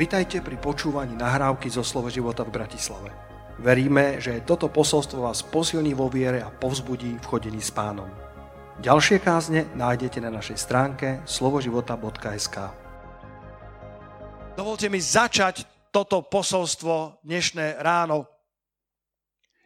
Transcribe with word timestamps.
Vitajte 0.00 0.40
pri 0.40 0.56
počúvaní 0.56 1.12
nahrávky 1.12 1.68
zo 1.68 1.84
Slovo 1.84 2.08
života 2.08 2.40
v 2.40 2.56
Bratislave. 2.56 3.12
Veríme, 3.60 4.16
že 4.16 4.40
toto 4.48 4.72
posolstvo 4.72 5.28
vás 5.28 5.44
posilní 5.44 5.92
vo 5.92 6.08
viere 6.08 6.40
a 6.40 6.48
povzbudí 6.48 7.20
v 7.20 7.28
chodení 7.28 7.60
s 7.60 7.68
pánom. 7.68 8.08
Ďalšie 8.80 9.20
kázne 9.20 9.68
nájdete 9.76 10.24
na 10.24 10.32
našej 10.32 10.56
stránke 10.56 11.20
slovoživota.sk 11.28 12.56
Dovolte 14.56 14.88
mi 14.88 15.04
začať 15.04 15.68
toto 15.92 16.24
posolstvo 16.24 17.20
dnešné 17.20 17.84
ráno 17.84 18.24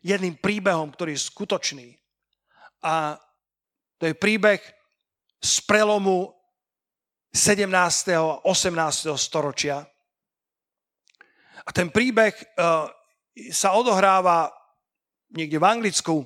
jedným 0.03 0.35
príbehom, 0.43 0.91
ktorý 0.99 1.15
je 1.15 1.31
skutočný. 1.31 1.89
A 2.83 3.23
to 4.03 4.11
je 4.11 4.19
príbeh 4.19 4.59
z 5.39 5.55
prelomu 5.63 6.27
17. 7.31 7.71
a 8.19 8.43
18. 8.43 9.15
storočia. 9.15 9.94
A 11.65 11.71
ten 11.73 11.89
príbeh 11.89 12.37
uh, 12.61 12.87
sa 13.51 13.73
odohráva 13.73 14.53
niekde 15.33 15.57
v 15.57 15.65
Anglicku. 15.65 16.17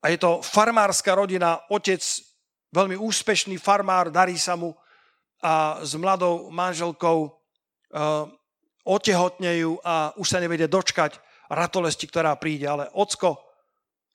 A 0.00 0.08
je 0.10 0.18
to 0.18 0.40
farmárska 0.40 1.12
rodina, 1.14 1.60
otec 1.68 2.00
veľmi 2.72 2.96
úspešný 2.96 3.56
farmár, 3.60 4.08
darí 4.08 4.36
sa 4.40 4.56
mu. 4.56 4.72
A 5.44 5.84
s 5.84 5.92
mladou 5.94 6.48
manželkou 6.48 7.28
uh, 7.28 8.24
otehotnejú 8.86 9.82
a 9.84 10.14
už 10.16 10.26
sa 10.26 10.38
nevedia 10.40 10.70
dočkať 10.70 11.18
ratolesti, 11.50 12.06
ktorá 12.08 12.32
príde. 12.38 12.64
Ale 12.64 12.88
ocko 12.94 13.36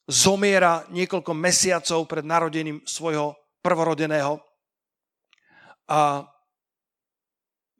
zomiera 0.09 0.84
niekoľko 0.90 1.32
mesiacov 1.36 2.08
pred 2.09 2.26
narodením 2.26 2.82
svojho 2.88 3.38
prvorodeného. 3.62 4.42
A 5.92 6.23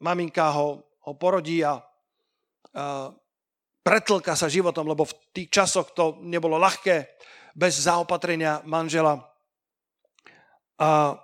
maminka 0.04 0.52
ho 0.52 0.91
ho 1.06 1.14
porodí 1.18 1.66
a, 1.66 1.82
pretlka 3.82 4.38
sa 4.38 4.46
životom, 4.46 4.86
lebo 4.86 5.10
v 5.10 5.18
tých 5.34 5.50
časoch 5.50 5.92
to 5.98 6.22
nebolo 6.22 6.62
ľahké 6.62 7.10
bez 7.58 7.84
zaopatrenia 7.84 8.62
manžela. 8.64 9.20
A 10.78 11.18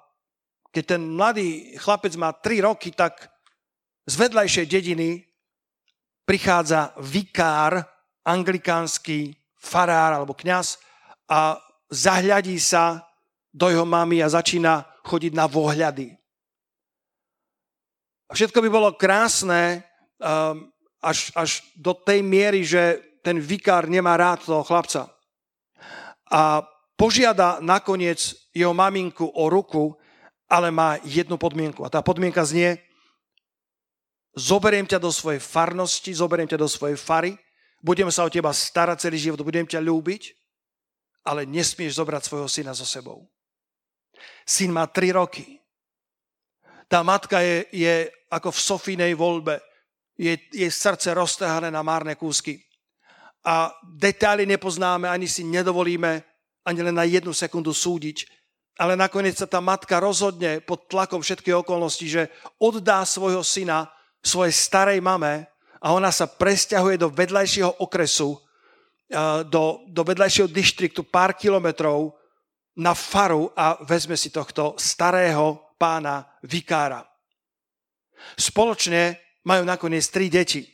keď 0.74 0.84
ten 0.98 1.02
mladý 1.06 1.78
chlapec 1.78 2.14
má 2.18 2.34
3 2.34 2.68
roky, 2.68 2.92
tak 2.92 3.30
z 4.06 4.14
vedľajšej 4.18 4.66
dediny 4.68 5.24
prichádza 6.28 6.92
vikár, 7.00 7.86
anglikánsky 8.28 9.32
farár 9.56 10.20
alebo 10.20 10.36
kňaz 10.36 10.82
a 11.32 11.56
zahľadí 11.88 12.60
sa 12.60 13.08
do 13.56 13.72
jeho 13.72 13.88
mamy 13.88 14.20
a 14.20 14.28
začína 14.28 14.84
chodiť 15.08 15.32
na 15.32 15.48
vohľady. 15.48 16.20
A 18.28 18.36
všetko 18.36 18.60
by 18.60 18.70
bolo 18.70 18.90
krásne 19.00 19.84
um, 20.20 20.68
až, 21.00 21.32
až 21.36 21.64
do 21.80 21.96
tej 21.96 22.20
miery, 22.20 22.68
že 22.68 23.00
ten 23.24 23.40
vikár 23.40 23.88
nemá 23.88 24.20
rád 24.20 24.44
toho 24.44 24.64
chlapca. 24.64 25.08
A 26.28 26.64
požiada 27.00 27.60
nakoniec 27.64 28.36
jeho 28.52 28.76
maminku 28.76 29.32
o 29.32 29.48
ruku, 29.48 29.96
ale 30.48 30.72
má 30.72 31.00
jednu 31.04 31.40
podmienku. 31.40 31.84
A 31.84 31.92
tá 31.92 32.04
podmienka 32.04 32.44
znie, 32.44 32.80
zoberiem 34.36 34.88
ťa 34.88 35.00
do 35.00 35.12
svojej 35.12 35.40
farnosti, 35.40 36.12
zoberiem 36.12 36.48
ťa 36.48 36.60
do 36.60 36.68
svojej 36.68 36.96
fary, 36.96 37.36
budem 37.84 38.10
sa 38.12 38.26
o 38.26 38.32
teba 38.32 38.52
starať 38.52 39.08
celý 39.08 39.18
život, 39.20 39.44
budem 39.44 39.68
ťa 39.68 39.80
ľúbiť, 39.84 40.36
ale 41.28 41.44
nesmieš 41.44 42.00
zobrať 42.00 42.22
svojho 42.24 42.48
syna 42.48 42.72
so 42.72 42.88
sebou. 42.88 43.28
Syn 44.48 44.72
má 44.72 44.88
3 44.88 45.20
roky. 45.20 45.60
Tá 46.88 47.04
matka 47.04 47.44
je, 47.44 47.68
je 47.76 48.08
ako 48.32 48.52
v 48.52 48.64
Sofínej 48.64 49.14
voľbe. 49.16 49.60
Je, 50.18 50.34
je 50.50 50.68
srdce 50.72 51.14
roztrhané 51.14 51.70
na 51.70 51.86
márne 51.86 52.18
kúsky. 52.18 52.62
A 53.46 53.72
detaily 53.86 54.44
nepoznáme, 54.50 55.08
ani 55.08 55.30
si 55.30 55.46
nedovolíme 55.46 56.26
ani 56.68 56.84
len 56.84 56.96
na 57.00 57.08
jednu 57.08 57.32
sekundu 57.32 57.72
súdiť. 57.72 58.28
Ale 58.78 59.00
nakoniec 59.00 59.40
sa 59.40 59.48
tá 59.48 59.64
matka 59.64 59.98
rozhodne 60.04 60.60
pod 60.60 60.92
tlakom 60.92 61.24
všetkých 61.24 61.64
okolností, 61.64 62.12
že 62.12 62.30
oddá 62.60 63.08
svojho 63.08 63.42
syna 63.42 63.88
svojej 64.20 64.52
starej 64.52 65.00
mame 65.00 65.48
a 65.80 65.96
ona 65.96 66.12
sa 66.12 66.28
presťahuje 66.28 67.00
do 67.00 67.08
vedľajšieho 67.10 67.80
okresu, 67.82 68.38
do, 69.48 69.64
do 69.88 70.02
vedľajšieho 70.04 70.52
dištriktu 70.52 71.08
pár 71.08 71.34
kilometrov 71.40 72.14
na 72.78 72.94
faru 72.94 73.50
a 73.56 73.80
vezme 73.82 74.20
si 74.20 74.30
tohto 74.30 74.76
starého 74.78 75.74
pána 75.80 76.28
Vikára. 76.44 77.02
Spoločne 78.36 79.20
majú 79.48 79.64
nakoniec 79.64 80.04
tri 80.12 80.28
deti. 80.28 80.66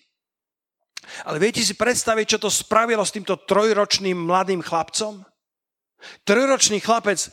Ale 1.27 1.37
viete 1.37 1.59
si 1.59 1.75
predstaviť, 1.75 2.25
čo 2.25 2.39
to 2.39 2.49
spravilo 2.49 3.03
s 3.03 3.11
týmto 3.11 3.35
trojročným 3.43 4.15
mladým 4.15 4.63
chlapcom? 4.63 5.21
Trojročný 6.23 6.79
chlapec 6.79 7.27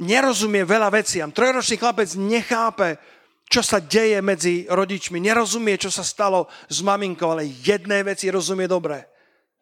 nerozumie 0.00 0.64
veľa 0.64 0.92
veciam. 0.92 1.32
Trojročný 1.32 1.76
chlapec 1.80 2.08
nechápe, 2.16 3.00
čo 3.48 3.60
sa 3.60 3.80
deje 3.80 4.20
medzi 4.24 4.64
rodičmi. 4.68 5.20
Nerozumie, 5.20 5.76
čo 5.80 5.92
sa 5.92 6.04
stalo 6.04 6.48
s 6.68 6.80
maminkou, 6.80 7.32
ale 7.32 7.48
jednej 7.48 8.04
veci 8.04 8.28
rozumie 8.32 8.68
dobre. 8.68 9.04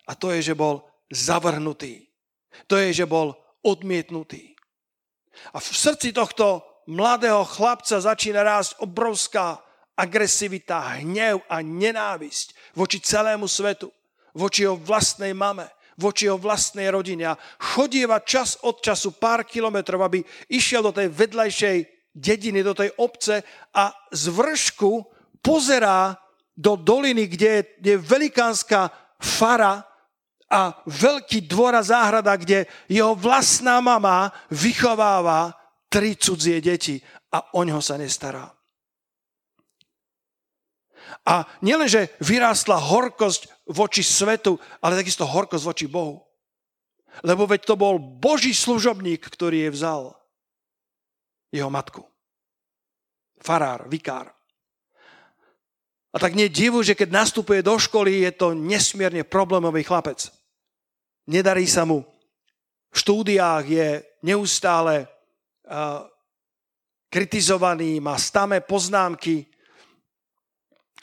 A 0.06 0.19
to 0.19 0.34
je, 0.34 0.53
že 0.53 0.59
bol 0.59 0.83
zavrhnutý. 1.11 2.11
To 2.67 2.79
je, 2.79 2.91
že 2.91 3.06
bol 3.06 3.39
odmietnutý. 3.62 4.55
A 5.55 5.62
v 5.62 5.67
srdci 5.67 6.12
tohto 6.12 6.62
mladého 6.87 7.44
chlapca 7.44 8.00
začína 8.00 8.43
rásť 8.43 8.81
obrovská 8.82 9.60
agresivita, 9.97 10.98
hnev 10.98 11.44
a 11.47 11.60
nenávisť 11.60 12.75
voči 12.75 12.98
celému 12.98 13.47
svetu, 13.47 13.93
voči 14.32 14.65
jeho 14.65 14.76
vlastnej 14.81 15.37
mame, 15.37 15.69
voči 16.00 16.26
jeho 16.26 16.41
vlastnej 16.41 16.88
rodine 16.88 17.37
a 17.37 17.38
chodieva 17.60 18.25
čas 18.25 18.56
od 18.65 18.81
času 18.81 19.15
pár 19.20 19.44
kilometrov, 19.44 20.00
aby 20.03 20.25
išiel 20.48 20.81
do 20.81 20.93
tej 20.97 21.12
vedľajšej 21.12 21.76
dediny, 22.16 22.65
do 22.65 22.72
tej 22.72 22.91
obce 22.97 23.44
a 23.76 23.93
z 24.12 24.25
vršku 24.32 24.91
pozerá 25.44 26.16
do 26.56 26.76
doliny, 26.76 27.28
kde 27.28 27.50
je, 27.81 27.97
velikánska 27.97 28.93
fara 29.20 29.84
a 30.53 30.76
veľký 30.84 31.49
dvor 31.49 31.72
a 31.72 31.82
záhrada, 31.84 32.37
kde 32.37 32.69
jeho 32.88 33.16
vlastná 33.16 33.81
mama 33.81 34.28
vychováva 34.53 35.62
tri 35.92 36.16
cudzie 36.16 36.64
deti 36.64 36.97
a 37.36 37.53
o 37.53 37.60
ňo 37.60 37.84
sa 37.84 38.00
nestará. 38.00 38.48
A 41.28 41.44
nielenže 41.60 42.16
vyrástla 42.25 42.80
horkosť 42.80 43.69
voči 43.69 44.00
svetu, 44.00 44.56
ale 44.81 44.97
takisto 44.97 45.28
horkosť 45.28 45.64
voči 45.69 45.86
Bohu. 45.86 46.25
Lebo 47.20 47.44
veď 47.44 47.69
to 47.69 47.76
bol 47.76 48.00
Boží 48.00 48.56
služobník, 48.56 49.20
ktorý 49.20 49.69
je 49.69 49.75
vzal 49.76 50.02
jeho 51.52 51.69
matku. 51.69 52.08
Farár, 53.36 53.84
vikár. 53.92 54.32
A 56.12 56.16
tak 56.16 56.32
nie 56.32 56.48
divu, 56.48 56.81
že 56.81 56.97
keď 56.97 57.12
nastupuje 57.12 57.60
do 57.60 57.76
školy, 57.76 58.25
je 58.25 58.32
to 58.32 58.56
nesmierne 58.56 59.25
problémový 59.28 59.84
chlapec. 59.84 60.32
Nedarí 61.28 61.69
sa 61.69 61.84
mu. 61.84 62.04
V 62.92 62.97
štúdiách 62.97 63.64
je 63.69 63.88
neustále 64.25 65.08
kritizovaný, 67.12 68.00
má 68.00 68.17
stamé 68.17 68.65
poznámky. 68.65 69.47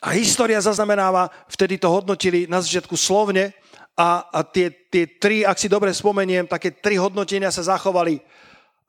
A 0.02 0.16
história 0.16 0.58
zaznamenáva, 0.58 1.30
vtedy 1.52 1.78
to 1.78 1.92
hodnotili 1.92 2.48
na 2.48 2.64
začiatku 2.64 2.96
slovne 2.96 3.52
a, 4.00 4.26
a 4.32 4.40
tie, 4.48 4.72
tie 4.90 5.06
tri, 5.20 5.44
ak 5.44 5.60
si 5.60 5.68
dobre 5.68 5.92
spomeniem, 5.92 6.48
také 6.48 6.72
tri 6.72 6.96
hodnotenia 6.96 7.52
sa 7.52 7.62
zachovali. 7.62 8.24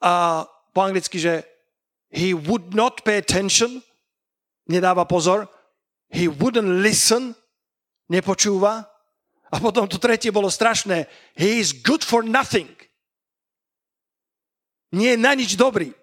A 0.01 0.47
po 0.71 0.81
anglicky, 0.87 1.19
že 1.19 1.43
he 2.15 2.31
would 2.31 2.73
not 2.73 3.03
pay 3.03 3.19
attention, 3.19 3.83
nedáva 4.71 5.03
pozor, 5.05 5.51
he 6.15 6.31
wouldn't 6.31 6.81
listen, 6.81 7.35
nepočúva. 8.07 8.87
A 9.51 9.59
potom 9.59 9.91
to 9.91 9.99
tretie 9.99 10.31
bolo 10.31 10.47
strašné, 10.47 11.11
he 11.35 11.59
is 11.59 11.75
good 11.75 12.07
for 12.07 12.23
nothing 12.23 12.71
nie 14.91 15.15
je 15.15 15.19
na 15.19 15.33
nič 15.35 15.55
dobrý. 15.55 15.95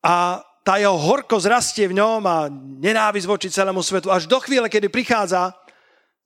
A 0.00 0.40
tá 0.64 0.76
jeho 0.78 0.96
horkosť 0.96 1.46
rastie 1.50 1.84
v 1.88 1.98
ňom 1.98 2.22
a 2.24 2.46
nenávisť 2.80 3.26
voči 3.26 3.48
celému 3.50 3.82
svetu. 3.82 4.12
Až 4.12 4.28
do 4.30 4.38
chvíle, 4.40 4.68
kedy 4.68 4.88
prichádza 4.88 5.56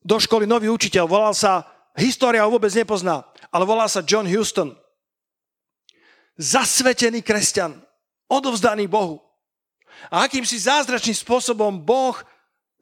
do 0.05 0.21
školy 0.21 0.45
nový 0.45 0.69
učiteľ, 0.69 1.09
volal 1.09 1.33
sa, 1.33 1.65
história 1.97 2.45
ho 2.45 2.53
vôbec 2.53 2.71
nepozná, 2.75 3.25
ale 3.49 3.65
volal 3.65 3.89
sa 3.89 4.05
John 4.05 4.29
Houston. 4.29 4.75
Zasvetený 6.35 7.23
kresťan, 7.23 7.79
odovzdaný 8.27 8.91
Bohu. 8.91 9.23
A 10.11 10.27
akýmsi 10.27 10.59
zázračným 10.59 11.15
spôsobom 11.15 11.79
Boh 11.79 12.19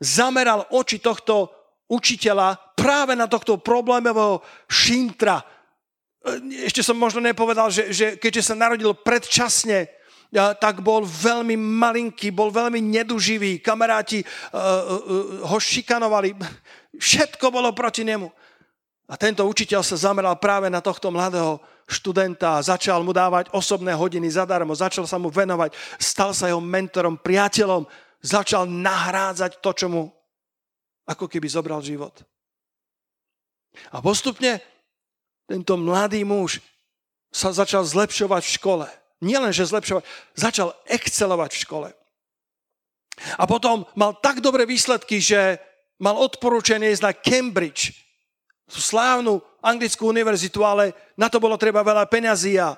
zameral 0.00 0.64
oči 0.72 0.98
tohto 0.98 1.52
učiteľa 1.92 2.56
práve 2.72 3.12
na 3.12 3.28
tohto 3.28 3.60
problémového 3.60 4.40
šintra, 4.66 5.44
ešte 6.66 6.86
som 6.86 6.94
možno 6.94 7.18
nepovedal, 7.18 7.68
že, 7.68 7.90
že 7.90 8.06
keďže 8.16 8.52
sa 8.52 8.54
narodil 8.54 8.94
predčasne 8.94 9.90
tak 10.32 10.80
bol 10.80 11.04
veľmi 11.04 11.60
malinký, 11.60 12.32
bol 12.32 12.48
veľmi 12.48 12.80
neduživý, 12.80 13.60
kamaráti 13.60 14.24
uh, 14.24 15.44
ho 15.44 15.58
šikanovali, 15.60 16.32
všetko 16.96 17.52
bolo 17.52 17.68
proti 17.76 18.00
nemu. 18.00 18.32
A 19.12 19.20
tento 19.20 19.44
učiteľ 19.44 19.84
sa 19.84 20.00
zameral 20.00 20.40
práve 20.40 20.72
na 20.72 20.80
tohto 20.80 21.12
mladého 21.12 21.60
študenta 21.84 22.64
začal 22.64 23.04
mu 23.04 23.12
dávať 23.12 23.52
osobné 23.52 23.92
hodiny 23.92 24.24
zadarmo, 24.32 24.72
začal 24.72 25.04
sa 25.04 25.20
mu 25.20 25.28
venovať, 25.28 25.76
stal 26.00 26.32
sa 26.32 26.48
jeho 26.48 26.64
mentorom, 26.64 27.20
priateľom, 27.20 27.84
začal 28.24 28.64
nahrádzať 28.64 29.60
to, 29.60 29.70
čo 29.76 29.86
mu 29.92 30.08
ako 31.04 31.28
keby 31.28 31.44
zobral 31.44 31.84
život. 31.84 32.24
A 33.92 34.00
postupne 34.00 34.64
tento 35.52 35.76
mladý 35.76 36.24
muž 36.24 36.64
sa 37.28 37.52
začal 37.52 37.84
zlepšovať 37.84 38.42
v 38.44 38.54
škole 38.56 38.86
nielen, 39.22 39.54
že 39.54 39.70
zlepšovať, 39.70 40.02
začal 40.34 40.74
excelovať 40.90 41.50
v 41.54 41.62
škole. 41.62 41.88
A 43.38 43.46
potom 43.46 43.86
mal 43.94 44.18
tak 44.18 44.42
dobré 44.42 44.66
výsledky, 44.66 45.22
že 45.22 45.62
mal 46.02 46.18
odporúčanie 46.18 46.90
ísť 46.90 47.04
na 47.06 47.12
Cambridge, 47.14 47.94
tú 48.66 48.82
slávnu 48.82 49.38
anglickú 49.62 50.10
univerzitu, 50.10 50.66
ale 50.66 50.96
na 51.14 51.30
to 51.30 51.38
bolo 51.38 51.54
treba 51.54 51.86
veľa 51.86 52.08
peňazí 52.10 52.58
a, 52.58 52.74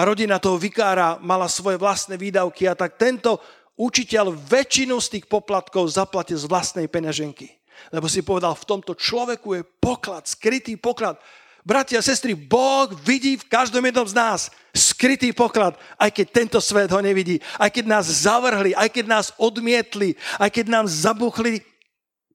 rodina 0.00 0.40
toho 0.40 0.56
vikára 0.56 1.20
mala 1.20 1.50
svoje 1.50 1.76
vlastné 1.76 2.16
výdavky 2.16 2.66
a 2.70 2.78
tak 2.78 2.96
tento 2.96 3.42
učiteľ 3.74 4.32
väčšinu 4.32 4.96
z 5.02 5.18
tých 5.18 5.26
poplatkov 5.26 5.90
zaplatil 5.90 6.38
z 6.38 6.46
vlastnej 6.46 6.86
peňaženky. 6.86 7.50
Lebo 7.90 8.06
si 8.06 8.22
povedal, 8.22 8.54
v 8.54 8.68
tomto 8.70 8.94
človeku 8.94 9.48
je 9.58 9.62
poklad, 9.82 10.30
skrytý 10.30 10.78
poklad, 10.78 11.18
Bratia 11.64 11.96
a 11.98 12.04
sestry, 12.04 12.36
Boh 12.36 12.92
vidí 13.08 13.40
v 13.40 13.48
každom 13.48 13.80
jednom 13.80 14.04
z 14.04 14.12
nás 14.12 14.40
skrytý 14.76 15.32
poklad, 15.32 15.80
aj 15.96 16.12
keď 16.12 16.26
tento 16.28 16.58
svet 16.60 16.92
ho 16.92 17.00
nevidí, 17.00 17.40
aj 17.56 17.72
keď 17.72 17.84
nás 17.88 18.04
zavrhli, 18.04 18.76
aj 18.76 18.92
keď 18.92 19.04
nás 19.08 19.26
odmietli, 19.40 20.12
aj 20.36 20.52
keď 20.52 20.66
nám 20.68 20.84
zabuchli 20.84 21.64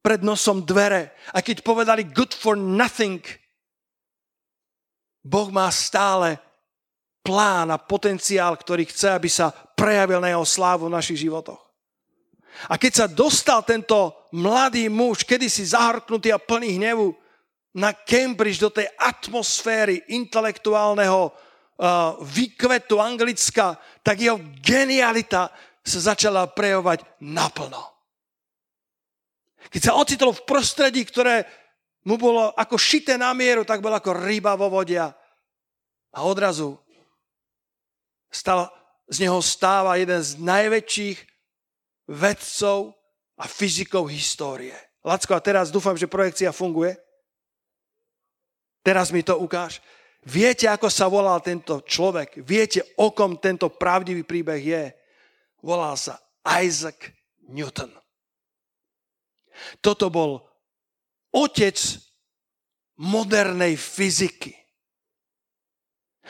pred 0.01 0.25
nosom 0.25 0.65
dvere, 0.65 1.13
aj 1.29 1.45
keď 1.45 1.61
povedali 1.61 2.09
good 2.09 2.33
for 2.33 2.57
nothing. 2.57 3.21
Boh 5.21 5.53
má 5.53 5.69
stále 5.69 6.41
plán 7.21 7.69
a 7.69 7.77
potenciál, 7.77 8.57
ktorý 8.57 8.89
chce, 8.89 9.13
aby 9.13 9.29
sa 9.29 9.53
prejavil 9.77 10.17
na 10.17 10.33
jeho 10.33 10.47
slávu 10.47 10.89
v 10.89 10.97
našich 10.97 11.21
životoch. 11.21 11.61
A 12.65 12.81
keď 12.81 13.05
sa 13.05 13.05
dostal 13.05 13.61
tento 13.61 14.25
mladý 14.33 14.89
muž, 14.89 15.21
kedysi 15.21 15.69
zahrknutý 15.69 16.33
a 16.33 16.41
plný 16.41 16.81
hnevu, 16.81 17.13
na 17.75 17.94
Cambridge, 17.94 18.57
do 18.57 18.74
tej 18.74 18.89
atmosféry 18.98 20.01
intelektuálneho 20.10 21.30
uh, 21.30 22.18
výkvetu 22.25 22.98
Anglicka, 22.98 23.77
tak 24.01 24.21
jeho 24.21 24.42
genialita 24.62 25.54
sa 25.86 26.13
začala 26.13 26.50
prejavovať 26.50 27.06
naplno. 27.21 27.81
Keď 29.69 29.81
sa 29.86 29.98
ocitol 30.01 30.33
v 30.33 30.45
prostredí, 30.50 31.06
ktoré 31.06 31.45
mu 32.07 32.18
bolo 32.18 32.50
ako 32.57 32.80
šité 32.80 33.19
na 33.19 33.36
mieru, 33.38 33.62
tak 33.62 33.83
bol 33.83 33.94
ako 33.94 34.18
ryba 34.18 34.57
vo 34.57 34.72
vodia. 34.72 35.13
A 36.10 36.25
odrazu 36.25 36.74
stal, 38.33 38.69
z 39.10 39.25
neho 39.25 39.42
stáva 39.42 39.98
jeden 39.98 40.22
z 40.22 40.38
najväčších 40.42 41.18
vedcov 42.10 42.98
a 43.38 43.45
fyzikov 43.45 44.10
histórie. 44.10 44.74
Lacko, 45.01 45.33
a 45.33 45.42
teraz 45.42 45.74
dúfam, 45.74 45.98
že 45.98 46.10
projekcia 46.10 46.54
funguje. 46.54 46.98
Teraz 48.83 49.11
mi 49.11 49.23
to 49.23 49.37
ukáž. 49.37 49.83
Viete, 50.23 50.67
ako 50.67 50.91
sa 50.91 51.07
volal 51.07 51.39
tento 51.39 51.79
človek? 51.83 52.43
Viete, 52.43 52.83
o 52.99 53.15
kom 53.15 53.39
tento 53.39 53.71
pravdivý 53.71 54.27
príbeh 54.27 54.59
je? 54.59 54.83
Volal 55.63 55.95
sa 55.95 56.19
Isaac 56.59 57.11
Newton. 57.47 57.91
Toto 59.79 60.07
bol 60.11 60.43
otec 61.31 61.75
modernej 62.99 63.79
fyziky. 63.79 64.55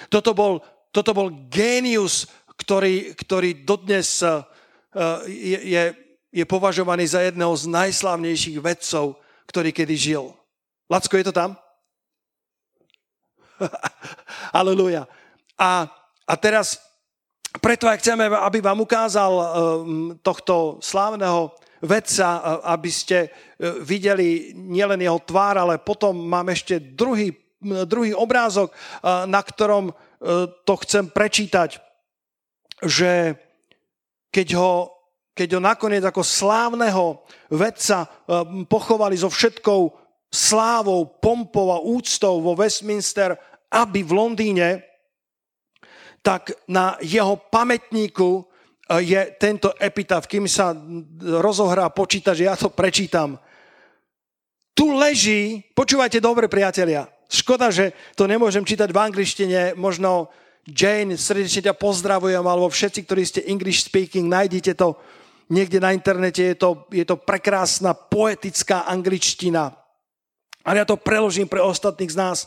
Toto 0.09 0.37
bol, 0.37 0.61
toto 0.93 1.11
bol 1.13 1.33
génius, 1.49 2.29
ktorý, 2.61 3.13
ktorý 3.17 3.65
dodnes 3.65 4.21
uh, 4.21 4.45
je, 5.25 5.59
je, 5.65 5.83
je 6.29 6.45
považovaný 6.45 7.09
za 7.09 7.25
jedného 7.25 7.51
z 7.57 7.65
najslavnejších 7.67 8.57
vedcov, 8.61 9.17
ktorý 9.49 9.69
kedy 9.73 9.95
žil. 9.97 10.33
Lacko, 10.87 11.17
je 11.17 11.25
to 11.29 11.35
tam? 11.35 11.57
Aleluja. 14.59 15.07
A, 15.59 15.88
a 16.25 16.33
teraz, 16.39 16.79
preto 17.59 17.88
aj 17.89 18.00
chceme, 18.00 18.29
aby 18.29 18.59
vám 18.61 18.79
ukázal 18.83 19.31
um, 19.31 19.44
tohto 20.23 20.79
slávneho 20.79 21.53
vedca, 21.83 22.27
uh, 22.39 22.41
aby 22.75 22.91
ste 22.91 23.17
uh, 23.27 23.79
videli 23.83 24.56
nielen 24.56 25.00
jeho 25.03 25.19
tvár, 25.23 25.59
ale 25.59 25.81
potom 25.81 26.15
mám 26.15 26.47
ešte 26.51 26.79
druhý, 26.79 27.35
druhý 27.59 28.15
obrázok, 28.15 28.71
na 29.03 29.44
ktorom 29.44 29.91
to 30.63 30.73
chcem 30.88 31.11
prečítať, 31.11 31.75
že 32.88 33.35
keď 34.31 34.47
ho, 34.56 34.95
keď 35.35 35.59
ho 35.59 35.61
nakoniec 35.63 36.03
ako 36.07 36.23
slávneho 36.23 37.19
vedca 37.51 38.07
pochovali 38.67 39.19
so 39.19 39.27
všetkou 39.27 39.91
slávou, 40.29 41.09
pompou 41.19 41.73
a 41.73 41.81
úctou 41.81 42.38
vo 42.39 42.53
Westminster 42.53 43.33
aby 43.69 44.01
v 44.01 44.12
Londýne, 44.12 44.69
tak 46.19 46.51
na 46.68 47.00
jeho 47.00 47.39
pamätníku 47.48 48.30
e, 48.38 48.44
je 49.01 49.21
tento 49.39 49.71
epitaf, 49.80 50.27
kým 50.27 50.50
sa 50.50 50.75
rozohrá 51.39 51.88
počíta, 51.89 52.36
že 52.36 52.50
ja 52.50 52.60
to 52.60 52.74
prečítam. 52.74 53.39
Tu 54.75 54.92
leží, 54.95 55.63
počúvajte 55.75 56.19
dobre 56.19 56.51
priatelia, 56.51 57.07
škoda, 57.31 57.71
že 57.71 57.95
to 58.16 58.27
nemôžem 58.27 58.66
čítať 58.66 58.89
v 58.92 59.00
angličtine, 59.00 59.62
možno 59.80 60.27
Jane, 60.69 61.18
srdečne 61.18 61.71
ťa 61.71 61.75
pozdravujem, 61.77 62.45
alebo 62.45 62.69
všetci, 62.69 63.00
ktorí 63.07 63.24
ste 63.25 63.42
English 63.48 63.89
speaking, 63.89 64.30
nájdete 64.30 64.75
to 64.77 65.00
niekde 65.50 65.81
na 65.81 65.92
internete, 65.92 66.54
je 66.54 66.57
to, 66.57 66.86
je 66.94 67.06
to 67.06 67.18
prekrásna 67.18 67.98
poetická 67.98 68.86
angličtina. 68.86 69.74
Ale 70.62 70.83
ja 70.83 70.86
to 70.86 71.00
preložím 71.00 71.50
pre 71.50 71.63
ostatných 71.63 72.13
z 72.13 72.19
nás 72.19 72.38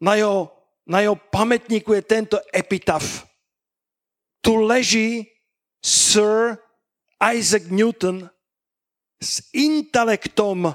na 0.00 0.16
jeho, 0.16 0.48
na 0.88 1.04
jeho 1.04 1.16
pamätníku 1.16 1.92
je 1.92 2.02
tento 2.02 2.36
epitaf. 2.50 3.28
Tu 4.40 4.56
leží 4.56 5.28
Sir 5.84 6.56
Isaac 7.20 7.68
Newton 7.68 8.24
s 9.20 9.44
intelektom, 9.52 10.72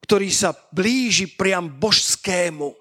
ktorý 0.00 0.32
sa 0.32 0.56
blíži 0.72 1.28
priam 1.28 1.68
božskému. 1.68 2.72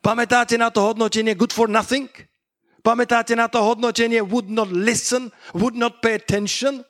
Pamätáte 0.00 0.56
na 0.56 0.72
to 0.72 0.80
hodnotenie 0.80 1.36
good 1.36 1.52
for 1.52 1.68
nothing? 1.68 2.08
Pamätáte 2.80 3.36
na 3.36 3.52
to 3.52 3.60
hodnotenie 3.60 4.24
would 4.24 4.48
not 4.48 4.72
listen, 4.72 5.28
would 5.52 5.76
not 5.76 6.00
pay 6.00 6.16
attention? 6.16 6.80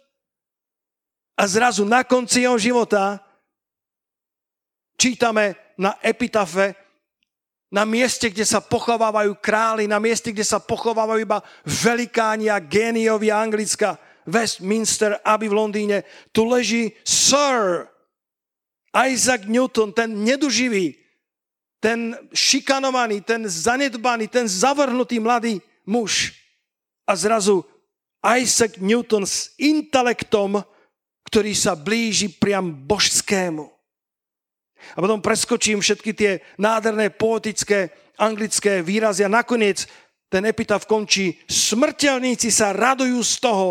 A 1.38 1.46
zrazu 1.46 1.86
na 1.86 2.02
konci 2.02 2.46
jeho 2.46 2.58
života 2.58 3.22
čítame 4.98 5.54
na 5.78 5.94
epitafe 6.02 6.74
na 7.68 7.84
mieste, 7.84 8.32
kde 8.32 8.48
sa 8.48 8.64
pochovávajú 8.64 9.36
králi, 9.44 9.84
na 9.84 10.00
mieste, 10.00 10.32
kde 10.32 10.44
sa 10.44 10.56
pochovávajú 10.56 11.20
iba 11.20 11.44
velikáni 11.64 12.48
a 12.48 12.60
géniovia 12.60 13.36
Anglicka, 13.36 14.00
Westminster, 14.28 15.20
aby 15.24 15.48
v 15.48 15.56
Londýne, 15.56 15.98
tu 16.32 16.48
leží 16.48 16.92
Sir 17.04 17.88
Isaac 18.92 19.44
Newton, 19.44 19.92
ten 19.92 20.24
neduživý, 20.24 20.96
ten 21.80 22.16
šikanovaný, 22.32 23.20
ten 23.20 23.44
zanedbaný, 23.44 24.28
ten 24.28 24.48
zavrhnutý 24.48 25.20
mladý 25.20 25.60
muž. 25.84 26.34
A 27.08 27.16
zrazu 27.16 27.64
Isaac 28.24 28.80
Newton 28.80 29.24
s 29.28 29.52
intelektom, 29.60 30.64
ktorý 31.28 31.52
sa 31.52 31.76
blíži 31.76 32.32
priam 32.32 32.72
božskému. 32.72 33.77
A 34.94 34.98
potom 34.98 35.22
preskočím 35.22 35.82
všetky 35.82 36.10
tie 36.14 36.32
nádherné 36.58 37.10
poetické 37.14 37.90
anglické 38.18 38.82
výrazy 38.82 39.22
a 39.22 39.30
nakoniec 39.30 39.86
ten 40.28 40.44
epitaf 40.44 40.84
končí. 40.84 41.38
Smrteľníci 41.48 42.52
sa 42.52 42.76
radujú 42.76 43.20
z 43.24 43.34
toho, 43.40 43.68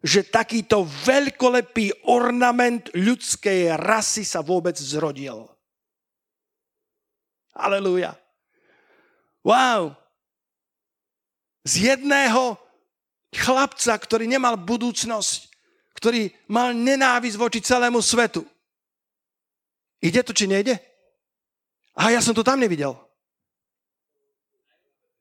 že 0.00 0.32
takýto 0.32 0.82
veľkolepý 0.84 2.08
ornament 2.08 2.88
ľudskej 2.96 3.76
rasy 3.76 4.24
sa 4.24 4.40
vôbec 4.40 4.74
zrodil. 4.74 5.44
Aleluja. 7.52 8.16
Wow. 9.44 9.92
Z 11.68 11.92
jedného 11.92 12.56
chlapca, 13.36 13.92
ktorý 14.00 14.24
nemal 14.24 14.56
budúcnosť, 14.56 15.52
ktorý 15.92 16.32
mal 16.48 16.72
nenávisť 16.72 17.36
voči 17.36 17.60
celému 17.60 18.00
svetu, 18.00 18.48
Ide 20.00 20.24
to, 20.24 20.32
či 20.32 20.48
nejde? 20.48 20.80
A 22.00 22.12
ja 22.12 22.24
som 22.24 22.32
to 22.32 22.40
tam 22.40 22.56
nevidel. 22.56 22.96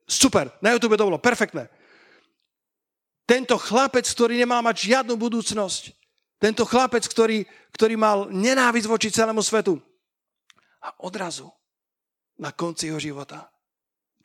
Super, 0.09 0.50
na 0.63 0.74
YouTube 0.74 0.98
to 0.98 1.05
bolo 1.05 1.21
perfektné. 1.21 1.69
tento 3.29 3.62
chlapec, 3.62 4.09
ktorý 4.09 4.41
nemal 4.41 4.65
mať 4.65 4.89
žiadnu 4.89 5.13
budúcnosť, 5.13 5.93
tento 6.41 6.65
chlapec, 6.65 7.05
ktorý, 7.05 7.45
ktorý 7.77 7.93
mal 7.93 8.25
nenávisť 8.33 8.89
voči 8.89 9.13
celému 9.13 9.45
svetu. 9.45 9.77
A 10.81 10.98
odrazu, 11.05 11.45
na 12.41 12.55
konci 12.55 12.89
jeho 12.89 12.98
života, 12.98 13.51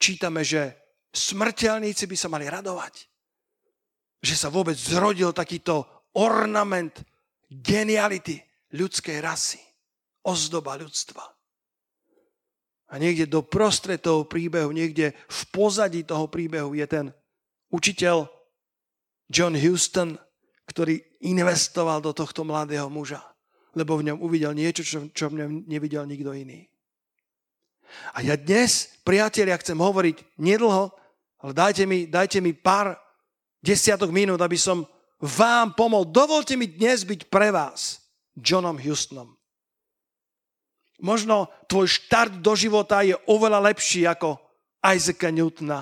čítame, 0.00 0.40
že 0.40 0.73
smrteľníci 1.12 2.08
by 2.08 2.16
sa 2.16 2.32
mali 2.32 2.49
radovať. 2.49 2.94
Že 4.25 4.34
sa 4.40 4.49
vôbec 4.49 4.78
zrodil 4.78 5.37
takýto 5.37 5.84
ornament 6.16 6.96
geniality 7.50 8.40
ľudskej 8.73 9.20
rasy. 9.20 9.61
Ozdoba 10.25 10.81
ľudstva. 10.81 11.23
A 12.93 13.00
niekde 13.00 13.28
do 13.28 13.45
prostred 13.45 14.00
toho 14.00 14.25
príbehu, 14.25 14.73
niekde 14.73 15.12
v 15.12 15.43
pozadí 15.52 16.04
toho 16.04 16.28
príbehu 16.28 16.73
je 16.76 16.87
ten 16.88 17.07
učiteľ 17.73 18.28
John 19.28 19.57
Houston, 19.57 20.16
ktorý 20.69 21.00
investoval 21.25 22.00
do 22.00 22.12
tohto 22.12 22.45
mladého 22.45 22.88
muža, 22.88 23.21
lebo 23.76 23.97
v 23.99 24.12
ňom 24.12 24.19
uvidel 24.21 24.52
niečo, 24.57 24.85
čo, 24.85 24.99
čo 25.12 25.28
v 25.33 25.43
ňom 25.43 25.50
nevidel 25.69 26.04
nikto 26.09 26.33
iný. 26.33 26.69
A 28.16 28.25
ja 28.25 28.35
dnes, 28.35 28.97
priatelia, 29.04 29.61
chcem 29.61 29.76
hovoriť 29.76 30.40
nedlho, 30.40 30.93
ale 31.45 31.52
dajte 31.52 31.85
mi, 31.85 32.09
dajte 32.09 32.40
mi 32.40 32.57
pár 32.57 32.97
desiatok 33.61 34.09
minút, 34.09 34.40
aby 34.40 34.57
som 34.57 34.88
vám 35.21 35.76
pomohol. 35.76 36.09
Dovolte 36.09 36.57
mi 36.57 36.69
dnes 36.69 37.04
byť 37.04 37.28
pre 37.28 37.52
vás 37.52 38.00
Johnom 38.37 38.76
Houstonom. 38.81 39.37
Možno 41.02 41.50
tvoj 41.66 41.90
štart 41.90 42.38
do 42.38 42.54
života 42.54 43.02
je 43.02 43.18
oveľa 43.26 43.72
lepší 43.72 44.06
ako 44.06 44.38
Isaaca 44.84 45.28
Newtona. 45.34 45.80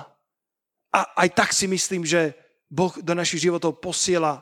A 0.93 0.99
aj 1.25 1.29
tak 1.33 1.49
si 1.53 1.65
myslím, 1.69 2.05
že 2.05 2.33
Boh 2.69 2.93
do 3.01 3.13
našich 3.13 3.45
životov 3.45 3.77
posiela 3.77 4.41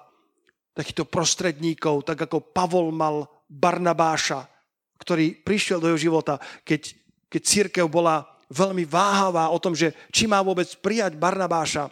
takýchto 0.71 1.03
prostredníkov, 1.03 2.07
tak 2.07 2.23
ako 2.27 2.51
Pavol 2.55 2.95
mal 2.95 3.27
Barnabáša, 3.51 4.47
ktorý 4.95 5.43
prišiel 5.43 5.83
do 5.83 5.91
jeho 5.91 5.99
života, 6.11 6.39
keď, 6.63 6.95
keď 7.27 7.41
církev 7.43 7.85
bola 7.91 8.23
veľmi 8.47 8.87
váhavá 8.87 9.51
o 9.51 9.59
tom, 9.59 9.75
že 9.75 9.91
či 10.11 10.27
má 10.27 10.39
vôbec 10.39 10.67
prijať 10.79 11.19
Barnabáša 11.19 11.91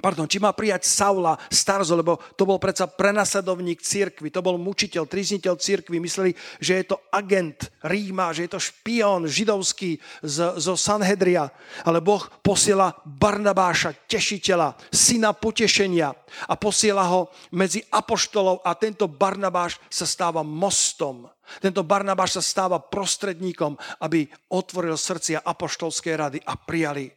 pardon, 0.00 0.26
či 0.26 0.42
má 0.42 0.50
prijať 0.50 0.86
Saula 0.86 1.38
Starzo, 1.50 1.94
lebo 1.94 2.18
to 2.34 2.42
bol 2.46 2.58
predsa 2.58 2.90
prenasledovník 2.90 3.82
církvy, 3.82 4.30
to 4.30 4.42
bol 4.42 4.58
mučiteľ, 4.58 5.06
trizniteľ 5.06 5.54
církvy, 5.58 6.02
mysleli, 6.02 6.32
že 6.58 6.82
je 6.82 6.84
to 6.94 6.96
agent 7.14 7.70
Ríma, 7.84 8.34
že 8.34 8.48
je 8.48 8.50
to 8.56 8.60
špión 8.62 9.28
židovský 9.28 9.98
z, 10.24 10.58
zo 10.58 10.74
Sanhedria, 10.74 11.50
ale 11.86 12.02
Boh 12.02 12.22
posiela 12.42 12.96
Barnabáša, 13.04 13.94
tešiteľa, 14.08 14.74
syna 14.90 15.36
potešenia 15.36 16.10
a 16.48 16.54
posiela 16.58 17.06
ho 17.06 17.30
medzi 17.54 17.84
apoštolov 17.92 18.64
a 18.66 18.74
tento 18.74 19.06
Barnabáš 19.06 19.78
sa 19.92 20.08
stáva 20.08 20.42
mostom. 20.42 21.28
Tento 21.60 21.84
Barnabáš 21.84 22.40
sa 22.40 22.42
stáva 22.42 22.80
prostredníkom, 22.80 23.76
aby 24.00 24.24
otvoril 24.48 24.96
srdcia 24.96 25.44
apoštolskej 25.44 26.14
rady 26.16 26.38
a 26.40 26.56
prijali 26.56 27.12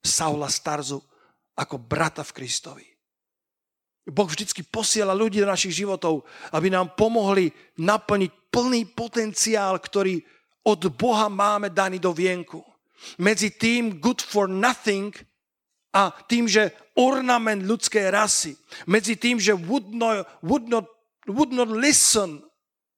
Saula 0.00 0.48
Starzu 0.48 1.09
ako 1.60 1.76
brata 1.76 2.24
v 2.24 2.34
Kristovi. 2.40 2.86
Boh 4.08 4.26
vždycky 4.26 4.64
posiela 4.64 5.12
ľudí 5.12 5.44
do 5.44 5.52
našich 5.52 5.84
životov, 5.84 6.24
aby 6.56 6.72
nám 6.72 6.96
pomohli 6.96 7.52
naplniť 7.76 8.32
plný 8.48 8.88
potenciál, 8.96 9.76
ktorý 9.76 10.24
od 10.64 10.80
Boha 10.96 11.28
máme 11.28 11.68
daný 11.68 12.00
do 12.00 12.16
vienku. 12.16 12.64
Medzi 13.20 13.52
tým 13.52 14.00
good 14.00 14.24
for 14.24 14.48
nothing 14.48 15.12
a 15.92 16.12
tým, 16.26 16.48
že 16.48 16.72
ornament 16.96 17.64
ľudskej 17.64 18.08
rasy. 18.12 18.56
Medzi 18.88 19.20
tým, 19.20 19.36
že 19.36 19.52
would 19.52 19.88
not, 19.92 20.26
would 20.40 20.66
not, 20.68 20.88
would 21.28 21.52
not 21.52 21.68
listen 21.68 22.40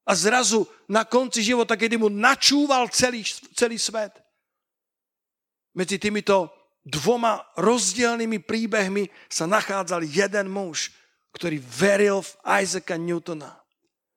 a 0.02 0.12
zrazu 0.19 0.66
na 0.90 1.07
konci 1.07 1.42
života, 1.42 1.78
kedy 1.78 1.99
mu 1.99 2.11
načúval 2.11 2.90
celý, 2.90 3.23
celý 3.54 3.78
svet. 3.78 4.19
Medzi 5.73 5.97
týmito 6.02 6.62
dvoma 6.82 7.42
rozdielnymi 7.58 8.42
príbehmi 8.42 9.06
sa 9.30 9.46
nachádzal 9.46 10.02
jeden 10.06 10.50
muž, 10.50 10.90
ktorý 11.32 11.58
veril 11.58 12.20
v 12.20 12.32
Isaaca 12.62 12.96
Newtona. 12.98 13.62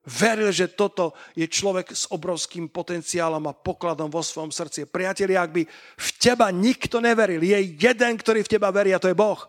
Veril, 0.06 0.54
že 0.54 0.70
toto 0.70 1.18
je 1.34 1.50
človek 1.50 1.90
s 1.90 2.06
obrovským 2.14 2.70
potenciálom 2.70 3.42
a 3.50 3.58
pokladom 3.58 4.06
vo 4.06 4.22
svojom 4.22 4.54
srdci. 4.54 4.86
Priatelia, 4.86 5.42
ak 5.42 5.50
by 5.50 5.64
v 5.98 6.10
teba 6.22 6.54
nikto 6.54 7.02
neveril, 7.02 7.42
je 7.42 7.74
jeden, 7.74 8.14
ktorý 8.14 8.46
v 8.46 8.52
teba 8.54 8.70
verí 8.70 8.94
a 8.94 9.02
to 9.02 9.10
je 9.10 9.18
Boh. 9.18 9.42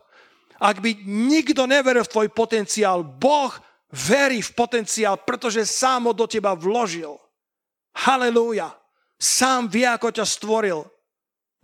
Ak 0.57 0.81
by 0.81 1.05
nikto 1.05 1.69
neveril 1.69 2.01
v 2.09 2.13
tvoj 2.13 2.29
potenciál, 2.33 3.05
Boh 3.05 3.53
verí 3.93 4.41
v 4.41 4.55
potenciál, 4.57 5.21
pretože 5.21 5.69
sám 5.69 6.09
ho 6.09 6.13
do 6.17 6.25
teba 6.25 6.57
vložil. 6.57 7.21
Halelúja. 7.93 8.73
Sám 9.21 9.69
vie, 9.69 9.85
ako 9.85 10.09
ťa 10.09 10.25
stvoril. 10.25 10.89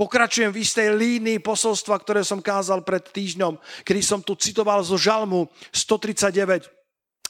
Pokračujem 0.02 0.50
v 0.50 0.66
istej 0.66 0.98
línii 0.98 1.38
posolstva, 1.38 1.94
ktoré 2.02 2.26
som 2.26 2.42
kázal 2.42 2.82
pred 2.82 3.06
týždňom, 3.06 3.54
kedy 3.86 4.02
som 4.02 4.18
tu 4.18 4.34
citoval 4.34 4.82
zo 4.82 4.98
Žalmu 4.98 5.46
139 5.70 6.66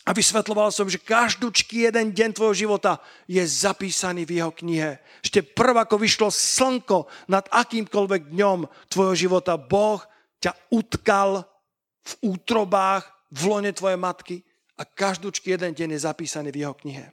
a 0.08 0.10
vysvetloval 0.16 0.72
som, 0.72 0.88
že 0.88 0.96
každúčky 0.96 1.84
jeden 1.84 2.16
deň 2.16 2.32
tvojho 2.32 2.64
života 2.64 2.96
je 3.28 3.44
zapísaný 3.44 4.24
v 4.24 4.40
jeho 4.40 4.56
knihe. 4.56 5.04
Ešte 5.20 5.44
prv, 5.44 5.84
ako 5.84 6.00
vyšlo 6.00 6.32
slnko 6.32 7.12
nad 7.28 7.44
akýmkoľvek 7.52 8.32
dňom 8.32 8.64
tvojho 8.88 9.14
života, 9.20 9.60
Boh 9.60 10.00
ťa 10.40 10.56
utkal 10.72 11.44
v 12.08 12.12
útrobách, 12.24 13.04
v 13.36 13.40
lone 13.52 13.72
tvojej 13.76 14.00
matky 14.00 14.40
a 14.80 14.88
každúčky 14.88 15.52
jeden 15.60 15.76
deň 15.76 15.92
je 15.92 16.08
zapísaný 16.08 16.48
v 16.48 16.64
jeho 16.64 16.72
knihe. 16.72 17.12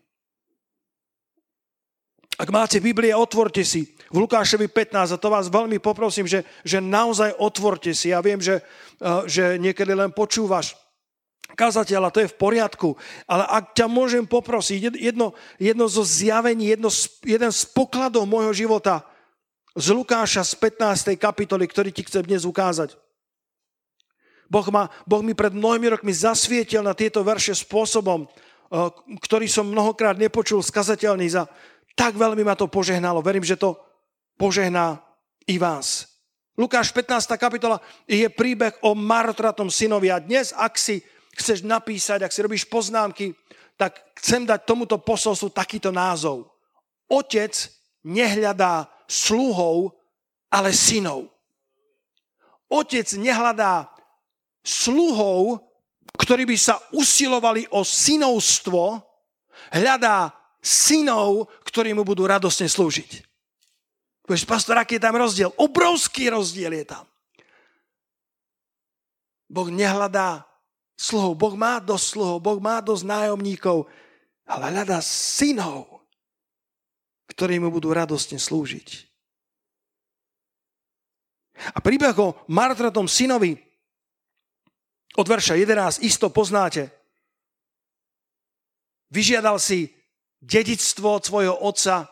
Ak 2.39 2.55
máte 2.55 2.79
Biblie, 2.79 3.11
otvorte 3.11 3.67
si 3.67 3.91
v 4.07 4.23
Lukášovi 4.23 4.71
15 4.71 5.11
a 5.11 5.19
to 5.19 5.27
vás 5.27 5.51
veľmi 5.51 5.75
poprosím, 5.83 6.23
že, 6.23 6.47
že 6.63 6.79
naozaj 6.79 7.35
otvorte 7.35 7.91
si. 7.91 8.15
Ja 8.15 8.23
viem, 8.23 8.39
že, 8.39 8.63
uh, 9.03 9.27
že 9.27 9.59
niekedy 9.59 9.91
len 9.91 10.15
počúvaš 10.15 10.79
kazateľa, 11.59 12.15
to 12.15 12.23
je 12.23 12.31
v 12.31 12.39
poriadku, 12.39 12.95
ale 13.27 13.43
ak 13.43 13.75
ťa 13.75 13.91
môžem 13.91 14.23
poprosiť, 14.23 14.95
jedno, 14.95 15.35
jedno 15.59 15.85
zo 15.91 16.07
zjavení, 16.07 16.71
jedno, 16.71 16.87
jeden 17.27 17.51
z 17.51 17.61
pokladov 17.75 18.23
môjho 18.23 18.55
života 18.55 19.03
z 19.75 19.91
Lukáša 19.91 20.47
z 20.47 20.55
15. 20.79 21.19
kapitoly, 21.19 21.67
ktorý 21.67 21.91
ti 21.91 22.07
chcem 22.07 22.23
dnes 22.23 22.47
ukázať. 22.47 22.95
Boh, 24.47 24.63
ma, 24.71 24.87
boh 25.03 25.19
mi 25.19 25.35
pred 25.35 25.51
mnohými 25.51 25.91
rokmi 25.91 26.15
zasvietil 26.15 26.87
na 26.87 26.95
tieto 26.95 27.19
verše 27.19 27.51
spôsobom, 27.51 28.23
uh, 28.23 28.95
ktorý 29.27 29.51
som 29.51 29.67
mnohokrát 29.67 30.15
nepočul 30.15 30.63
skazateľný 30.63 31.27
za, 31.35 31.51
tak 31.95 32.15
veľmi 32.15 32.43
ma 32.45 32.55
to 32.55 32.67
požehnalo. 32.69 33.21
Verím, 33.21 33.43
že 33.45 33.59
to 33.59 33.77
požehná 34.39 34.99
i 35.47 35.57
vás. 35.59 36.09
Lukáš 36.59 36.91
15. 36.91 37.39
kapitola 37.39 37.79
je 38.03 38.27
príbeh 38.27 38.75
o 38.83 38.91
martratom 38.91 39.71
synovi. 39.71 40.11
A 40.11 40.19
dnes, 40.19 40.51
ak 40.51 40.75
si 40.75 40.99
chceš 41.35 41.63
napísať, 41.63 42.23
ak 42.23 42.35
si 42.35 42.43
robíš 42.43 42.67
poznámky, 42.67 43.31
tak 43.79 43.95
chcem 44.19 44.43
dať 44.43 44.67
tomuto 44.67 44.99
posolstvu 44.99 45.55
takýto 45.55 45.87
názov. 45.87 46.51
Otec 47.07 47.55
nehľadá 48.03 48.91
sluhov, 49.07 49.95
ale 50.51 50.75
synov. 50.75 51.31
Otec 52.67 53.07
nehľadá 53.15 53.87
sluhov, 54.59 55.63
ktorí 56.19 56.43
by 56.43 56.57
sa 56.59 56.75
usilovali 56.91 57.71
o 57.71 57.87
synovstvo, 57.87 58.99
hľadá 59.71 60.35
synov, 60.59 61.47
ktorí 61.63 61.95
mu 61.95 62.03
budú 62.03 62.27
radosne 62.27 62.67
slúžiť. 62.67 63.23
Povieš, 64.23 64.45
pastor, 64.45 64.77
aký 64.77 65.01
je 65.01 65.05
tam 65.09 65.17
rozdiel? 65.17 65.49
Obrovský 65.57 66.29
rozdiel 66.29 66.77
je 66.83 66.85
tam. 66.85 67.05
Boh 69.49 69.65
nehľadá 69.73 70.45
sluhov. 70.93 71.33
Boh 71.33 71.55
má 71.57 71.81
dosť 71.81 72.05
sluhov, 72.13 72.37
Boh 72.37 72.59
má 72.61 72.77
dosť 72.83 73.09
nájomníkov, 73.09 73.89
ale 74.45 74.63
hľadá 74.69 75.01
synov, 75.01 76.05
ktorí 77.33 77.57
mu 77.57 77.73
budú 77.73 77.89
radostne 77.89 78.37
slúžiť. 78.37 79.09
A 81.73 81.79
príbeh 81.81 82.15
o 82.15 82.37
martratom 82.47 83.09
synovi 83.09 83.57
od 85.17 85.25
verša 85.27 85.59
11 85.59 86.05
isto 86.05 86.29
poznáte. 86.31 86.87
Vyžiadal 89.09 89.57
si 89.57 89.98
dedictvo 90.39 91.19
svojho 91.19 91.55
otca. 91.55 92.07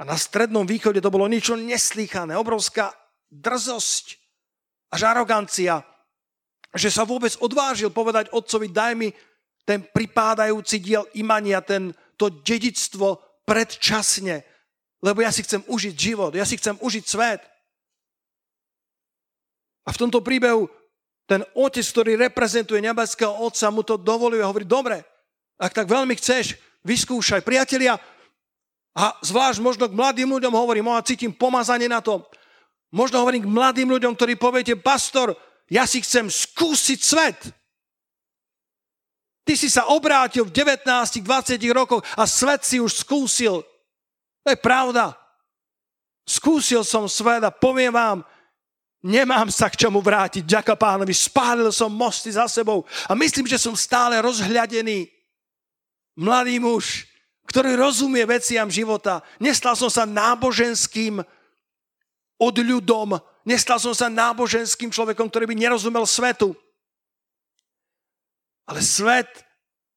A 0.00 0.02
na 0.02 0.16
strednom 0.16 0.64
východe 0.64 1.04
to 1.04 1.12
bolo 1.12 1.28
niečo 1.28 1.54
neslýchané, 1.54 2.34
obrovská 2.34 2.90
drzosť 3.28 4.18
až 4.92 5.00
arogancia, 5.08 5.84
že 6.72 6.88
sa 6.88 7.04
vôbec 7.04 7.32
odvážil 7.40 7.92
povedať 7.92 8.32
otcovi, 8.32 8.72
daj 8.72 8.92
mi 8.96 9.08
ten 9.62 9.84
pripádajúci 9.84 10.80
diel 10.82 11.04
imania, 11.16 11.62
ten, 11.62 11.92
to 12.16 12.28
dedictvo 12.28 13.20
predčasne, 13.46 14.42
lebo 15.04 15.22
ja 15.22 15.30
si 15.30 15.44
chcem 15.44 15.62
užiť 15.68 15.94
život, 15.94 16.32
ja 16.34 16.44
si 16.48 16.56
chcem 16.56 16.76
užiť 16.80 17.04
svet. 17.04 17.40
A 19.82 19.90
v 19.90 20.00
tomto 20.00 20.22
príbehu 20.22 20.70
ten 21.26 21.42
otec, 21.54 21.82
ktorý 21.82 22.12
reprezentuje 22.18 22.82
nebeského 22.82 23.32
otca, 23.32 23.70
mu 23.70 23.82
to 23.82 23.98
dovoluje 23.98 24.42
a 24.42 24.50
hovorí, 24.50 24.66
dobre, 24.66 25.02
ak 25.58 25.74
tak 25.74 25.86
veľmi 25.86 26.14
chceš, 26.18 26.58
vyskúšaj. 26.82 27.46
Priatelia, 27.46 27.98
a 28.92 29.16
zvlášť 29.24 29.58
možno 29.64 29.88
k 29.88 29.96
mladým 29.96 30.28
ľuďom 30.28 30.52
hovorím, 30.52 30.92
a 30.92 31.00
cítim 31.00 31.32
pomazanie 31.32 31.88
na 31.88 32.04
tom. 32.04 32.20
Možno 32.92 33.24
hovorím 33.24 33.48
k 33.48 33.52
mladým 33.52 33.88
ľuďom, 33.88 34.12
ktorí 34.12 34.36
poviete, 34.36 34.76
pastor, 34.76 35.32
ja 35.72 35.88
si 35.88 36.04
chcem 36.04 36.28
skúsiť 36.28 36.98
svet. 37.00 37.40
Ty 39.42 39.54
si 39.56 39.72
sa 39.72 39.88
obrátil 39.88 40.44
v 40.44 40.54
19-20 40.54 41.56
rokoch 41.72 42.04
a 42.14 42.28
svet 42.28 42.62
si 42.62 42.78
už 42.78 43.02
skúsil. 43.02 43.64
To 44.44 44.48
je 44.52 44.58
pravda. 44.60 45.16
Skúsil 46.28 46.84
som 46.84 47.08
svet 47.08 47.42
a 47.42 47.50
poviem 47.50 47.90
vám, 47.90 48.22
nemám 49.02 49.50
sa 49.50 49.66
k 49.66 49.88
čomu 49.88 49.98
vrátiť, 49.98 50.46
ďaká 50.46 50.78
pánovi, 50.78 51.10
spálil 51.10 51.72
som 51.74 51.90
mosty 51.90 52.30
za 52.30 52.46
sebou 52.46 52.86
a 53.08 53.16
myslím, 53.18 53.50
že 53.50 53.58
som 53.58 53.74
stále 53.74 54.20
rozhľadený. 54.22 55.21
Mladý 56.16 56.60
muž, 56.60 57.08
ktorý 57.48 57.76
rozumie 57.76 58.24
veciam 58.28 58.68
života. 58.68 59.24
Nestal 59.40 59.76
som 59.76 59.88
sa 59.88 60.04
náboženským 60.04 61.24
odľudom, 62.36 63.16
nestal 63.48 63.80
som 63.80 63.96
sa 63.96 64.12
náboženským 64.12 64.92
človekom, 64.92 65.28
ktorý 65.28 65.48
by 65.48 65.56
nerozumel 65.56 66.04
svetu. 66.04 66.52
Ale 68.68 68.80
svet, 68.84 69.28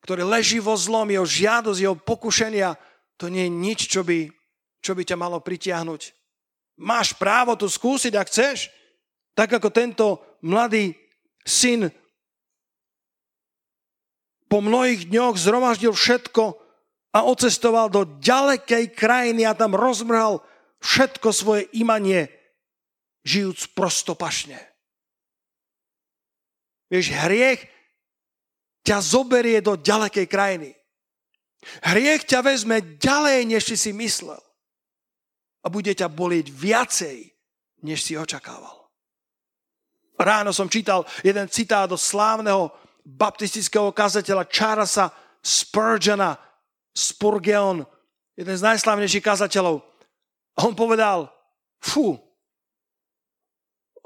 ktorý 0.06 0.26
leží 0.26 0.62
vo 0.62 0.78
zlom, 0.78 1.10
jeho 1.10 1.26
žiadosť, 1.26 1.80
jeho 1.82 1.98
pokušenia, 1.98 2.78
to 3.16 3.32
nie 3.32 3.48
je 3.48 3.52
nič, 3.52 3.80
čo 3.88 4.04
by, 4.04 4.28
čo 4.84 4.92
by 4.94 5.04
ťa 5.08 5.18
malo 5.18 5.40
pritiahnuť. 5.40 6.02
Máš 6.84 7.16
právo 7.16 7.56
to 7.56 7.72
skúsiť, 7.72 8.14
ak 8.20 8.28
chceš. 8.28 8.68
Tak 9.36 9.60
ako 9.60 9.70
tento 9.72 10.06
mladý 10.44 10.92
syn 11.44 11.88
po 14.56 14.64
mnohých 14.64 15.12
dňoch 15.12 15.36
zhromaždil 15.36 15.92
všetko 15.92 16.56
a 17.12 17.28
ocestoval 17.28 17.92
do 17.92 18.08
ďalekej 18.24 18.96
krajiny 18.96 19.44
a 19.44 19.52
tam 19.52 19.76
rozmrhal 19.76 20.40
všetko 20.80 21.28
svoje 21.36 21.68
imanie, 21.76 22.32
žijúc 23.28 23.76
prostopašne. 23.76 24.56
Vieš, 26.88 27.12
hriech 27.28 27.68
ťa 28.88 28.98
zoberie 29.04 29.60
do 29.60 29.76
ďalekej 29.76 30.24
krajiny. 30.24 30.72
Hriech 31.84 32.24
ťa 32.24 32.40
vezme 32.40 32.80
ďalej, 32.96 33.52
než 33.52 33.68
si 33.68 33.76
si 33.76 33.92
myslel. 33.92 34.40
A 35.64 35.68
bude 35.68 35.92
ťa 35.92 36.08
bolieť 36.08 36.48
viacej, 36.48 37.28
než 37.84 38.08
si 38.08 38.16
očakával. 38.16 38.88
Ráno 40.16 40.56
som 40.56 40.72
čítal 40.72 41.04
jeden 41.28 41.52
citát 41.52 41.92
do 41.92 42.00
slávneho 42.00 42.72
baptistického 43.06 43.94
kazateľa 43.94 44.50
Charlesa 44.50 45.14
Spurgeona, 45.46 46.34
Spurgeon, 46.90 47.86
jeden 48.34 48.56
z 48.58 48.66
najslávnejších 48.66 49.22
kazateľov. 49.22 49.86
A 50.58 50.60
on 50.66 50.74
povedal, 50.74 51.30
fú, 51.78 52.18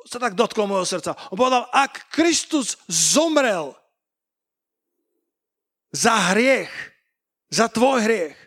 sa 0.04 0.20
tak 0.20 0.36
dotklo 0.36 0.68
môjho 0.68 0.84
srdca. 0.84 1.16
On 1.32 1.38
povedal, 1.40 1.70
ak 1.72 2.12
Kristus 2.12 2.76
zomrel 2.90 3.72
za 5.96 6.34
hriech, 6.34 6.72
za 7.54 7.72
tvoj 7.72 8.04
hriech, 8.04 8.38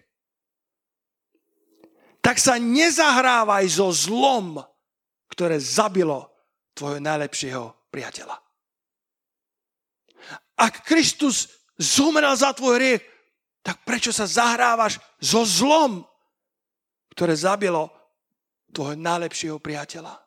tak 2.23 2.39
sa 2.39 2.59
nezahrávaj 2.59 3.67
so 3.67 3.91
zlom, 3.91 4.63
ktoré 5.31 5.59
zabilo 5.59 6.31
tvojho 6.75 7.03
najlepšieho 7.03 7.91
priateľa. 7.91 8.39
Ak 10.59 10.85
Kristus 10.85 11.49
zomrel 11.81 12.33
za 12.37 12.53
tvoj 12.53 12.77
hriech, 12.79 13.03
tak 13.63 13.87
prečo 13.87 14.11
sa 14.11 14.27
zahrávaš 14.27 14.99
so 15.23 15.47
zlom, 15.47 16.03
ktoré 17.15 17.37
zabilo 17.39 17.89
tvojho 18.75 18.99
najlepšieho 18.99 19.59
priateľa? 19.63 20.19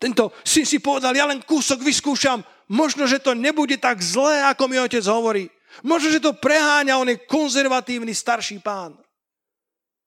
Tento 0.00 0.34
syn 0.42 0.66
si 0.66 0.82
povedal, 0.82 1.14
ja 1.14 1.24
len 1.24 1.40
kúsok 1.40 1.80
vyskúšam, 1.80 2.42
možno, 2.68 3.06
že 3.06 3.22
to 3.22 3.32
nebude 3.32 3.78
tak 3.78 4.02
zlé, 4.02 4.42
ako 4.50 4.68
mi 4.68 4.76
otec 4.76 5.04
hovorí. 5.06 5.48
Možno, 5.82 6.10
že 6.10 6.22
to 6.22 6.36
preháňa, 6.36 6.98
on 6.98 7.10
je 7.10 7.24
konzervatívny 7.24 8.14
starší 8.14 8.62
pán. 8.62 8.94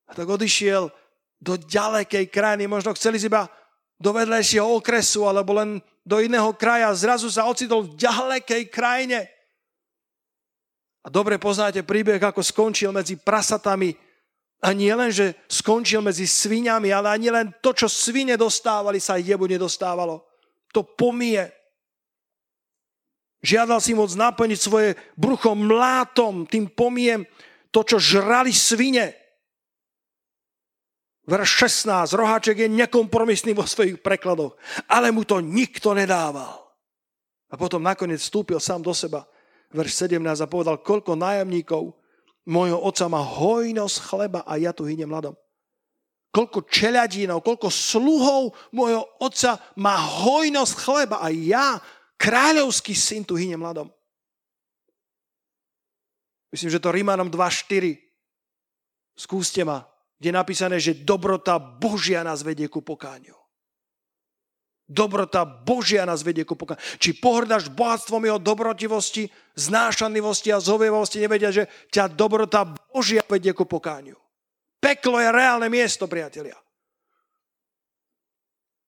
A 0.07 0.11
tak 0.15 0.27
odišiel 0.27 0.87
do 1.37 1.53
ďalekej 1.59 2.31
krajiny, 2.31 2.67
možno 2.67 2.95
chceli 2.95 3.19
iba 3.19 3.51
do 3.97 4.13
vedlejšieho 4.13 4.77
okresu, 4.77 5.25
alebo 5.25 5.57
len 5.57 5.81
do 6.05 6.21
iného 6.21 6.53
kraja. 6.53 6.93
Zrazu 6.93 7.27
sa 7.27 7.49
ocitol 7.49 7.83
v 7.83 7.97
ďalekej 7.97 8.63
krajine. 8.69 9.27
A 11.03 11.07
dobre 11.09 11.39
poznáte 11.41 11.81
príbeh, 11.83 12.21
ako 12.21 12.43
skončil 12.43 12.93
medzi 12.93 13.17
prasatami. 13.17 13.95
A 14.61 14.73
nie 14.73 14.89
len, 14.89 15.13
že 15.13 15.37
skončil 15.47 16.01
medzi 16.01 16.25
sviňami, 16.25 16.89
ale 16.89 17.13
ani 17.13 17.29
len 17.29 17.47
to, 17.61 17.71
čo 17.73 17.85
svine 17.85 18.33
dostávali, 18.35 18.97
sa 18.97 19.21
jebu 19.21 19.45
nedostávalo. 19.45 20.25
To 20.73 20.81
pomie. 20.83 21.45
Žiadal 23.45 23.79
si 23.79 23.93
moc 23.93 24.09
naplniť 24.11 24.59
svoje 24.59 24.89
brucho 25.13 25.53
mlátom, 25.53 26.49
tým 26.49 26.67
pomiem 26.73 27.23
to, 27.69 27.85
čo 27.85 28.01
žrali 28.01 28.49
svine. 28.49 29.13
Verš 31.27 31.83
16. 31.83 32.15
Roháček 32.15 32.63
je 32.63 32.69
nekompromisný 32.71 33.51
vo 33.51 33.67
svojich 33.67 33.99
prekladoch, 33.99 34.55
ale 34.87 35.11
mu 35.11 35.27
to 35.27 35.43
nikto 35.43 35.91
nedával. 35.91 36.71
A 37.51 37.59
potom 37.59 37.83
nakoniec 37.83 38.23
vstúpil 38.23 38.63
sám 38.63 38.79
do 38.79 38.95
seba. 38.95 39.27
Verš 39.75 40.07
17 40.07 40.23
a 40.23 40.47
povedal, 40.47 40.79
koľko 40.79 41.19
nájomníkov 41.19 41.91
môjho 42.47 42.79
otca 42.79 43.11
má 43.11 43.19
hojnosť 43.19 43.97
chleba 44.07 44.39
a 44.47 44.55
ja 44.55 44.71
tu 44.71 44.87
hyniem 44.87 45.11
mladom. 45.11 45.35
Koľko 46.31 46.63
čeľadínov, 46.63 47.43
koľko 47.43 47.67
sluhov 47.67 48.55
môjho 48.71 49.03
otca 49.19 49.59
má 49.75 49.99
hojnosť 49.99 50.73
chleba 50.79 51.19
a 51.19 51.27
ja 51.27 51.79
Kráľovský 52.17 52.97
syn 52.97 53.21
tu 53.21 53.37
hynie 53.37 53.53
mladom. 53.53 53.93
Myslím, 56.49 56.73
že 56.73 56.81
to 56.81 56.89
Rímanom 56.89 57.29
2.4. 57.29 57.93
Skúste 59.13 59.61
ma, 59.61 59.85
kde 60.17 60.33
je 60.33 60.35
napísané, 60.35 60.75
že 60.81 60.97
dobrota 60.97 61.61
Božia 61.61 62.25
nás 62.25 62.41
vedie 62.41 62.65
ku 62.65 62.81
pokáňu. 62.81 63.37
Dobrota 64.87 65.43
Božia 65.45 66.07
nás 66.07 66.23
vedie 66.23 66.47
ku 66.47 66.55
pokáňu. 66.55 66.79
Či 66.97 67.19
pohrdáš 67.19 67.69
bohatstvom 67.69 68.23
jeho 68.23 68.39
dobrotivosti, 68.41 69.29
znášanlivosti 69.59 70.49
a 70.55 70.63
zhovievosti, 70.63 71.21
nevedia, 71.21 71.51
že 71.51 71.67
ťa 71.91 72.15
dobrota 72.15 72.65
Božia 72.65 73.21
vedie 73.27 73.51
ku 73.53 73.67
pokáňu. 73.67 74.15
Peklo 74.79 75.19
je 75.19 75.29
reálne 75.29 75.67
miesto, 75.67 76.07
priatelia. 76.07 76.55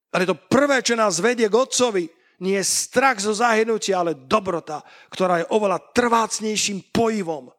Ale 0.10 0.26
to 0.26 0.34
prvé, 0.34 0.82
čo 0.82 0.98
nás 0.98 1.22
vedie 1.22 1.46
k 1.46 1.60
Otcovi, 1.60 2.10
nie 2.40 2.58
je 2.58 2.66
strach 2.66 3.20
zo 3.20 3.36
zahynutia, 3.36 4.00
ale 4.00 4.16
dobrota, 4.16 4.82
ktorá 5.12 5.44
je 5.44 5.50
oveľa 5.52 5.94
trvácnejším 5.94 6.90
pojivom, 6.96 7.52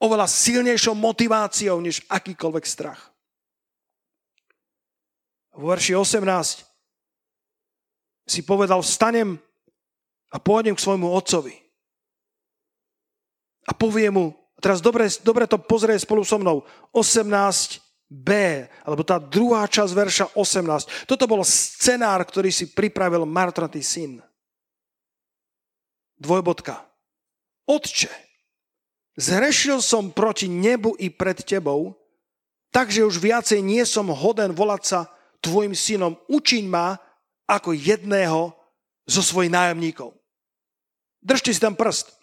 oveľa 0.00 0.26
silnejšou 0.26 0.96
motiváciou, 0.96 1.78
než 1.84 2.00
akýkoľvek 2.08 2.64
strach. 2.64 3.12
V 5.54 5.68
verši 5.68 5.92
18 5.92 6.64
si 8.24 8.40
povedal, 8.46 8.80
vstanem 8.80 9.36
a 10.32 10.36
pôjdem 10.40 10.72
k 10.72 10.84
svojmu 10.84 11.04
otcovi. 11.10 11.52
A 13.68 13.76
povie 13.76 14.08
mu, 14.08 14.32
teraz 14.62 14.80
dobre, 14.80 15.10
dobre 15.20 15.44
to 15.44 15.60
pozrie 15.60 16.00
spolu 16.00 16.24
so 16.24 16.40
mnou, 16.40 16.64
18 16.96 17.82
B, 18.10 18.30
alebo 18.82 19.06
tá 19.06 19.22
druhá 19.22 19.68
časť 19.70 19.92
verša 19.94 20.26
18. 20.34 21.06
Toto 21.06 21.30
bol 21.30 21.46
scenár, 21.46 22.24
ktorý 22.26 22.50
si 22.50 22.72
pripravil 22.72 23.22
martratý 23.22 23.84
syn. 23.84 24.18
Dvojbodka. 26.18 26.90
Otče, 27.70 28.29
zhrešil 29.18 29.82
som 29.82 30.12
proti 30.14 30.46
nebu 30.46 30.94
i 30.98 31.10
pred 31.10 31.40
tebou, 31.42 31.96
takže 32.70 33.06
už 33.06 33.18
viacej 33.18 33.62
nie 33.62 33.82
som 33.86 34.10
hoden 34.10 34.54
volať 34.54 34.82
sa 34.86 35.00
tvojim 35.40 35.74
synom. 35.74 36.18
Učiň 36.28 36.64
ma 36.68 36.98
ako 37.50 37.74
jedného 37.74 38.54
zo 39.08 39.22
svojich 39.24 39.50
nájomníkov. 39.50 40.14
Držte 41.20 41.50
si 41.50 41.60
tam 41.60 41.74
prst. 41.74 42.14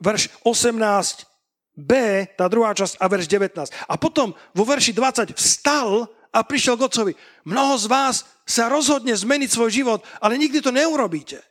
Verš 0.00 0.32
18 0.42 1.28
B, 1.74 2.22
tá 2.38 2.46
druhá 2.46 2.70
časť 2.70 3.02
a 3.02 3.04
verš 3.10 3.26
19. 3.26 3.66
A 3.90 3.94
potom 3.98 4.32
vo 4.54 4.64
verši 4.64 4.94
20 4.94 5.34
vstal 5.34 6.06
a 6.30 6.38
prišiel 6.42 6.78
k 6.78 6.86
otcovi. 6.86 7.12
Mnoho 7.46 7.74
z 7.78 7.86
vás 7.90 8.16
sa 8.46 8.70
rozhodne 8.70 9.14
zmeniť 9.14 9.50
svoj 9.50 9.70
život, 9.70 10.00
ale 10.18 10.38
nikdy 10.38 10.62
to 10.62 10.74
neurobíte. 10.74 11.42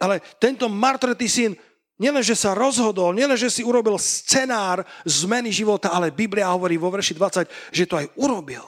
Ale 0.00 0.24
tento 0.40 0.68
martretý 0.72 1.28
syn 1.28 1.52
nielenže 2.00 2.32
sa 2.32 2.56
rozhodol, 2.56 3.12
nielenže 3.12 3.52
si 3.52 3.62
urobil 3.62 4.00
scenár 4.00 4.82
zmeny 5.04 5.52
života, 5.52 5.92
ale 5.92 6.10
Biblia 6.10 6.48
hovorí 6.48 6.80
vo 6.80 6.88
verši 6.88 7.12
20, 7.14 7.46
že 7.70 7.84
to 7.84 8.00
aj 8.00 8.08
urobil. 8.16 8.64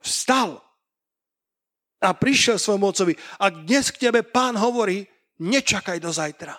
Vstal. 0.00 0.64
A 2.00 2.12
prišiel 2.12 2.56
svojmu 2.56 2.90
otcovi. 2.90 3.14
A 3.40 3.52
dnes 3.52 3.92
k 3.92 4.08
tebe 4.08 4.24
pán 4.24 4.56
hovorí, 4.56 5.04
nečakaj 5.40 6.00
do 6.00 6.08
zajtra. 6.12 6.56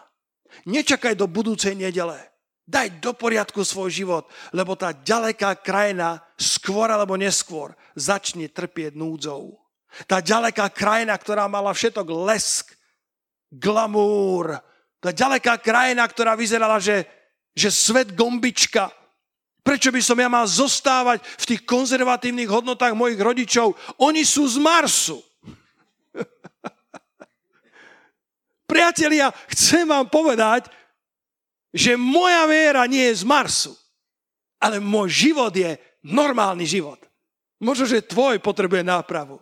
Nečakaj 0.70 1.18
do 1.18 1.26
budúcej 1.26 1.74
nedele. 1.74 2.18
Daj 2.66 2.98
do 2.98 3.14
poriadku 3.14 3.62
svoj 3.62 3.94
život, 3.94 4.26
lebo 4.50 4.74
tá 4.74 4.90
ďaleká 4.90 5.54
krajina 5.62 6.18
skôr 6.34 6.90
alebo 6.90 7.14
neskôr 7.14 7.78
začne 7.94 8.50
trpieť 8.50 8.98
núdzou. 8.98 9.62
Tá 10.10 10.18
ďaleká 10.18 10.74
krajina, 10.74 11.14
ktorá 11.14 11.46
mala 11.46 11.70
všetok 11.78 12.10
lesk, 12.26 12.74
glamúr, 13.54 14.58
tá 15.06 15.14
ďaleká 15.14 15.62
krajina, 15.62 16.02
ktorá 16.10 16.34
vyzerala, 16.34 16.82
že, 16.82 17.06
že 17.54 17.70
svet 17.70 18.18
gombička, 18.18 18.90
Prečo 19.66 19.90
by 19.90 19.98
som 19.98 20.22
ja 20.22 20.30
mal 20.30 20.46
zostávať 20.46 21.26
v 21.42 21.46
tých 21.50 21.62
konzervatívnych 21.66 22.46
hodnotách 22.46 22.94
mojich 22.94 23.18
rodičov? 23.18 23.74
Oni 23.98 24.22
sú 24.22 24.46
z 24.46 24.62
Marsu. 24.62 25.18
Priatelia, 28.70 29.34
chcem 29.50 29.90
vám 29.90 30.06
povedať, 30.06 30.70
že 31.74 31.98
moja 31.98 32.46
viera 32.46 32.86
nie 32.86 33.10
je 33.10 33.20
z 33.20 33.24
Marsu, 33.26 33.74
ale 34.62 34.78
môj 34.78 35.34
život 35.34 35.50
je 35.50 35.82
normálny 36.06 36.70
život. 36.70 37.02
Možno, 37.58 37.90
že 37.90 38.06
tvoj 38.06 38.38
potrebuje 38.46 38.86
nápravu. 38.86 39.42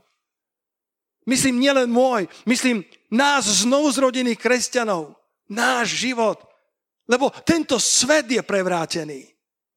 Myslím 1.28 1.60
nielen 1.60 1.92
môj, 1.92 2.32
myslím 2.48 2.88
nás 3.12 3.44
znovuzrodených 3.68 4.40
kresťanov. 4.40 5.20
Náš 5.50 6.00
život. 6.08 6.40
Lebo 7.08 7.32
tento 7.44 7.80
svet 7.80 8.32
je 8.32 8.40
prevrátený. 8.40 9.34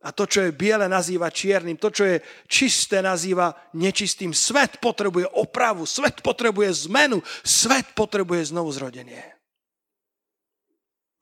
A 0.07 0.15
to, 0.15 0.23
čo 0.29 0.47
je 0.47 0.55
biele, 0.55 0.87
nazýva 0.87 1.35
čiernym. 1.35 1.75
To, 1.83 1.91
čo 1.91 2.07
je 2.07 2.23
čisté, 2.47 3.03
nazýva 3.03 3.51
nečistým. 3.75 4.31
Svet 4.31 4.79
potrebuje 4.79 5.27
opravu, 5.35 5.83
svet 5.83 6.23
potrebuje 6.23 6.87
zmenu, 6.87 7.19
svet 7.43 7.91
potrebuje 7.99 8.55
znovu 8.55 8.71
zrodenie. 8.71 9.19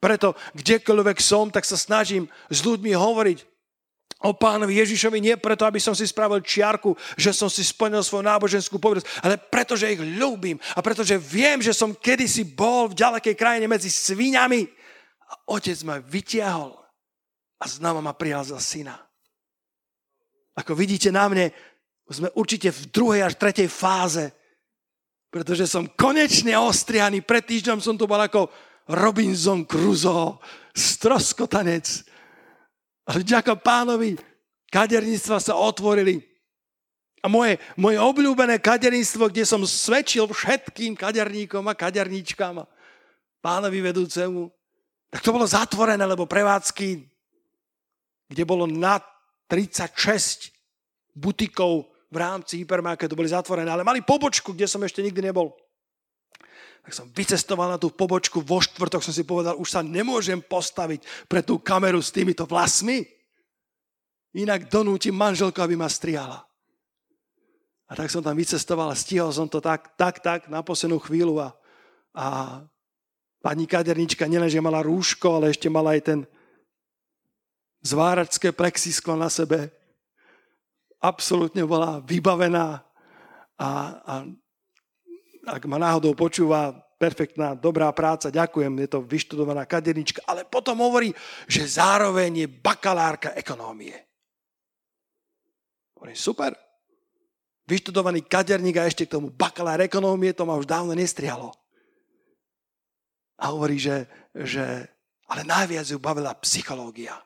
Preto 0.04 0.37
kdekoľvek 0.52 1.16
som, 1.16 1.48
tak 1.48 1.64
sa 1.64 1.80
snažím 1.80 2.28
s 2.52 2.61
ľuďmi 2.61 2.92
hovoriť 2.92 3.53
o 4.24 4.32
pánovi 4.32 4.80
Ježišovi 4.80 5.20
nie 5.20 5.37
preto, 5.37 5.68
aby 5.68 5.76
som 5.76 5.92
si 5.92 6.08
spravil 6.08 6.40
čiarku, 6.40 6.96
že 7.20 7.37
som 7.37 7.52
si 7.52 7.60
splnil 7.60 8.00
svoju 8.00 8.24
náboženskú 8.24 8.80
povedosť, 8.80 9.20
ale 9.20 9.37
preto, 9.37 9.76
že 9.76 9.92
ich 9.92 10.00
ľúbim 10.00 10.56
a 10.72 10.80
pretože 10.80 11.20
viem, 11.20 11.60
že 11.60 11.76
som 11.76 11.92
kedysi 11.92 12.48
bol 12.56 12.88
v 12.88 12.96
ďalekej 12.96 13.37
krajine 13.37 13.68
medzi 13.68 13.92
svíňami 13.92 14.64
a 15.28 15.34
otec 15.52 15.76
ma 15.84 16.00
vytiahol 16.00 16.72
a 17.60 17.64
znova 17.68 18.00
ma 18.00 18.16
prijal 18.16 18.48
za 18.48 18.56
syna. 18.56 18.96
Ako 20.56 20.72
vidíte 20.72 21.12
na 21.12 21.28
mne, 21.28 21.52
sme 22.08 22.32
určite 22.32 22.72
v 22.72 22.82
druhej 22.88 23.22
až 23.28 23.34
tretej 23.37 23.68
fáze, 23.68 24.32
pretože 25.28 25.66
som 25.66 25.90
konečne 25.98 26.54
ostrihaný. 26.54 27.26
Pred 27.26 27.42
týždňom 27.42 27.82
som 27.82 27.98
tu 27.98 28.06
bol 28.06 28.20
ako 28.22 28.46
Robinson 28.87 29.66
Crusoe, 29.66 30.38
stroskotanec. 30.70 32.13
Ale 33.04 33.20
ďaká 33.20 33.56
pánovi, 33.56 34.16
kaderníctva 34.72 35.36
sa 35.40 35.54
otvorili. 35.56 36.24
A 37.24 37.28
moje, 37.28 37.56
moje 37.76 37.96
obľúbené 37.96 38.60
kaderníctvo, 38.60 39.32
kde 39.32 39.44
som 39.48 39.64
svedčil 39.64 40.28
všetkým 40.28 40.92
kaderníkom 40.96 41.64
a 41.68 41.76
kaderníčkám 41.76 42.64
pánovi 43.40 43.80
vedúcemu, 43.80 44.52
tak 45.08 45.20
to 45.24 45.32
bolo 45.32 45.48
zatvorené, 45.48 46.04
lebo 46.04 46.28
prevádzky 46.28 47.14
kde 48.28 48.42
bolo 48.42 48.66
na 48.66 49.00
36 49.46 50.50
butikov 51.14 51.86
v 52.10 52.16
rámci 52.16 52.62
hypermarketu, 52.62 53.14
boli 53.14 53.30
zatvorené, 53.30 53.70
ale 53.70 53.86
mali 53.86 54.00
pobočku, 54.02 54.54
kde 54.54 54.70
som 54.70 54.82
ešte 54.82 55.02
nikdy 55.02 55.30
nebol. 55.30 55.54
Tak 56.85 56.92
som 56.92 57.09
vycestoval 57.09 57.73
na 57.73 57.81
tú 57.81 57.88
pobočku, 57.88 58.44
vo 58.44 58.61
štvrtok 58.61 59.01
som 59.01 59.16
si 59.16 59.25
povedal, 59.25 59.57
už 59.57 59.68
sa 59.73 59.81
nemôžem 59.81 60.37
postaviť 60.44 61.01
pre 61.25 61.40
tú 61.40 61.57
kameru 61.57 62.05
s 62.05 62.12
týmito 62.12 62.44
vlasmi, 62.44 63.09
inak 64.37 64.68
donútim 64.68 65.16
manželku, 65.16 65.57
aby 65.64 65.81
ma 65.81 65.88
strihala. 65.88 66.44
A 67.88 67.92
tak 67.97 68.12
som 68.12 68.20
tam 68.20 68.37
vycestoval 68.37 68.92
a 68.92 68.99
stihol 68.99 69.33
som 69.33 69.49
to 69.49 69.64
tak, 69.64 69.97
tak, 69.97 70.20
tak 70.20 70.53
na 70.53 70.61
poslednú 70.61 71.01
chvíľu 71.01 71.40
a, 71.40 71.49
a 72.12 72.27
pani 73.40 73.64
kadernička 73.64 74.29
nielenže 74.29 74.61
mala 74.61 74.85
rúško, 74.85 75.40
ale 75.40 75.57
ešte 75.57 75.73
mala 75.73 75.97
aj 75.97 76.03
ten 76.05 76.20
zváračské 77.85 78.53
plexisklo 78.53 79.16
na 79.16 79.29
sebe. 79.29 79.73
Absolútne 81.01 81.64
bola 81.68 82.01
vybavená 82.01 82.81
a, 83.61 83.70
a 84.05 84.14
ak 85.44 85.64
ma 85.68 85.78
náhodou 85.78 86.16
počúva, 86.16 86.72
perfektná, 86.96 87.52
dobrá 87.52 87.92
práca, 87.92 88.33
ďakujem, 88.33 88.72
je 88.85 88.88
to 88.88 89.00
vyštudovaná 89.04 89.68
kadernička, 89.68 90.24
ale 90.24 90.48
potom 90.48 90.80
hovorí, 90.80 91.12
že 91.44 91.68
zároveň 91.68 92.44
je 92.44 92.48
bakalárka 92.48 93.37
ekonómie. 93.37 93.94
Hovorím, 95.98 96.16
super. 96.16 96.52
Vyštudovaný 97.64 98.24
kaderník 98.28 98.76
a 98.80 98.88
ešte 98.88 99.09
k 99.09 99.16
tomu 99.16 99.33
bakalár 99.33 99.80
ekonómie, 99.80 100.37
to 100.37 100.44
ma 100.44 100.57
už 100.57 100.68
dávno 100.68 100.92
nestrialo. 100.92 101.52
A 103.40 103.52
hovorí, 103.52 103.80
že, 103.80 104.09
že 104.33 104.88
ale 105.28 105.42
najviac 105.44 105.88
ju 105.88 105.98
bavila 105.98 106.37
psychológia. 106.44 107.16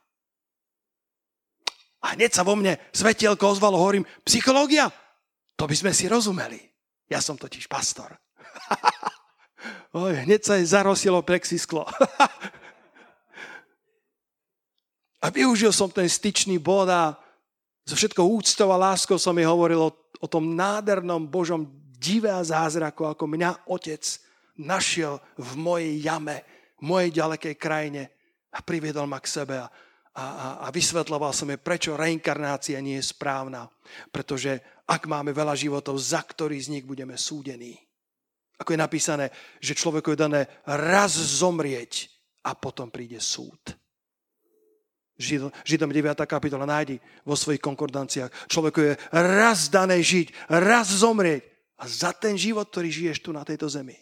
A 1.98 2.14
hneď 2.14 2.31
sa 2.31 2.46
vo 2.46 2.54
mne 2.54 2.78
svetielko 2.94 3.59
ozvalo, 3.59 3.74
hovorím, 3.74 4.07
psychológia? 4.22 4.87
To 5.59 5.66
by 5.66 5.74
sme 5.74 5.90
si 5.90 6.07
rozumeli. 6.07 6.67
Ja 7.09 7.25
som 7.25 7.40
totiž 7.40 7.68
pastor. 7.68 8.16
Oj, 9.97 10.29
hneď 10.29 10.44
sa 10.44 10.61
jej 10.61 10.68
zarosilo 10.68 11.25
plexisklo. 11.25 11.88
a 15.25 15.27
využil 15.33 15.73
som 15.73 15.88
ten 15.88 16.07
styčný 16.07 16.61
bod 16.61 16.92
a 16.92 17.16
zo 17.88 17.97
všetkou 17.97 18.23
úctou 18.23 18.68
a 18.68 18.77
láskou 18.77 19.16
som 19.16 19.33
jej 19.33 19.49
hovoril 19.49 19.88
o, 19.88 19.90
o 20.21 20.27
tom 20.29 20.53
nádhernom 20.53 21.25
Božom 21.25 21.64
dive 21.99 22.29
a 22.29 22.44
zázraku, 22.44 23.09
ako 23.09 23.25
mňa 23.27 23.66
otec 23.66 24.05
našiel 24.61 25.18
v 25.40 25.51
mojej 25.57 25.94
jame, 26.05 26.44
v 26.79 26.83
mojej 26.85 27.11
ďalekej 27.16 27.55
krajine 27.57 28.12
a 28.53 28.61
priviedol 28.61 29.09
ma 29.09 29.18
k 29.18 29.33
sebe. 29.33 29.57
A 29.59 29.66
a, 30.18 30.24
a, 30.26 30.46
a 30.66 30.68
vysvetloval 30.74 31.31
som 31.31 31.46
jej, 31.46 31.62
prečo 31.62 31.94
reinkarnácia 31.94 32.83
nie 32.83 32.98
je 32.98 33.14
správna. 33.14 33.70
Pretože 34.11 34.83
ak 34.90 35.07
máme 35.07 35.31
veľa 35.31 35.54
životov, 35.54 35.94
za 35.94 36.18
ktorý 36.26 36.59
z 36.59 36.74
nich 36.74 36.85
budeme 36.85 37.14
súdení. 37.14 37.78
Ako 38.59 38.74
je 38.74 38.83
napísané, 38.83 39.31
že 39.62 39.78
človeku 39.78 40.11
je 40.11 40.18
dané 40.18 40.42
raz 40.66 41.14
zomrieť 41.14 42.11
a 42.42 42.59
potom 42.59 42.90
príde 42.90 43.22
súd. 43.22 43.78
Židom, 45.18 45.54
Židom 45.62 45.90
9. 45.90 46.18
kapitola 46.26 46.66
nájdi 46.66 46.98
vo 47.22 47.38
svojich 47.38 47.62
konkordanciách. 47.62 48.50
Človeku 48.50 48.78
je 48.83 48.92
raz 49.14 49.70
dané 49.70 50.02
žiť, 50.02 50.50
raz 50.50 50.90
zomrieť 50.90 51.46
a 51.78 51.87
za 51.87 52.11
ten 52.11 52.35
život, 52.35 52.66
ktorý 52.66 52.90
žiješ 52.90 53.22
tu 53.22 53.31
na 53.31 53.46
tejto 53.46 53.70
zemi, 53.70 53.94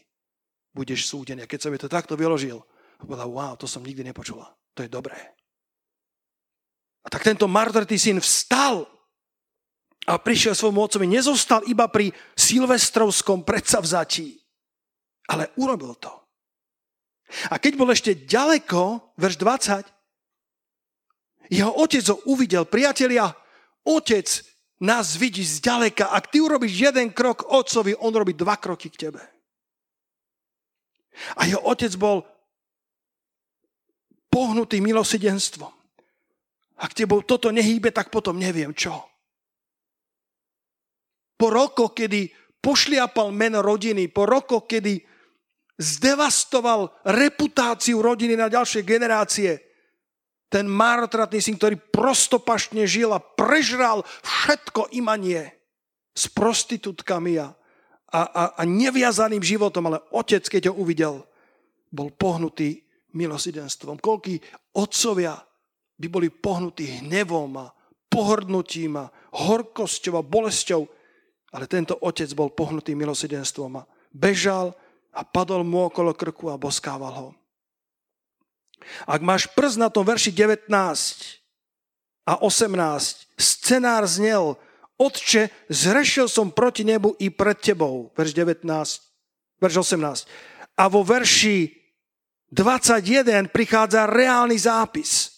budeš 0.72 1.08
súdený. 1.08 1.44
A 1.44 1.50
keď 1.50 1.68
som 1.68 1.70
mi 1.72 1.80
to 1.80 1.92
takto 1.92 2.16
vyložil, 2.16 2.64
povedal, 3.00 3.28
wow, 3.28 3.52
to 3.60 3.68
som 3.68 3.84
nikdy 3.84 4.00
nepočula. 4.00 4.48
To 4.76 4.84
je 4.84 4.92
dobré. 4.92 5.35
A 7.06 7.08
tak 7.08 7.22
tento 7.22 7.46
martretý 7.46 7.94
syn 7.94 8.18
vstal 8.18 8.82
a 10.10 10.18
prišiel 10.18 10.58
svojmu 10.58 10.82
otcovi. 10.82 11.06
Nezostal 11.06 11.62
iba 11.70 11.86
pri 11.86 12.10
silvestrovskom 12.34 13.46
predsavzatí, 13.46 14.34
ale 15.30 15.54
urobil 15.54 15.94
to. 16.02 16.10
A 17.50 17.58
keď 17.58 17.72
bol 17.78 17.90
ešte 17.90 18.26
ďaleko, 18.26 19.14
verš 19.18 19.36
20, 19.38 19.86
jeho 21.50 21.70
otec 21.78 22.02
ho 22.10 22.18
uvidel. 22.26 22.66
Priatelia, 22.66 23.30
otec 23.86 24.26
nás 24.82 25.14
vidí 25.14 25.46
zďaleka. 25.46 26.10
Ak 26.10 26.30
ty 26.30 26.42
urobíš 26.42 26.90
jeden 26.90 27.14
krok 27.14 27.46
otcovi, 27.46 27.94
on 27.98 28.14
robí 28.14 28.34
dva 28.34 28.58
kroky 28.58 28.90
k 28.90 29.10
tebe. 29.10 29.22
A 31.38 31.46
jeho 31.46 31.62
otec 31.62 31.94
bol 31.94 32.26
pohnutý 34.26 34.82
milosidenstvom. 34.82 35.75
Ak 36.76 36.92
tebou 36.92 37.24
toto 37.24 37.48
nehýbe, 37.48 37.88
tak 37.88 38.12
potom 38.12 38.36
neviem 38.36 38.76
čo. 38.76 38.92
Po 41.36 41.48
rokoch, 41.52 41.96
kedy 41.96 42.28
pošliapal 42.60 43.32
meno 43.32 43.60
rodiny, 43.60 44.08
po 44.08 44.24
rokoch, 44.28 44.68
kedy 44.68 45.00
zdevastoval 45.76 46.88
reputáciu 47.04 48.00
rodiny 48.00 48.36
na 48.36 48.48
ďalšie 48.48 48.80
generácie, 48.84 49.60
ten 50.48 50.64
marotratný 50.64 51.42
syn, 51.42 51.60
ktorý 51.60 51.76
prostopašne 51.92 52.86
žil 52.88 53.12
a 53.12 53.20
prežral 53.20 54.06
všetko 54.24 54.94
imanie 54.96 55.52
s 56.16 56.32
prostitútkami 56.32 57.36
a, 57.36 57.52
a, 58.14 58.20
a 58.56 58.62
neviazaným 58.64 59.42
životom, 59.42 59.90
ale 59.90 60.00
otec, 60.14 60.46
keď 60.46 60.72
ho 60.72 60.80
uvidel, 60.80 61.14
bol 61.92 62.08
pohnutý 62.14 62.86
milosidenstvom. 63.12 64.00
Koľký 64.00 64.40
otcovia 64.76 65.36
by 65.96 66.06
boli 66.08 66.28
pohnutí 66.28 67.00
hnevom 67.02 67.52
a 67.56 67.72
pohrdnutím 68.12 69.00
a 69.00 69.10
horkosťou 69.32 70.20
a 70.20 70.22
bolesťou. 70.24 70.82
Ale 71.56 71.64
tento 71.68 71.96
otec 72.00 72.28
bol 72.36 72.52
pohnutý 72.52 72.92
milosedenstvom 72.92 73.80
a 73.80 73.86
bežal 74.12 74.76
a 75.16 75.24
padol 75.24 75.64
mu 75.64 75.88
okolo 75.88 76.12
krku 76.12 76.52
a 76.52 76.60
boskával 76.60 77.12
ho. 77.16 77.28
Ak 79.08 79.24
máš 79.24 79.48
prst 79.56 79.80
na 79.80 79.88
tom 79.88 80.04
verši 80.04 80.30
19 80.36 80.68
a 82.28 82.32
18, 82.44 83.40
scenár 83.40 84.04
znel, 84.04 84.60
Otče, 84.96 85.52
zrešil 85.68 86.24
som 86.24 86.48
proti 86.48 86.80
nebu 86.80 87.12
i 87.20 87.28
pred 87.28 87.60
tebou. 87.60 88.08
Verš 88.16 88.32
19, 88.32 88.64
verš 89.60 89.76
18. 89.92 90.24
A 90.80 90.88
vo 90.88 91.04
verši 91.04 91.68
21 92.48 93.52
prichádza 93.52 94.08
reálny 94.08 94.56
zápis. 94.56 95.35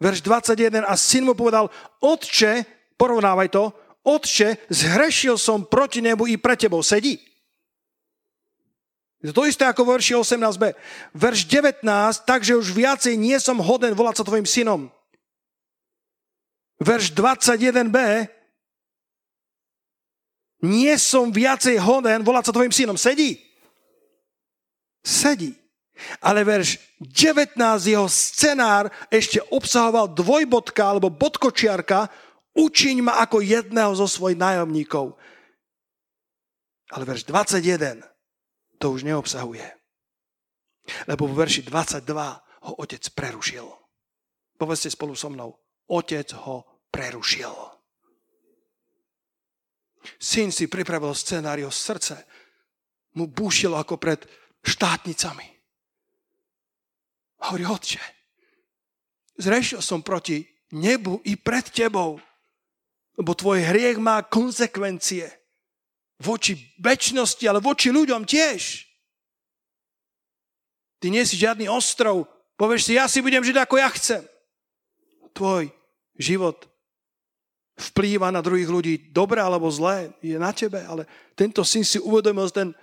Verš 0.00 0.24
21 0.24 0.80
a 0.80 0.94
syn 0.96 1.28
mu 1.28 1.36
povedal, 1.36 1.68
Otče, 2.00 2.64
porovnávaj 2.96 3.52
to, 3.52 3.68
Otče, 4.00 4.56
zhrešil 4.72 5.36
som 5.36 5.68
proti 5.68 6.00
nebu 6.00 6.24
i 6.24 6.40
pre 6.40 6.56
tebou. 6.56 6.80
Sedí. 6.80 7.20
Je 9.20 9.36
to 9.36 9.44
isté 9.44 9.68
ako 9.68 9.84
v 9.84 10.00
verši 10.00 10.16
18b. 10.16 10.72
Verš 11.12 11.44
19, 11.44 11.84
takže 12.24 12.56
už 12.56 12.72
viacej 12.72 13.20
nie 13.20 13.36
som 13.36 13.60
hoden 13.60 13.92
volať 13.92 14.24
sa 14.24 14.24
tvojim 14.24 14.48
synom. 14.48 14.88
Verš 16.80 17.12
21b, 17.12 18.24
nie 20.64 20.92
som 20.96 21.28
viacej 21.28 21.76
hoden 21.76 22.24
volať 22.24 22.48
sa 22.48 22.56
tvojim 22.56 22.72
synom. 22.72 22.96
Sedí. 22.96 23.36
Sedí. 25.04 25.59
Ale 26.24 26.44
verš 26.44 26.80
19, 27.00 27.56
jeho 27.84 28.08
scenár 28.08 28.88
ešte 29.12 29.40
obsahoval 29.52 30.12
dvojbodka 30.12 30.82
alebo 30.82 31.12
bodkočiarka, 31.12 32.08
učiň 32.56 33.04
ma 33.04 33.20
ako 33.22 33.44
jedného 33.44 33.92
zo 33.96 34.08
svojich 34.08 34.40
nájomníkov. 34.40 35.14
Ale 36.90 37.04
verš 37.06 37.28
21 37.28 38.02
to 38.80 38.90
už 38.90 39.04
neobsahuje. 39.06 39.62
Lebo 41.06 41.28
v 41.28 41.36
verši 41.44 41.62
22 41.68 42.02
ho 42.66 42.72
otec 42.80 43.02
prerušil. 43.12 43.68
Povedzte 44.56 44.90
spolu 44.90 45.14
so 45.14 45.28
mnou. 45.30 45.54
Otec 45.86 46.32
ho 46.48 46.86
prerušil. 46.90 47.52
Syn 50.16 50.48
si 50.48 50.66
pripravil 50.66 51.12
scenário 51.12 51.68
srdce. 51.68 52.24
Mu 53.20 53.28
búšilo 53.28 53.76
ako 53.76 54.00
pred 54.00 54.24
štátnicami. 54.64 55.59
Hovorí, 57.40 57.64
otče, 57.64 58.02
zrešil 59.40 59.80
som 59.80 60.04
proti 60.04 60.44
nebu 60.76 61.24
i 61.24 61.34
pred 61.40 61.64
tebou, 61.72 62.20
lebo 63.16 63.32
tvoj 63.32 63.64
hriech 63.64 63.96
má 63.96 64.20
konsekvencie 64.24 65.28
voči 66.20 66.56
väčšnosti, 66.76 67.44
ale 67.48 67.64
voči 67.64 67.88
ľuďom 67.88 68.28
tiež. 68.28 68.84
Ty 71.00 71.06
nie 71.08 71.24
si 71.24 71.40
žiadny 71.40 71.64
ostrov. 71.64 72.28
Povieš 72.60 72.92
si, 72.92 72.92
ja 73.00 73.08
si 73.08 73.24
budem 73.24 73.40
žiť 73.40 73.56
ako 73.56 73.74
ja 73.80 73.88
chcem. 73.88 74.20
Tvoj 75.32 75.72
život 76.20 76.68
vplýva 77.80 78.28
na 78.28 78.44
druhých 78.44 78.68
ľudí 78.68 78.94
dobre 79.08 79.40
alebo 79.40 79.72
zlé, 79.72 80.12
je 80.20 80.36
na 80.36 80.52
tebe, 80.52 80.84
ale 80.84 81.08
tento 81.32 81.64
syn 81.64 81.80
si 81.80 81.96
uvedomil 81.96 82.52
ten, 82.52 82.76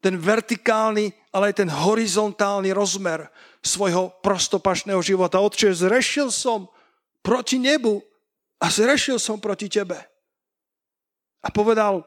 ten 0.00 0.14
vertikálny, 0.20 1.12
ale 1.32 1.52
aj 1.52 1.64
ten 1.64 1.70
horizontálny 1.72 2.70
rozmer 2.70 3.26
svojho 3.64 4.12
prostopašného 4.22 5.00
života. 5.02 5.42
Otče, 5.42 5.74
zrešil 5.74 6.30
som 6.30 6.70
proti 7.24 7.58
nebu 7.58 7.98
a 8.62 8.70
zrešil 8.70 9.18
som 9.18 9.42
proti 9.42 9.66
tebe. 9.66 9.98
A 11.42 11.48
povedal, 11.50 12.06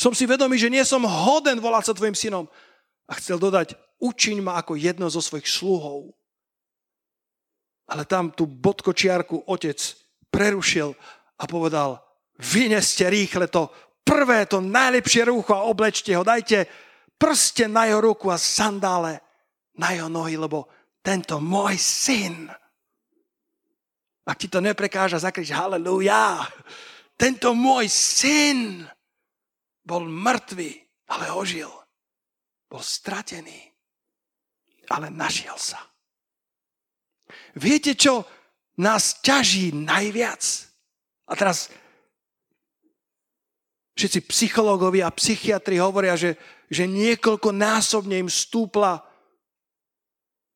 som 0.00 0.16
si 0.16 0.24
vedomý, 0.24 0.56
že 0.56 0.72
nie 0.72 0.80
som 0.80 1.04
hoden 1.04 1.60
volať 1.60 1.92
sa 1.92 1.96
tvojim 1.96 2.16
synom. 2.16 2.48
A 3.04 3.12
chcel 3.20 3.36
dodať, 3.36 3.76
učiň 4.00 4.40
ma 4.40 4.56
ako 4.56 4.78
jedno 4.80 5.12
zo 5.12 5.20
svojich 5.20 5.44
sluhov. 5.44 6.16
Ale 7.90 8.08
tam 8.08 8.32
tú 8.32 8.48
bodkočiarku 8.48 9.44
otec 9.50 9.76
prerušil 10.32 10.96
a 11.36 11.44
povedal, 11.44 12.00
vyneste 12.38 13.04
rýchle 13.10 13.50
to 13.50 13.68
prvé, 14.10 14.42
to 14.50 14.58
najlepšie 14.58 15.30
rúcho 15.30 15.54
a 15.54 15.70
oblečte 15.70 16.10
ho, 16.18 16.26
dajte 16.26 16.66
prste 17.14 17.70
na 17.70 17.86
jeho 17.86 18.02
ruku 18.02 18.26
a 18.26 18.42
sandále 18.42 19.22
na 19.78 19.94
jeho 19.94 20.10
nohy, 20.10 20.34
lebo 20.34 20.66
tento 20.98 21.38
môj 21.38 21.78
syn, 21.78 22.50
ak 24.26 24.36
ti 24.36 24.50
to 24.50 24.58
neprekáža, 24.58 25.22
zakrič 25.22 25.54
haleluja, 25.54 26.42
tento 27.14 27.54
môj 27.54 27.86
syn 27.86 28.82
bol 29.86 30.10
mŕtvý, 30.10 30.70
ale 31.14 31.30
ožil. 31.30 31.70
Bol 32.70 32.82
stratený, 32.86 33.74
ale 34.94 35.10
našiel 35.10 35.58
sa. 35.58 35.82
Viete, 37.58 37.98
čo 37.98 38.22
nás 38.78 39.18
ťaží 39.18 39.74
najviac? 39.74 40.42
A 41.26 41.34
teraz 41.34 41.66
všetci 44.00 44.32
psychológovia 44.32 45.12
a 45.12 45.16
psychiatri 45.16 45.76
hovoria, 45.76 46.16
že, 46.16 46.40
že 46.72 46.88
niekoľko 46.88 47.52
násobne 47.52 48.16
im 48.16 48.32
stúpla 48.32 49.04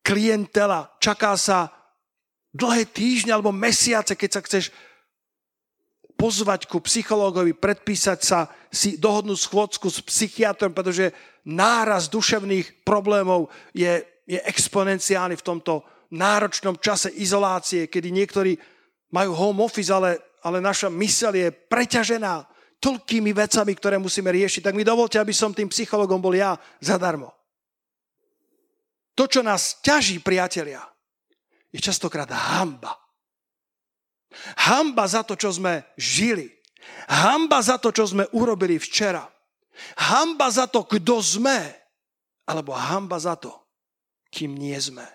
klientela. 0.01 0.89
Čaká 0.97 1.37
sa 1.37 1.69
dlhé 2.49 2.89
týždne 2.89 3.37
alebo 3.37 3.53
mesiace, 3.53 4.17
keď 4.17 4.29
sa 4.33 4.41
chceš 4.41 4.65
pozvať 6.17 6.65
ku 6.65 6.81
psychológovi, 6.81 7.53
predpísať 7.53 8.19
sa, 8.25 8.49
si 8.73 8.97
dohodnúť 8.97 9.37
schôdzku 9.37 9.93
s 9.93 10.01
psychiatrom, 10.01 10.73
pretože 10.73 11.13
náraz 11.45 12.09
duševných 12.09 12.81
problémov 12.81 13.53
je, 13.77 14.01
je 14.25 14.39
exponenciálny 14.41 15.37
v 15.37 15.45
tomto 15.45 15.85
náročnom 16.15 16.81
čase 16.81 17.13
izolácie, 17.13 17.91
kedy 17.91 18.09
niektorí 18.09 18.57
majú 19.13 19.37
home 19.37 19.67
office, 19.67 19.91
ale, 19.91 20.39
ale 20.41 20.63
naša 20.63 20.89
myseľ 20.89 21.31
je 21.35 21.47
preťažená 21.51 22.54
toľkými 22.79 23.31
vecami, 23.33 23.73
ktoré 23.75 23.95
musíme 23.97 24.29
riešiť. 24.29 24.69
Tak 24.69 24.75
mi 24.77 24.85
dovolte, 24.85 25.17
aby 25.17 25.33
som 25.33 25.55
tým 25.55 25.71
psychologom 25.71 26.21
bol 26.21 26.35
ja 26.35 26.55
zadarmo. 26.79 27.33
To, 29.15 29.25
čo 29.31 29.39
nás 29.39 29.79
ťaží, 29.79 30.19
priatelia, 30.19 30.83
je 31.71 31.79
častokrát 31.79 32.27
hamba. 32.27 32.99
Hamba 34.67 35.07
za 35.07 35.23
to, 35.23 35.39
čo 35.39 35.51
sme 35.55 35.87
žili. 35.95 36.51
Hamba 37.07 37.63
za 37.63 37.79
to, 37.79 37.95
čo 37.95 38.03
sme 38.03 38.27
urobili 38.35 38.75
včera. 38.75 39.23
Hamba 39.95 40.51
za 40.51 40.67
to, 40.67 40.83
kto 40.83 41.23
sme. 41.23 41.59
Alebo 42.45 42.75
hamba 42.75 43.15
za 43.17 43.39
to, 43.39 43.55
kým 44.29 44.53
nie 44.53 44.75
sme. 44.75 45.07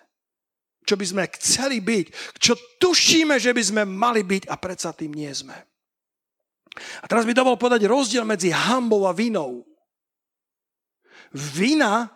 Čo 0.88 0.96
by 0.96 1.04
sme 1.06 1.24
chceli 1.36 1.78
byť. 1.84 2.06
Čo 2.40 2.56
tušíme, 2.80 3.36
že 3.36 3.52
by 3.52 3.62
sme 3.62 3.82
mali 3.84 4.24
byť 4.24 4.48
a 4.48 4.56
predsa 4.56 4.96
tým 4.96 5.12
nie 5.12 5.30
sme. 5.30 5.54
A 6.76 7.04
teraz 7.10 7.26
by 7.26 7.34
dovol 7.34 7.58
povedať 7.58 7.86
rozdiel 7.90 8.22
medzi 8.22 8.54
hambou 8.54 9.04
a 9.08 9.12
vinou. 9.12 9.66
Vina 11.34 12.06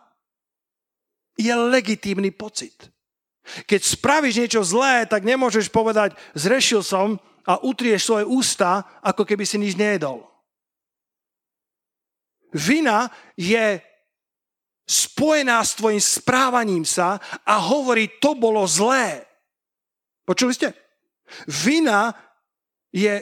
je 1.35 1.51
legitímny 1.51 2.31
pocit. 2.31 2.91
Keď 3.45 3.81
spravíš 3.83 4.41
niečo 4.41 4.63
zlé, 4.65 5.05
tak 5.05 5.27
nemôžeš 5.27 5.69
povedať, 5.69 6.17
zrešil 6.33 6.81
som 6.81 7.21
a 7.45 7.61
utrieš 7.61 8.09
svoje 8.09 8.25
ústa, 8.25 8.89
ako 9.05 9.29
keby 9.29 9.45
si 9.45 9.61
nič 9.61 9.77
nejedol. 9.77 10.25
Vina 12.55 13.11
je 13.37 13.83
spojená 14.87 15.61
s 15.61 15.77
tvojim 15.77 16.01
správaním 16.01 16.87
sa 16.87 17.21
a 17.45 17.59
hovorí, 17.59 18.09
to 18.23 18.39
bolo 18.39 18.65
zlé. 18.65 19.27
Počuli 20.25 20.57
ste? 20.57 20.73
Vina 21.51 22.15
je, 22.95 23.21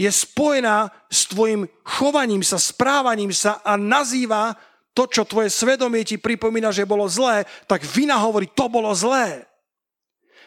je 0.00 0.08
spojená 0.08 0.88
s 1.12 1.28
tvojim 1.28 1.68
chovaním 1.84 2.40
sa, 2.40 2.56
správaním 2.56 3.36
sa 3.36 3.60
a 3.60 3.76
nazýva 3.76 4.56
to, 4.96 5.04
čo 5.04 5.28
tvoje 5.28 5.52
svedomie 5.52 6.08
ti 6.08 6.16
pripomína, 6.16 6.72
že 6.72 6.88
bolo 6.88 7.04
zlé, 7.04 7.44
tak 7.68 7.84
vina 7.84 8.16
hovorí, 8.16 8.48
to 8.48 8.72
bolo 8.72 8.88
zlé. 8.96 9.44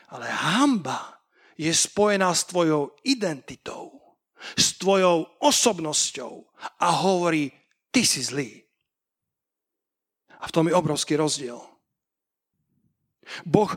Ale 0.10 0.26
hamba 0.26 1.22
je 1.54 1.70
spojená 1.70 2.34
s 2.34 2.50
tvojou 2.50 2.98
identitou, 3.06 3.94
s 4.58 4.74
tvojou 4.82 5.30
osobnosťou 5.38 6.50
a 6.82 6.88
hovorí, 7.06 7.54
ty 7.94 8.02
si 8.02 8.26
zlý. 8.26 8.58
A 10.42 10.50
v 10.50 10.52
tom 10.52 10.66
je 10.66 10.74
obrovský 10.74 11.13
rozdiel. 11.13 11.62
Boh 13.48 13.72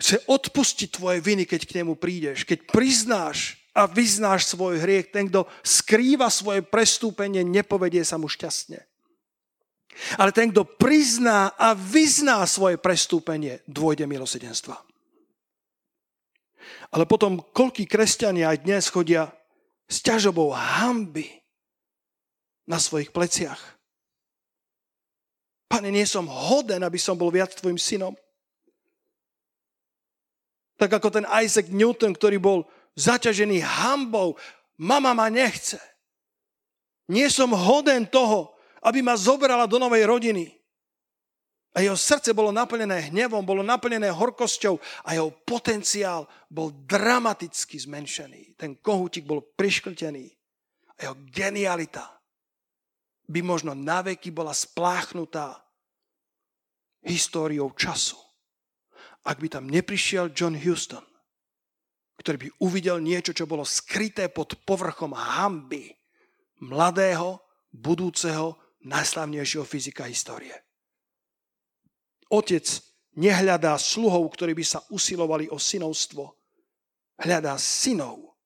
chce 0.00 0.18
odpustiť 0.26 0.98
tvoje 0.98 1.22
viny, 1.22 1.46
keď 1.46 1.60
k 1.68 1.76
nemu 1.84 1.94
prídeš. 1.94 2.42
Keď 2.42 2.66
priznáš 2.66 3.61
a 3.72 3.88
vyznáš 3.88 4.52
svoj 4.52 4.84
hriech, 4.84 5.08
ten, 5.08 5.32
kto 5.32 5.48
skrýva 5.64 6.28
svoje 6.28 6.60
prestúpenie, 6.60 7.40
nepovedie 7.40 8.04
sa 8.04 8.20
mu 8.20 8.28
šťastne. 8.28 8.84
Ale 10.16 10.32
ten, 10.32 10.52
kto 10.52 10.64
prizná 10.64 11.52
a 11.56 11.72
vyzná 11.76 12.44
svoje 12.48 12.76
prestúpenie, 12.76 13.60
dôjde 13.68 14.04
milosedenstva. 14.08 14.76
Ale 16.92 17.08
potom, 17.08 17.40
koľkí 17.40 17.88
kresťania 17.88 18.52
aj 18.52 18.64
dnes 18.64 18.84
chodia 18.92 19.32
s 19.88 20.04
ťažobou 20.04 20.52
hamby 20.52 21.28
na 22.68 22.76
svojich 22.76 23.12
pleciach. 23.12 23.60
Pane, 25.72 25.88
nie 25.88 26.04
som 26.04 26.28
hoden, 26.28 26.84
aby 26.84 27.00
som 27.00 27.16
bol 27.16 27.32
viac 27.32 27.56
tvojim 27.56 27.80
synom. 27.80 28.12
Tak 30.76 31.00
ako 31.00 31.08
ten 31.08 31.24
Isaac 31.40 31.72
Newton, 31.72 32.12
ktorý 32.12 32.36
bol 32.36 32.68
zaťažený 32.96 33.60
hambou. 33.62 34.36
Mama 34.76 35.14
ma 35.14 35.28
nechce. 35.28 35.78
Nie 37.12 37.28
som 37.28 37.52
hoden 37.52 38.08
toho, 38.08 38.54
aby 38.82 39.04
ma 39.04 39.14
zobrala 39.14 39.68
do 39.68 39.78
novej 39.78 40.06
rodiny. 40.08 40.48
A 41.72 41.80
jeho 41.80 41.96
srdce 41.96 42.36
bolo 42.36 42.52
naplnené 42.52 43.08
hnevom, 43.08 43.40
bolo 43.48 43.64
naplnené 43.64 44.12
horkosťou 44.12 44.76
a 45.08 45.16
jeho 45.16 45.32
potenciál 45.32 46.28
bol 46.52 46.68
dramaticky 46.84 47.80
zmenšený. 47.80 48.60
Ten 48.60 48.76
kohútik 48.76 49.24
bol 49.24 49.40
priškrtený. 49.40 50.28
A 51.00 51.08
jeho 51.08 51.16
genialita 51.32 52.04
by 53.24 53.40
možno 53.40 53.72
naveky 53.72 54.28
bola 54.28 54.52
spláchnutá 54.52 55.64
históriou 57.08 57.72
času. 57.72 58.20
Ak 59.24 59.40
by 59.40 59.48
tam 59.48 59.70
neprišiel 59.70 60.34
John 60.36 60.52
Houston, 60.52 61.02
ktorý 62.18 62.36
by 62.36 62.48
uvidel 62.62 62.98
niečo, 63.00 63.32
čo 63.32 63.48
bolo 63.48 63.66
skryté 63.66 64.28
pod 64.28 64.58
povrchom 64.62 65.16
hamby 65.16 65.90
mladého, 66.62 67.42
budúceho, 67.72 68.60
najslavnejšieho 68.86 69.64
fyzika 69.66 70.06
histórie. 70.06 70.54
Otec 72.32 72.64
nehľadá 73.18 73.76
sluhov, 73.76 74.24
ktorí 74.32 74.56
by 74.56 74.64
sa 74.64 74.80
usilovali 74.88 75.50
o 75.52 75.58
synovstvo. 75.60 76.32
Hľadá 77.20 77.58
synov, 77.60 78.38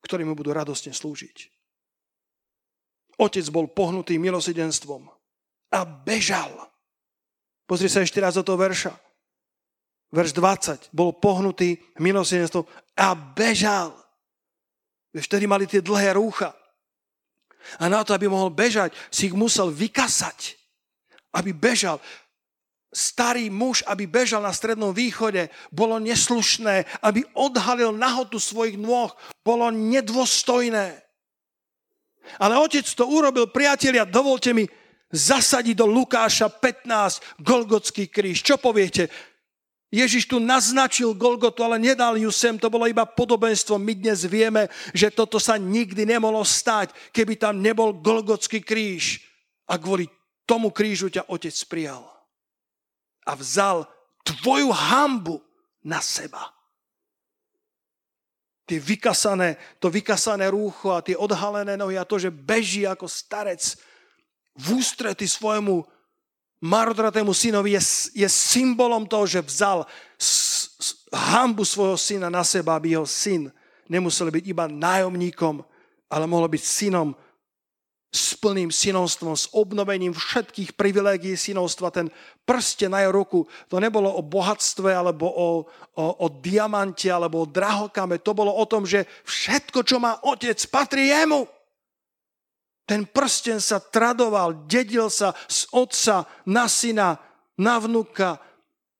ktorí 0.00 0.24
mu 0.24 0.32
budú 0.32 0.54
radostne 0.56 0.96
slúžiť. 0.96 1.52
Otec 3.20 3.46
bol 3.52 3.70
pohnutý 3.70 4.18
milosedenstvom 4.18 5.06
a 5.70 5.80
bežal. 5.86 6.50
Pozri 7.64 7.86
sa 7.86 8.02
ešte 8.02 8.18
raz 8.18 8.34
do 8.34 8.42
toho 8.42 8.58
verša. 8.58 8.92
Verš 10.14 10.30
20. 10.38 10.94
Bol 10.94 11.10
pohnutý 11.18 11.74
milosedenstvom 11.98 12.62
a 12.94 13.18
bežal. 13.18 13.90
Vtedy 15.10 15.50
mali 15.50 15.66
tie 15.66 15.82
dlhé 15.82 16.14
rúcha. 16.14 16.54
A 17.82 17.90
na 17.90 18.06
to, 18.06 18.14
aby 18.14 18.30
mohol 18.30 18.54
bežať, 18.54 18.94
si 19.10 19.26
ich 19.26 19.34
musel 19.34 19.74
vykasať. 19.74 20.54
Aby 21.34 21.50
bežal 21.50 21.98
starý 22.94 23.50
muž, 23.50 23.82
aby 23.90 24.06
bežal 24.06 24.38
na 24.38 24.54
strednom 24.54 24.94
východe, 24.94 25.50
bolo 25.74 25.98
neslušné, 25.98 26.86
aby 27.02 27.26
odhalil 27.34 27.90
nahotu 27.90 28.38
svojich 28.38 28.78
nôh, 28.78 29.10
bolo 29.42 29.66
nedôstojné. 29.74 31.02
Ale 32.38 32.54
otec 32.56 32.86
to 32.86 33.04
urobil, 33.10 33.50
priatelia, 33.50 34.06
dovolte 34.06 34.54
mi 34.54 34.64
zasadiť 35.10 35.74
do 35.74 35.86
Lukáša 35.90 36.48
15 36.48 37.42
Golgotský 37.42 38.08
kríž. 38.08 38.40
Čo 38.46 38.56
poviete? 38.56 39.10
Ježiš 39.94 40.26
tu 40.26 40.42
naznačil 40.42 41.14
Golgotu, 41.14 41.62
ale 41.62 41.78
nedal 41.78 42.18
ju 42.18 42.26
sem, 42.34 42.58
to 42.58 42.66
bolo 42.66 42.90
iba 42.90 43.06
podobenstvo. 43.06 43.78
My 43.78 43.94
dnes 43.94 44.26
vieme, 44.26 44.66
že 44.90 45.14
toto 45.14 45.38
sa 45.38 45.54
nikdy 45.54 46.02
nemohlo 46.02 46.42
stať, 46.42 46.90
keby 47.14 47.38
tam 47.38 47.62
nebol 47.62 47.94
Golgotský 47.94 48.58
kríž. 48.58 49.22
A 49.70 49.78
kvôli 49.78 50.10
tomu 50.42 50.74
krížu 50.74 51.06
ťa 51.08 51.30
otec 51.30 51.54
prijal 51.70 52.04
a 53.24 53.32
vzal 53.32 53.88
tvoju 54.20 54.68
hambu 54.68 55.40
na 55.80 56.00
seba. 56.04 56.52
Tie 58.64 58.80
vykasané, 58.80 59.56
to 59.76 59.92
vykasané 59.92 60.48
rúcho 60.48 60.92
a 60.92 61.04
tie 61.04 61.16
odhalené 61.16 61.76
nohy 61.76 62.00
a 62.00 62.08
to, 62.08 62.16
že 62.16 62.32
beží 62.32 62.88
ako 62.88 63.04
starec 63.04 63.76
v 64.56 64.80
ústrety 64.80 65.28
svojmu 65.28 65.84
marodratému 66.64 67.36
synovi 67.36 67.76
je, 67.76 67.82
je 68.24 68.28
symbolom 68.28 69.04
toho, 69.04 69.28
že 69.28 69.44
vzal 69.44 69.84
s, 70.16 70.72
s, 70.80 70.88
hambu 71.12 71.60
svojho 71.60 72.00
syna 72.00 72.32
na 72.32 72.40
seba, 72.40 72.80
aby 72.80 72.96
jeho 72.96 73.04
syn 73.04 73.52
nemusel 73.84 74.32
byť 74.32 74.44
iba 74.48 74.64
nájomníkom, 74.64 75.60
ale 76.08 76.24
mohol 76.24 76.48
byť 76.48 76.62
synom 76.64 77.12
s 78.14 78.38
plným 78.38 78.70
synovstvom, 78.70 79.34
s 79.34 79.50
obnovením 79.50 80.14
všetkých 80.14 80.78
privilégií 80.78 81.34
synovstva. 81.34 81.90
Ten 81.90 82.06
prste 82.46 82.86
na 82.86 83.02
jeho 83.02 83.10
ruku, 83.10 83.42
to 83.66 83.82
nebolo 83.82 84.06
o 84.06 84.22
bohatstve, 84.22 84.94
alebo 84.94 85.26
o, 85.26 85.66
o, 85.98 86.04
o 86.22 86.26
diamante, 86.30 87.10
alebo 87.10 87.42
o 87.42 87.50
drahokame. 87.50 88.22
To 88.22 88.30
bolo 88.30 88.54
o 88.54 88.64
tom, 88.70 88.86
že 88.86 89.02
všetko, 89.26 89.82
čo 89.82 89.98
má 89.98 90.22
otec, 90.22 90.56
patrí 90.70 91.10
jemu. 91.10 91.44
Ten 92.84 93.08
prsten 93.08 93.64
sa 93.64 93.80
tradoval, 93.80 94.68
dedil 94.68 95.08
sa 95.08 95.32
z 95.48 95.64
otca 95.72 96.28
na 96.44 96.68
syna, 96.68 97.16
na 97.56 97.80
vnuka 97.80 98.36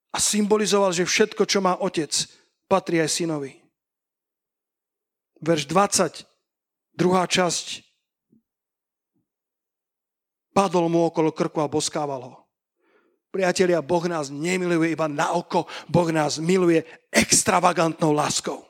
a 0.08 0.18
symbolizoval, 0.18 0.94
že 0.96 1.04
všetko, 1.04 1.44
čo 1.44 1.60
má 1.60 1.76
otec, 1.76 2.10
patrí 2.64 3.02
aj 3.02 3.12
synovi. 3.12 3.60
Verš 5.44 5.68
20, 5.68 6.24
druhá 6.96 7.28
časť 7.28 7.84
Padol 10.54 10.86
mu 10.86 11.10
okolo 11.10 11.34
krku 11.34 11.58
a 11.58 11.66
boskával 11.66 12.30
ho. 12.30 12.34
Priatelia, 13.34 13.82
Boh 13.82 14.06
nás 14.06 14.30
nemiluje 14.30 14.94
iba 14.94 15.10
na 15.10 15.34
oko, 15.34 15.66
Boh 15.90 16.06
nás 16.14 16.38
miluje 16.38 16.86
extravagantnou 17.10 18.14
láskou. 18.14 18.62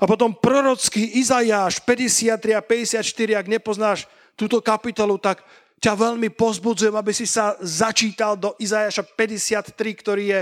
A 0.00 0.04
potom 0.04 0.34
prorocký 0.34 1.20
Izajáš 1.20 1.82
53 1.82 2.58
a 2.58 2.62
54, 2.62 3.40
ak 3.40 3.46
nepoznáš 3.46 3.98
túto 4.36 4.60
kapitolu, 4.60 5.16
tak 5.16 5.42
ťa 5.80 5.92
veľmi 5.96 6.32
pozbudzujem, 6.32 6.96
aby 6.96 7.12
si 7.12 7.28
sa 7.28 7.56
začítal 7.60 8.36
do 8.36 8.56
Izajaša 8.56 9.04
53, 9.16 9.76
ktorý 10.02 10.24
je 10.32 10.40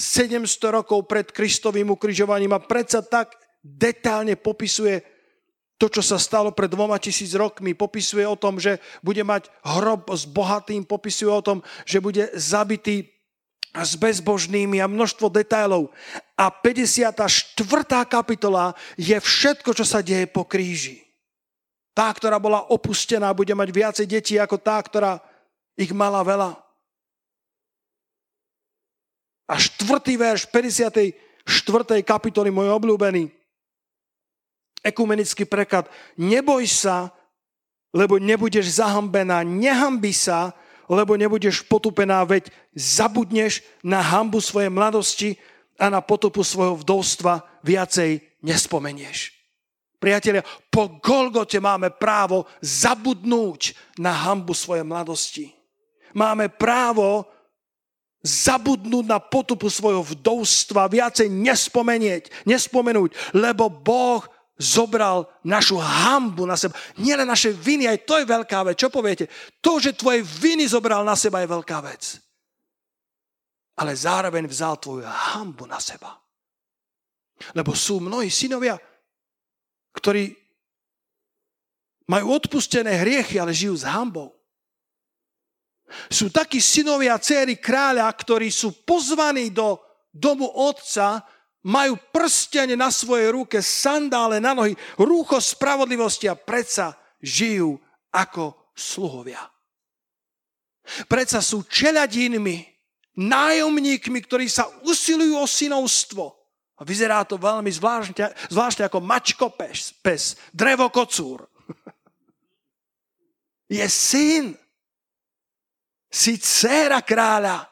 700 0.00 0.76
rokov 0.80 1.04
pred 1.04 1.28
Kristovým 1.28 1.92
ukrižovaním 1.92 2.56
a 2.56 2.64
predsa 2.64 3.04
tak 3.04 3.36
detálne 3.60 4.40
popisuje 4.40 5.04
to, 5.80 5.88
čo 5.88 6.04
sa 6.04 6.20
stalo 6.20 6.52
pred 6.52 6.68
dvoma 6.68 7.00
tisíc 7.00 7.32
rokmi, 7.32 7.72
popisuje 7.72 8.24
o 8.28 8.36
tom, 8.36 8.60
že 8.60 8.80
bude 9.00 9.24
mať 9.24 9.48
hrob 9.64 10.12
s 10.12 10.28
bohatým, 10.28 10.84
popisuje 10.84 11.32
o 11.32 11.40
tom, 11.40 11.64
že 11.88 12.04
bude 12.04 12.28
zabitý 12.36 13.08
s 13.70 13.94
bezbožnými 13.94 14.82
a 14.82 14.90
množstvo 14.90 15.30
detailov. 15.30 15.94
A 16.34 16.50
54. 16.50 17.30
kapitola 18.10 18.74
je 18.98 19.14
všetko, 19.14 19.70
čo 19.76 19.84
sa 19.86 20.02
deje 20.02 20.26
po 20.26 20.42
kríži. 20.42 21.06
Tá, 21.94 22.10
ktorá 22.10 22.38
bola 22.42 22.66
opustená, 22.70 23.30
bude 23.34 23.54
mať 23.54 23.68
viacej 23.70 24.06
detí 24.06 24.34
ako 24.38 24.58
tá, 24.58 24.78
ktorá 24.82 25.22
ich 25.78 25.90
mala 25.94 26.22
veľa. 26.22 26.50
A 29.50 29.54
štvrtý 29.58 30.14
verš 30.14 30.46
54. 30.46 31.10
kapitoly, 32.06 32.54
môj 32.54 32.70
obľúbený, 32.70 33.30
ekumenický 34.86 35.42
preklad. 35.46 35.90
Neboj 36.14 36.62
sa, 36.70 37.10
lebo 37.90 38.22
nebudeš 38.22 38.78
zahambená. 38.78 39.42
Nehambi 39.42 40.14
sa, 40.14 40.54
lebo 40.90 41.14
nebudeš 41.14 41.62
potupená, 41.70 42.26
veď 42.26 42.50
zabudneš 42.74 43.62
na 43.86 44.02
hambu 44.02 44.42
svojej 44.42 44.74
mladosti 44.74 45.38
a 45.78 45.86
na 45.86 46.02
potopu 46.02 46.42
svojho 46.42 46.82
vdovstva 46.82 47.62
viacej 47.62 48.42
nespomenieš. 48.42 49.30
Priatelia, 50.02 50.42
po 50.72 50.98
Golgote 50.98 51.62
máme 51.62 51.94
právo 51.94 52.48
zabudnúť 52.58 53.76
na 54.02 54.10
hambu 54.10 54.56
svojej 54.56 54.82
mladosti. 54.82 55.52
Máme 56.16 56.50
právo 56.50 57.28
zabudnúť 58.20 59.06
na 59.06 59.22
potupu 59.22 59.70
svojho 59.70 60.02
vdovstva, 60.02 60.90
viacej 60.90 61.30
nespomenieť, 61.30 62.44
nespomenúť, 62.44 63.36
lebo 63.36 63.70
Boh 63.70 64.24
zobral 64.60 65.24
našu 65.40 65.80
hambu 65.80 66.44
na 66.44 66.52
seba. 66.52 66.76
Nielen 67.00 67.24
naše 67.24 67.48
viny, 67.56 67.88
aj 67.88 68.04
to 68.04 68.20
je 68.20 68.28
veľká 68.28 68.60
vec. 68.68 68.76
Čo 68.76 68.92
poviete? 68.92 69.32
To, 69.64 69.80
že 69.80 69.96
tvoje 69.96 70.20
viny 70.20 70.68
zobral 70.68 71.00
na 71.00 71.16
seba 71.16 71.40
je 71.40 71.48
veľká 71.48 71.80
vec. 71.80 72.20
Ale 73.80 73.96
zároveň 73.96 74.44
vzal 74.44 74.76
tvoju 74.76 75.08
hambu 75.08 75.64
na 75.64 75.80
seba. 75.80 76.12
Lebo 77.56 77.72
sú 77.72 78.04
mnohí 78.04 78.28
synovia, 78.28 78.76
ktorí 79.96 80.36
majú 82.04 82.36
odpustené 82.36 83.00
hriechy, 83.00 83.40
ale 83.40 83.56
žijú 83.56 83.80
s 83.80 83.88
hambou. 83.88 84.36
Sú 86.12 86.28
takí 86.28 86.60
synovia 86.60 87.16
a 87.16 87.22
céry 87.22 87.56
kráľa, 87.56 88.12
ktorí 88.12 88.52
sú 88.52 88.84
pozvaní 88.84 89.48
do 89.50 89.80
domu 90.12 90.46
otca, 90.52 91.24
majú 91.66 91.96
prstene 92.12 92.76
na 92.76 92.88
svojej 92.88 93.32
ruke, 93.32 93.60
sandále 93.60 94.40
na 94.40 94.56
nohy, 94.56 94.72
rúcho 94.96 95.36
spravodlivosti 95.36 96.28
a 96.28 96.38
predsa 96.38 96.96
žijú 97.20 97.76
ako 98.10 98.72
sluhovia. 98.72 99.40
Predsa 101.06 101.44
sú 101.44 101.62
čeladinmi, 101.68 102.64
nájomníkmi, 103.20 104.18
ktorí 104.24 104.48
sa 104.48 104.66
usilujú 104.88 105.36
o 105.36 105.46
synovstvo, 105.46 106.40
A 106.80 106.84
vyzerá 106.88 107.20
to 107.28 107.36
veľmi 107.36 107.68
zvláštne, 107.68 108.32
zvláštne 108.48 108.88
ako 108.88 109.04
mačko 109.04 109.52
pes, 109.52 109.92
pes 110.00 110.40
drevo 110.48 110.88
kocúr. 110.88 111.44
Je 113.68 113.84
syn. 113.84 114.56
Si 116.08 116.40
dcéra 116.40 117.04
kráľa. 117.04 117.68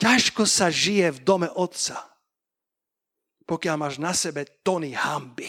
Ťažko 0.00 0.48
sa 0.48 0.72
žije 0.72 1.12
v 1.12 1.22
dome 1.24 1.48
otca, 1.52 2.15
pokiaľ 3.46 3.76
máš 3.78 3.96
na 4.02 4.10
sebe 4.10 4.44
tony 4.60 4.92
hamby. 4.92 5.48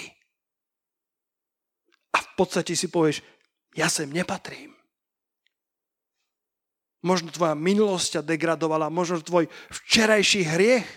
A 2.14 2.18
v 2.22 2.30
podstate 2.38 2.78
si 2.78 2.88
povieš, 2.88 3.26
ja 3.74 3.90
sem 3.90 4.10
nepatrím. 4.10 4.78
Možno 7.06 7.30
tvoja 7.30 7.54
minulosť 7.54 8.18
ťa 8.18 8.22
degradovala, 8.26 8.94
možno 8.94 9.22
tvoj 9.22 9.50
včerajší 9.70 10.42
hriech 10.46 10.88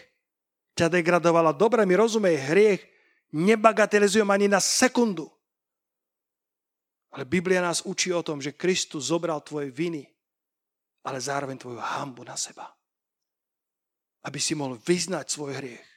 ťa 0.76 0.88
degradovala. 0.88 1.53
Dobre 1.53 1.84
mi 1.84 1.92
rozumej, 1.92 2.40
hriech 2.53 2.80
nebagatelizujem 3.36 4.28
ani 4.28 4.48
na 4.48 4.61
sekundu. 4.61 5.28
Ale 7.11 7.26
Biblia 7.26 7.59
nás 7.59 7.82
učí 7.82 8.14
o 8.14 8.22
tom, 8.22 8.38
že 8.38 8.55
Kristus 8.55 9.11
zobral 9.11 9.42
tvoje 9.42 9.74
viny, 9.74 10.07
ale 11.03 11.18
zároveň 11.18 11.59
tvoju 11.59 11.82
hambu 11.82 12.22
na 12.22 12.38
seba. 12.38 12.70
Aby 14.22 14.38
si 14.38 14.55
mohol 14.55 14.78
vyznať 14.78 15.26
svoj 15.26 15.59
hriech. 15.59 15.89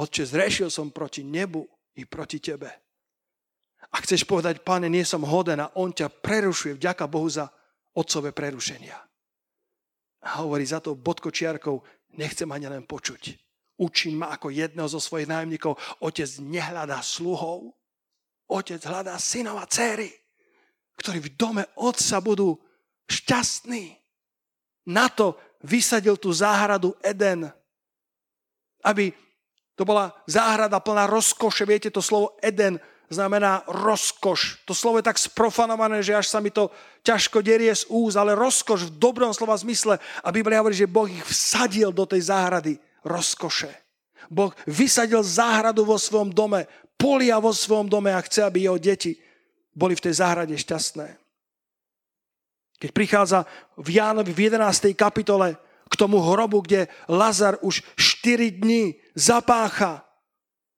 Otče, 0.00 0.24
zrešil 0.24 0.72
som 0.72 0.88
proti 0.88 1.20
nebu 1.20 1.68
i 2.00 2.08
proti 2.08 2.40
tebe. 2.40 2.72
A 3.90 4.00
chceš 4.00 4.24
povedať, 4.24 4.64
pane, 4.64 4.88
nie 4.88 5.04
som 5.04 5.20
hoden 5.26 5.60
a 5.60 5.72
on 5.76 5.92
ťa 5.92 6.08
prerušuje. 6.08 6.80
Vďaka 6.80 7.04
Bohu 7.04 7.28
za 7.28 7.52
otcové 7.92 8.32
prerušenia. 8.32 8.96
A 10.24 10.40
hovorí 10.40 10.64
za 10.64 10.80
to 10.80 10.96
bodkočiarkou, 10.96 11.80
nechcem 12.16 12.48
ani 12.48 12.70
len 12.70 12.86
počuť 12.88 13.50
učím 13.80 14.20
ma 14.20 14.36
ako 14.36 14.52
jedného 14.52 14.84
zo 14.84 15.00
svojich 15.00 15.26
nájomníkov. 15.26 15.80
Otec 16.04 16.28
nehľadá 16.44 17.00
sluhov, 17.00 17.72
otec 18.44 18.84
hľadá 18.84 19.16
synov 19.16 19.56
a 19.56 19.64
céry, 19.64 20.12
ktorí 21.00 21.24
v 21.24 21.32
dome 21.40 21.64
otca 21.80 22.20
budú 22.20 22.60
šťastní. 23.08 23.96
Na 24.92 25.08
to 25.08 25.40
vysadil 25.64 26.20
tú 26.20 26.28
záhradu 26.28 26.92
Eden, 27.00 27.48
aby 28.84 29.12
to 29.80 29.88
bola 29.88 30.12
záhrada 30.28 30.76
plná 30.76 31.08
rozkoše. 31.08 31.64
Viete, 31.64 31.88
to 31.88 32.04
slovo 32.04 32.36
Eden 32.44 32.76
znamená 33.08 33.64
rozkoš. 33.64 34.60
To 34.68 34.76
slovo 34.76 35.00
je 35.00 35.08
tak 35.08 35.16
sprofanované, 35.16 36.04
že 36.04 36.12
až 36.12 36.28
sa 36.28 36.36
mi 36.36 36.52
to 36.52 36.68
ťažko 37.00 37.40
derie 37.40 37.72
z 37.72 37.88
úz, 37.88 38.12
ale 38.12 38.36
rozkoš 38.36 38.92
v 38.92 39.00
dobrom 39.00 39.32
slova 39.32 39.56
zmysle. 39.56 39.96
A 39.96 40.28
Biblia 40.28 40.60
hovorí, 40.60 40.76
že 40.76 40.84
Boh 40.84 41.08
ich 41.08 41.24
vsadil 41.24 41.96
do 41.96 42.04
tej 42.04 42.28
záhrady 42.28 42.76
rozkoše. 43.08 43.72
Boh 44.28 44.52
vysadil 44.68 45.24
záhradu 45.24 45.88
vo 45.88 45.96
svojom 45.96 46.28
dome, 46.28 46.68
polia 47.00 47.40
vo 47.40 47.56
svojom 47.56 47.88
dome 47.88 48.12
a 48.12 48.20
chce, 48.20 48.44
aby 48.44 48.68
jeho 48.68 48.76
deti 48.76 49.16
boli 49.72 49.96
v 49.96 50.04
tej 50.04 50.20
záhrade 50.20 50.52
šťastné. 50.60 51.08
Keď 52.84 52.90
prichádza 52.92 53.48
v 53.80 53.96
Jánovi 53.96 54.28
v 54.28 54.52
11. 54.52 54.92
kapitole 54.92 55.56
k 55.90 55.94
tomu 55.98 56.22
hrobu, 56.22 56.62
kde 56.62 56.86
Lazar 57.10 57.58
už 57.60 57.82
4 57.98 58.62
dní 58.62 58.94
zapácha, 59.18 60.06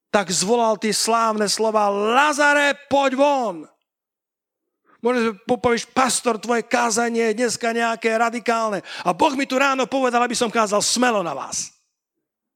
tak 0.09 0.33
zvolal 0.33 0.81
tie 0.81 0.93
slávne 0.93 1.49
slova 1.49 1.93
Lazare, 1.93 2.73
poď 2.89 3.13
von! 3.17 3.57
Možno 5.03 5.35
povieš, 5.51 5.91
pastor, 5.91 6.39
tvoje 6.39 6.63
kázanie 6.63 7.35
je 7.35 7.43
dneska 7.43 7.75
nejaké 7.75 8.15
radikálne. 8.15 8.87
A 9.03 9.11
Boh 9.11 9.35
mi 9.35 9.51
tu 9.51 9.59
ráno 9.59 9.83
povedal, 9.91 10.23
aby 10.23 10.39
som 10.39 10.47
kázal 10.47 10.79
smelo 10.79 11.27
na 11.27 11.35
vás. 11.35 11.75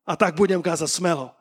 A 0.06 0.14
tak 0.14 0.38
budem 0.38 0.62
kázať 0.62 0.86
smelo. 0.86 1.34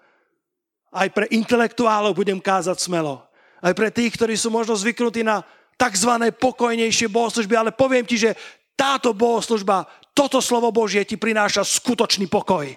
Aj 0.90 1.06
pre 1.14 1.30
intelektuálov 1.30 2.18
budem 2.18 2.42
kázať 2.42 2.82
smelo. 2.82 3.22
Aj 3.62 3.70
pre 3.78 3.94
tých, 3.94 4.18
ktorí 4.18 4.34
sú 4.34 4.50
možno 4.50 4.74
zvyknutí 4.74 5.22
na 5.22 5.46
tzv. 5.78 6.10
pokojnejšie 6.42 7.06
bohoslužby, 7.06 7.54
ale 7.54 7.70
poviem 7.70 8.02
ti, 8.02 8.18
že 8.18 8.34
táto 8.74 9.14
bohoslužba, 9.14 9.86
toto 10.16 10.40
slovo 10.40 10.72
Božie 10.72 11.04
ti 11.04 11.20
prináša 11.20 11.68
skutočný 11.68 12.32
pokoj 12.32 12.72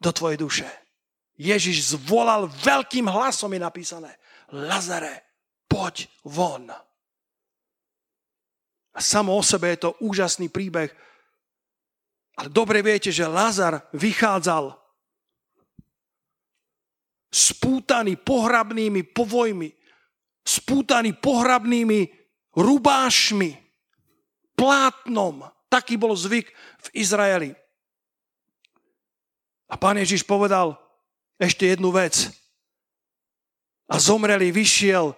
do 0.00 0.10
tvojej 0.10 0.40
duše. 0.40 0.68
Ježiš 1.36 1.94
zvolal 1.94 2.48
veľkým 2.48 3.06
hlasom, 3.12 3.52
je 3.52 3.60
napísané, 3.60 4.10
Lazare, 4.52 5.22
poď 5.68 6.08
von. 6.24 6.72
A 8.92 9.00
samo 9.00 9.36
o 9.36 9.42
sebe 9.44 9.72
je 9.72 9.88
to 9.88 9.96
úžasný 10.04 10.48
príbeh. 10.52 10.92
Ale 12.36 12.48
dobre 12.48 12.80
viete, 12.84 13.12
že 13.12 13.28
Lazar 13.28 13.88
vychádzal 13.92 14.72
spútaný 17.32 18.20
pohrabnými 18.20 19.08
povojmi, 19.16 19.72
spútaný 20.44 21.16
pohrabnými 21.16 22.00
rubášmi, 22.56 23.50
plátnom. 24.52 25.48
Taký 25.72 25.96
bol 25.96 26.12
zvyk 26.12 26.52
v 26.52 26.88
Izraeli. 26.92 27.50
A 29.72 29.80
pán 29.80 29.96
Ježiš 29.96 30.20
povedal 30.28 30.76
ešte 31.40 31.64
jednu 31.64 31.88
vec. 31.88 32.28
A 33.88 33.96
zomreli 33.96 34.52
vyšiel 34.52 35.16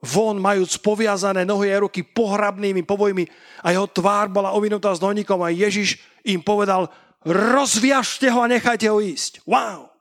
von, 0.00 0.40
majúc 0.40 0.80
poviazané 0.80 1.44
nohy 1.44 1.70
a 1.70 1.84
ruky 1.84 2.00
pohrabnými 2.00 2.82
povojmi 2.88 3.28
a 3.60 3.70
jeho 3.70 3.84
tvár 3.86 4.32
bola 4.32 4.56
ovinutá 4.56 4.90
s 4.96 5.04
nohníkom 5.04 5.44
a 5.44 5.52
Ježiš 5.52 6.00
im 6.24 6.40
povedal, 6.40 6.88
rozviažte 7.22 8.26
ho 8.32 8.42
a 8.42 8.50
nechajte 8.50 8.88
ho 8.88 8.98
ísť. 8.98 9.44
Wow! 9.44 9.92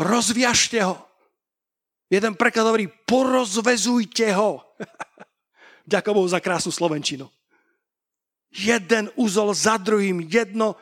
Rozviažte 0.00 0.80
ho. 0.82 0.96
Jeden 2.10 2.34
preklad 2.34 2.66
hovorí, 2.66 2.90
porozvezujte 3.06 4.32
ho. 4.34 4.64
Ďakujem 5.92 6.32
za 6.32 6.40
krásnu 6.42 6.72
Slovenčinu. 6.74 7.30
Jeden 8.50 9.10
úzol 9.14 9.54
za 9.54 9.78
druhým, 9.78 10.26
jedno 10.26 10.74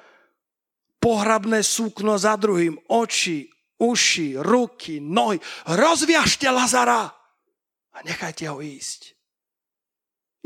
pohrabné 0.99 1.61
súkno 1.61 2.17
za 2.17 2.35
druhým, 2.41 2.81
oči, 2.89 3.49
uši, 3.77 4.41
ruky, 4.41 4.99
nohy. 5.05 5.37
Rozviažte 5.69 6.49
Lazara 6.49 7.13
a 7.93 7.99
nechajte 8.05 8.49
ho 8.49 8.65
ísť. 8.65 9.13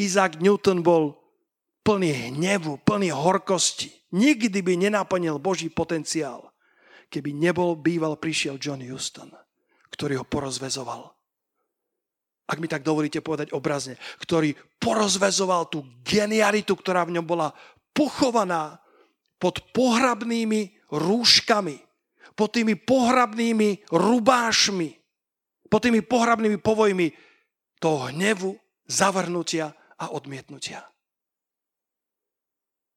Isaac 0.03 0.43
Newton 0.43 0.83
bol 0.83 1.15
plný 1.87 2.35
hnevu, 2.35 2.83
plný 2.83 3.15
horkosti. 3.15 3.93
Nikdy 4.13 4.59
by 4.61 4.75
nenaplnil 4.77 5.39
Boží 5.39 5.71
potenciál 5.71 6.53
keby 7.13 7.37
nebol 7.37 7.77
býval, 7.77 8.17
prišiel 8.17 8.57
John 8.57 8.81
Houston, 8.81 9.29
ktorý 9.93 10.25
ho 10.25 10.25
porozvezoval. 10.25 11.12
Ak 12.53 12.61
mi 12.61 12.69
tak 12.69 12.85
dovolíte 12.85 13.25
povedať 13.25 13.57
obrazne, 13.57 13.97
ktorý 14.21 14.53
porozvezoval 14.77 15.73
tú 15.73 15.89
genialitu, 16.05 16.77
ktorá 16.77 17.09
v 17.09 17.17
ňom 17.17 17.25
bola 17.25 17.49
pochovaná 17.97 18.77
pod 19.41 19.65
pohrabnými 19.73 20.93
rúškami, 20.93 21.81
pod 22.37 22.53
tými 22.53 22.77
pohrabnými 22.77 23.89
rubášmi, 23.89 24.93
pod 25.73 25.81
tými 25.81 26.05
pohrabnými 26.05 26.61
povojmi 26.61 27.09
toho 27.81 28.13
hnevu, 28.13 28.53
zavrnutia 28.85 29.73
a 29.97 30.13
odmietnutia. 30.13 30.85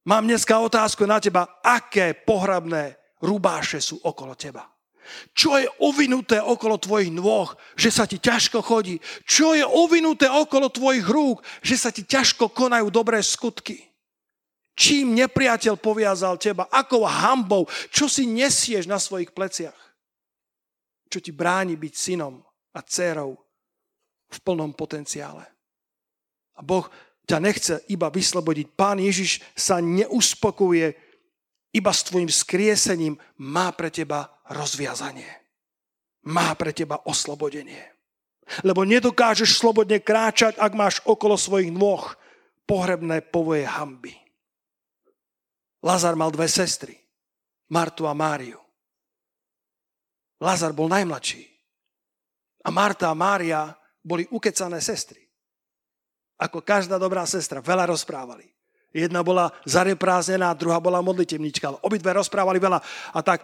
Mám 0.05 0.27
dneska 0.27 0.59
otázku 0.59 1.07
na 1.07 1.23
teba, 1.23 1.63
aké 1.63 2.11
pohrabné 2.11 2.99
rubáše 3.23 3.79
sú 3.79 4.03
okolo 4.03 4.35
teba. 4.35 4.74
Čo 5.31 5.57
je 5.59 5.67
ovinuté 5.81 6.41
okolo 6.41 6.77
tvojich 6.77 7.11
nôh, 7.11 7.51
že 7.77 7.89
sa 7.93 8.05
ti 8.05 8.21
ťažko 8.21 8.61
chodí? 8.61 8.99
Čo 9.23 9.55
je 9.55 9.65
ovinuté 9.65 10.27
okolo 10.27 10.69
tvojich 10.69 11.05
rúk, 11.05 11.41
že 11.65 11.79
sa 11.79 11.89
ti 11.89 12.03
ťažko 12.03 12.51
konajú 12.51 12.91
dobré 12.91 13.23
skutky? 13.23 13.81
Čím 14.75 15.15
nepriateľ 15.15 15.79
poviazal 15.79 16.35
teba? 16.35 16.67
Akou 16.67 17.07
hambou? 17.07 17.63
Čo 17.89 18.11
si 18.11 18.27
nesieš 18.27 18.91
na 18.91 18.99
svojich 18.99 19.31
pleciach? 19.31 19.79
Čo 21.07 21.23
ti 21.23 21.31
bráni 21.31 21.79
byť 21.79 21.93
synom 21.95 22.43
a 22.75 22.79
dcerou 22.83 23.39
v 24.27 24.37
plnom 24.43 24.75
potenciále? 24.75 25.47
A 26.55 26.61
Boh 26.63 26.91
ťa 27.23 27.39
nechce 27.39 27.75
iba 27.87 28.11
vyslobodiť. 28.11 28.67
Pán 28.75 28.99
Ježiš 28.99 29.39
sa 29.55 29.79
neuspokuje 29.79 31.05
iba 31.75 31.91
s 31.91 32.07
tvojim 32.07 32.31
skriesením 32.31 33.15
má 33.39 33.71
pre 33.75 33.91
teba 33.91 34.31
rozviazanie. 34.49 35.29
Má 36.25 36.53
pre 36.57 36.73
teba 36.73 37.01
oslobodenie. 37.05 37.81
Lebo 38.61 38.85
nedokážeš 38.85 39.57
slobodne 39.57 40.01
kráčať, 40.01 40.57
ak 40.61 40.71
máš 40.77 41.01
okolo 41.05 41.33
svojich 41.33 41.73
nôh 41.73 42.13
pohrebné 42.69 43.21
povoje 43.25 43.65
hamby. 43.65 44.13
Lazar 45.85 46.17
mal 46.17 46.33
dve 46.33 46.49
sestry, 46.49 46.97
Martu 47.69 48.09
a 48.09 48.13
Máriu. 48.13 48.57
Lazar 50.41 50.73
bol 50.73 50.89
najmladší. 50.89 51.45
A 52.65 52.73
Marta 52.73 53.13
a 53.13 53.17
Mária 53.17 53.69
boli 54.01 54.25
ukecané 54.33 54.81
sestry. 54.81 55.21
Ako 56.41 56.65
každá 56.65 56.97
dobrá 56.97 57.25
sestra, 57.29 57.61
veľa 57.61 57.89
rozprávali. 57.89 58.49
Jedna 58.95 59.21
bola 59.21 59.51
zarepráznená, 59.67 60.55
druhá 60.57 60.81
bola 60.81 61.03
modlitevnička. 61.03 61.83
Obidve 61.85 62.15
rozprávali 62.15 62.57
veľa. 62.57 62.79
A 63.11 63.19
tak 63.21 63.43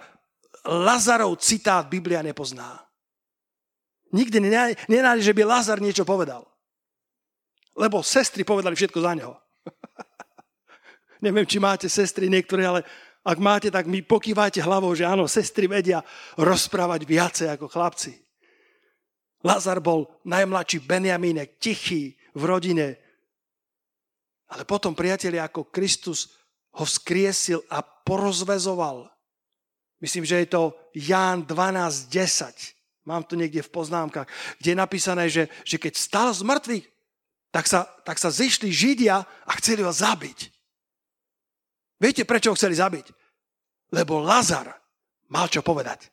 Lazarov 0.65 1.41
citát 1.41 1.89
Biblia 1.89 2.21
nepozná. 2.21 2.85
Nikdy 4.11 4.37
nenájde, 4.91 5.23
že 5.23 5.33
by 5.33 5.41
Lazar 5.47 5.79
niečo 5.79 6.03
povedal. 6.03 6.43
Lebo 7.73 8.03
sestry 8.03 8.43
povedali 8.43 8.75
všetko 8.75 8.99
za 8.99 9.11
neho. 9.15 9.33
Neviem, 11.25 11.47
či 11.47 11.57
máte 11.57 11.87
sestry 11.87 12.27
niektoré, 12.27 12.67
ale 12.67 12.81
ak 13.21 13.37
máte, 13.37 13.69
tak 13.71 13.85
mi 13.85 14.01
pokývajte 14.01 14.59
hlavou, 14.65 14.91
že 14.97 15.07
áno, 15.07 15.29
sestry 15.29 15.69
vedia 15.69 16.03
rozprávať 16.35 17.01
viacej 17.05 17.47
ako 17.53 17.69
chlapci. 17.69 18.17
Lazar 19.41 19.81
bol 19.81 20.09
najmladší 20.25 20.85
Benjamínek, 20.85 21.57
tichý 21.57 22.13
v 22.33 22.43
rodine. 22.45 22.87
Ale 24.51 24.67
potom, 24.67 24.91
priatelia, 24.97 25.47
ako 25.47 25.71
Kristus 25.71 26.33
ho 26.75 26.83
vzkriesil 26.83 27.63
a 27.71 27.81
porozvezoval. 27.81 29.07
Myslím, 30.01 30.25
že 30.25 30.43
je 30.43 30.47
to 30.49 30.73
Ján 30.97 31.45
12.10. 31.45 33.05
Mám 33.05 33.23
to 33.29 33.37
niekde 33.37 33.61
v 33.61 33.73
poznámkach, 33.73 34.25
kde 34.57 34.73
je 34.73 34.77
napísané, 34.77 35.29
že, 35.29 35.49
že 35.65 35.77
keď 35.77 35.93
stal 35.97 36.29
z 36.33 36.41
mŕtvych, 36.41 36.85
tak 37.53 37.65
sa, 37.69 37.85
tak 38.05 38.17
sa 38.17 38.33
zišli 38.33 38.73
Židia 38.73 39.21
a 39.21 39.51
chceli 39.61 39.85
ho 39.85 39.93
zabiť. 39.93 40.39
Viete, 42.01 42.25
prečo 42.25 42.49
ho 42.49 42.57
chceli 42.57 42.73
zabiť? 42.77 43.13
Lebo 43.93 44.23
Lazar 44.23 44.73
mal 45.29 45.45
čo 45.51 45.61
povedať. 45.61 46.09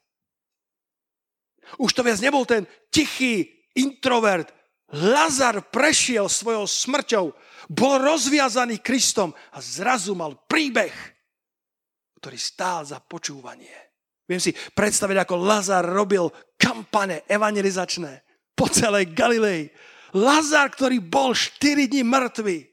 Už 1.76 1.92
to 1.92 2.04
viac 2.04 2.20
nebol 2.20 2.48
ten 2.48 2.64
tichý 2.88 3.44
introvert. 3.76 4.48
Lazar 4.88 5.60
prešiel 5.68 6.32
svojou 6.32 6.64
smrťou, 6.64 7.24
bol 7.68 8.00
rozviazaný 8.00 8.80
Kristom 8.80 9.36
a 9.52 9.60
zrazu 9.60 10.16
mal 10.16 10.32
príbeh, 10.48 10.92
ktorý 12.18 12.38
stál 12.38 12.82
za 12.84 12.98
počúvanie. 12.98 13.72
Viem 14.28 14.42
si 14.42 14.52
predstaviť, 14.52 15.24
ako 15.24 15.34
Lazar 15.40 15.86
robil 15.86 16.28
kampane 16.60 17.24
evangelizačné 17.24 18.26
po 18.52 18.68
celej 18.68 19.16
Galilei. 19.16 19.72
Lazar, 20.12 20.68
ktorý 20.68 21.00
bol 21.00 21.32
4 21.32 21.88
dní 21.88 22.04
mŕtvy, 22.04 22.68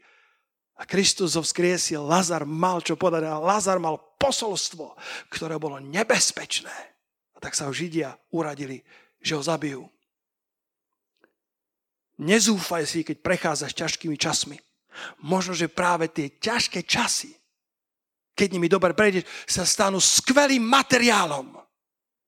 a 0.75 0.83
Kristus 0.83 1.39
ho 1.39 1.43
vzkriesil, 1.43 2.03
Lazar 2.03 2.43
mal 2.43 2.83
čo 2.83 2.99
povedať 2.99 3.31
a 3.31 3.39
Lazar 3.39 3.79
mal 3.79 3.95
posolstvo, 4.19 4.99
ktoré 5.31 5.55
bolo 5.55 5.79
nebezpečné. 5.79 6.75
A 7.31 7.37
tak 7.39 7.55
sa 7.55 7.71
ho 7.71 7.71
Židia 7.71 8.11
uradili, 8.35 8.83
že 9.23 9.39
ho 9.39 9.43
zabijú. 9.43 9.87
Nezúfaj 12.19 12.83
si, 12.87 13.07
keď 13.07 13.23
prechádzaš 13.23 13.71
ťažkými 13.75 14.15
časmi. 14.19 14.59
Možno, 15.23 15.51
že 15.51 15.71
práve 15.71 16.07
tie 16.11 16.31
ťažké 16.31 16.83
časy, 16.87 17.35
keď 18.36 18.47
nimi 18.51 18.67
dobre 18.67 18.91
prejdeš, 18.91 19.23
sa 19.47 19.63
stanú 19.63 20.03
skvelým 20.03 20.61
materiálom 20.61 21.55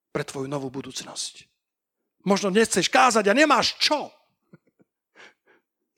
pre 0.08 0.24
tvoju 0.24 0.48
novú 0.48 0.72
budúcnosť. 0.72 1.44
Možno 2.24 2.48
nechceš 2.48 2.88
kázať 2.88 3.28
a 3.28 3.36
nemáš 3.36 3.76
čo. 3.78 4.08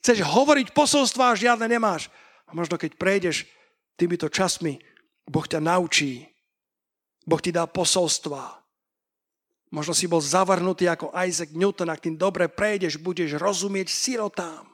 Chceš 0.03 0.27
hovoriť 0.27 0.75
posolstva 0.75 1.31
a 1.31 1.39
žiadne 1.39 1.65
nemáš. 1.71 2.11
A 2.45 2.51
možno 2.51 2.75
keď 2.75 2.99
prejdeš 2.99 3.47
týmito 3.95 4.27
časmi, 4.27 4.77
Boh 5.23 5.47
ťa 5.47 5.63
naučí. 5.63 6.27
Boh 7.23 7.39
ti 7.39 7.55
dá 7.55 7.63
posolstva. 7.63 8.59
Možno 9.71 9.95
si 9.95 10.03
bol 10.03 10.19
zavrnutý 10.19 10.91
ako 10.91 11.15
Isaac 11.15 11.55
Newton, 11.55 11.87
ak 11.87 12.03
tým 12.03 12.19
dobre 12.19 12.51
prejdeš, 12.51 12.99
budeš 12.99 13.39
rozumieť 13.39 13.87
sirotám. 13.87 14.67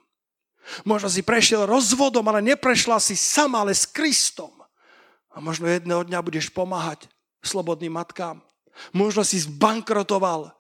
Možno 0.84 1.08
si 1.08 1.22
prešiel 1.22 1.70
rozvodom, 1.70 2.26
ale 2.26 2.42
neprešla 2.42 2.98
si 2.98 3.14
sama, 3.14 3.62
ale 3.62 3.78
s 3.78 3.86
Kristom. 3.86 4.57
A 5.38 5.40
možno 5.40 5.70
jedného 5.70 6.02
dňa 6.02 6.26
budeš 6.26 6.50
pomáhať 6.50 7.06
slobodným 7.46 7.94
matkám. 7.94 8.42
Možno 8.90 9.22
si 9.22 9.38
zbankrotoval 9.38 10.58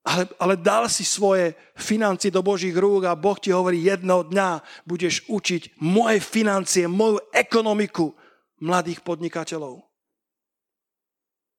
ale, 0.00 0.24
ale 0.40 0.54
dal 0.56 0.88
si 0.88 1.04
svoje 1.04 1.52
financie 1.76 2.32
do 2.32 2.40
Božích 2.40 2.72
rúk 2.72 3.04
a 3.04 3.12
Boh 3.12 3.36
ti 3.36 3.52
hovorí, 3.52 3.84
jedného 3.84 4.24
dňa 4.32 4.64
budeš 4.88 5.28
učiť 5.28 5.76
moje 5.84 6.24
financie, 6.24 6.88
moju 6.88 7.20
ekonomiku 7.28 8.16
mladých 8.64 9.04
podnikateľov. 9.04 9.84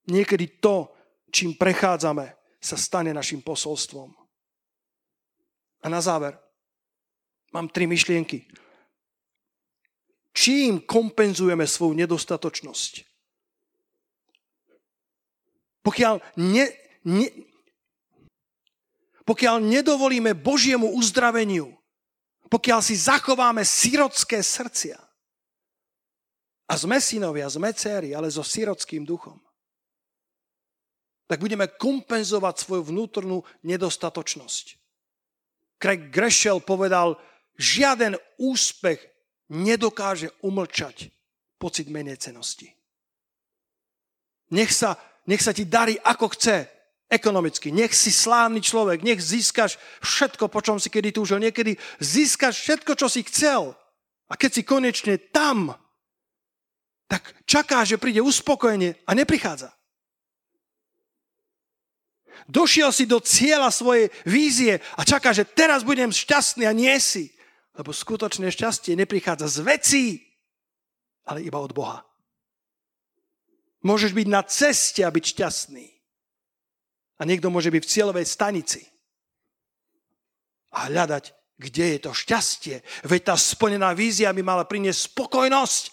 Niekedy 0.10 0.58
to, 0.58 0.90
čím 1.30 1.54
prechádzame, 1.54 2.34
sa 2.58 2.78
stane 2.78 3.14
našim 3.14 3.46
posolstvom. 3.46 4.10
A 5.82 5.88
na 5.90 6.02
záver, 6.02 6.34
mám 7.54 7.70
tri 7.70 7.86
myšlienky. 7.86 8.50
Čím 10.32 10.88
kompenzujeme 10.88 11.68
svoju 11.68 11.94
nedostatočnosť? 11.96 12.94
Pokiaľ 15.82 16.16
ne, 16.40 16.66
ne, 17.10 17.28
pokiaľ 19.28 19.56
nedovolíme 19.60 20.38
Božiemu 20.38 20.94
uzdraveniu, 20.96 21.74
pokiaľ 22.48 22.80
si 22.84 22.96
zachováme 22.96 23.66
sirotské 23.66 24.40
srdcia, 24.40 25.00
a 26.72 26.74
sme 26.80 27.04
synovia, 27.04 27.52
sme 27.52 27.76
céry, 27.76 28.16
ale 28.16 28.32
so 28.32 28.48
sirotským 28.48 29.04
duchom, 29.04 29.36
tak 31.28 31.44
budeme 31.44 31.68
kompenzovať 31.68 32.64
svoju 32.64 32.96
vnútornú 32.96 33.44
nedostatočnosť. 33.68 34.80
Craig 35.76 36.08
Greshel 36.08 36.64
povedal, 36.64 37.20
žiaden 37.60 38.16
úspech 38.40 39.04
nedokáže 39.52 40.32
umlčať 40.40 41.12
pocit 41.60 41.92
menej 41.92 42.18
cenosti. 42.18 42.72
Nech 44.56 44.72
sa, 44.72 44.96
nech 45.28 45.44
sa 45.44 45.52
ti 45.52 45.68
darí 45.68 46.00
ako 46.00 46.32
chce, 46.32 46.68
ekonomicky. 47.12 47.76
Nech 47.76 47.92
si 47.92 48.08
slávny 48.08 48.64
človek, 48.64 49.04
nech 49.04 49.20
získaš 49.20 49.76
všetko, 50.00 50.48
po 50.48 50.64
čom 50.64 50.80
si 50.80 50.88
kedy 50.88 51.12
túžil. 51.12 51.44
Niekedy 51.44 51.76
získaš 52.00 52.64
všetko, 52.64 52.96
čo 52.96 53.12
si 53.12 53.28
chcel. 53.28 53.76
A 54.32 54.40
keď 54.40 54.52
si 54.56 54.64
konečne 54.64 55.20
tam, 55.20 55.76
tak 57.12 57.36
čaká, 57.44 57.84
že 57.84 58.00
príde 58.00 58.24
uspokojenie 58.24 58.96
a 59.04 59.12
neprichádza. 59.12 59.76
Došiel 62.48 62.96
si 62.96 63.04
do 63.04 63.20
cieľa 63.20 63.70
svojej 63.70 64.08
vízie 64.24 64.80
a 64.96 65.04
čaká, 65.04 65.36
že 65.36 65.44
teraz 65.44 65.84
budem 65.84 66.10
šťastný 66.10 66.64
a 66.64 66.74
nie 66.74 66.96
si. 67.04 67.36
Lebo 67.72 67.96
skutočné 67.96 68.52
šťastie 68.52 69.00
neprichádza 69.00 69.48
z 69.48 69.58
vecí, 69.64 70.06
ale 71.24 71.46
iba 71.46 71.60
od 71.62 71.72
Boha. 71.72 72.04
Môžeš 73.82 74.12
byť 74.14 74.28
na 74.28 74.42
ceste 74.46 75.02
a 75.02 75.10
byť 75.10 75.26
šťastný. 75.26 75.88
A 77.18 77.22
niekto 77.26 77.50
môže 77.54 77.70
byť 77.70 77.82
v 77.82 77.92
cieľovej 77.92 78.26
stanici 78.26 78.82
a 80.72 80.88
hľadať, 80.90 81.58
kde 81.62 81.86
je 81.96 82.00
to 82.02 82.12
šťastie. 82.12 82.76
Veď 83.06 83.34
tá 83.34 83.36
splnená 83.38 83.94
vízia 83.94 84.34
by 84.34 84.42
mala 84.42 84.66
priniesť 84.66 85.14
spokojnosť. 85.14 85.84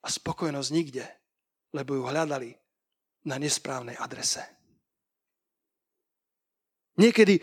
A 0.00 0.08
spokojnosť 0.08 0.70
nikde, 0.72 1.04
lebo 1.76 1.96
ju 1.96 2.04
hľadali 2.08 2.56
na 3.28 3.36
nesprávnej 3.36 3.96
adrese. 4.00 4.40
Niekedy 6.96 7.40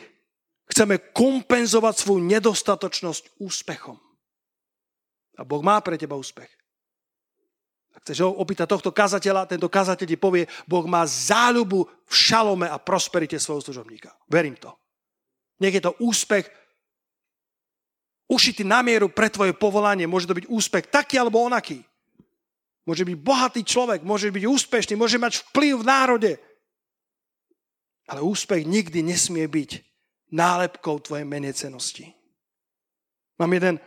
chceme 0.68 1.00
kompenzovať 1.16 1.94
svoju 1.96 2.22
nedostatočnosť 2.28 3.40
úspechom. 3.40 3.98
A 5.38 5.42
Boh 5.46 5.64
má 5.64 5.80
pre 5.80 5.96
teba 5.96 6.18
úspech. 6.18 6.50
Ak 7.98 8.06
chceš 8.06 8.30
opýtať 8.30 8.70
tohto 8.70 8.94
kazateľa, 8.94 9.50
tento 9.50 9.70
kazateľ 9.72 10.06
ti 10.06 10.18
povie, 10.22 10.46
Boh 10.70 10.86
má 10.86 11.02
záľubu 11.08 11.86
v 11.86 12.14
šalome 12.14 12.70
a 12.70 12.78
prosperite 12.78 13.42
svojho 13.42 13.66
služobníka. 13.66 14.14
Verím 14.30 14.54
to. 14.58 14.70
Nech 15.58 15.74
je 15.74 15.82
to 15.82 15.98
úspech 16.06 16.46
ušitý 18.30 18.62
na 18.68 18.86
mieru 18.86 19.10
pre 19.10 19.32
tvoje 19.32 19.56
povolanie. 19.58 20.06
Môže 20.06 20.30
to 20.30 20.38
byť 20.38 20.46
úspech 20.46 20.86
taký 20.94 21.18
alebo 21.18 21.42
onaký. 21.42 21.82
Môže 22.86 23.04
byť 23.04 23.18
bohatý 23.20 23.62
človek, 23.68 24.06
môže 24.06 24.32
byť 24.32 24.46
úspešný, 24.48 24.94
môže 24.96 25.20
mať 25.20 25.44
vplyv 25.52 25.84
v 25.84 25.88
národe. 25.88 26.32
Ale 28.08 28.24
úspech 28.24 28.64
nikdy 28.64 29.04
nesmie 29.04 29.44
byť 29.44 29.87
nálepkou 30.32 31.00
tvojej 31.00 31.26
menecenosti. 31.26 32.14
Mám 33.40 33.54
jeden 33.54 33.80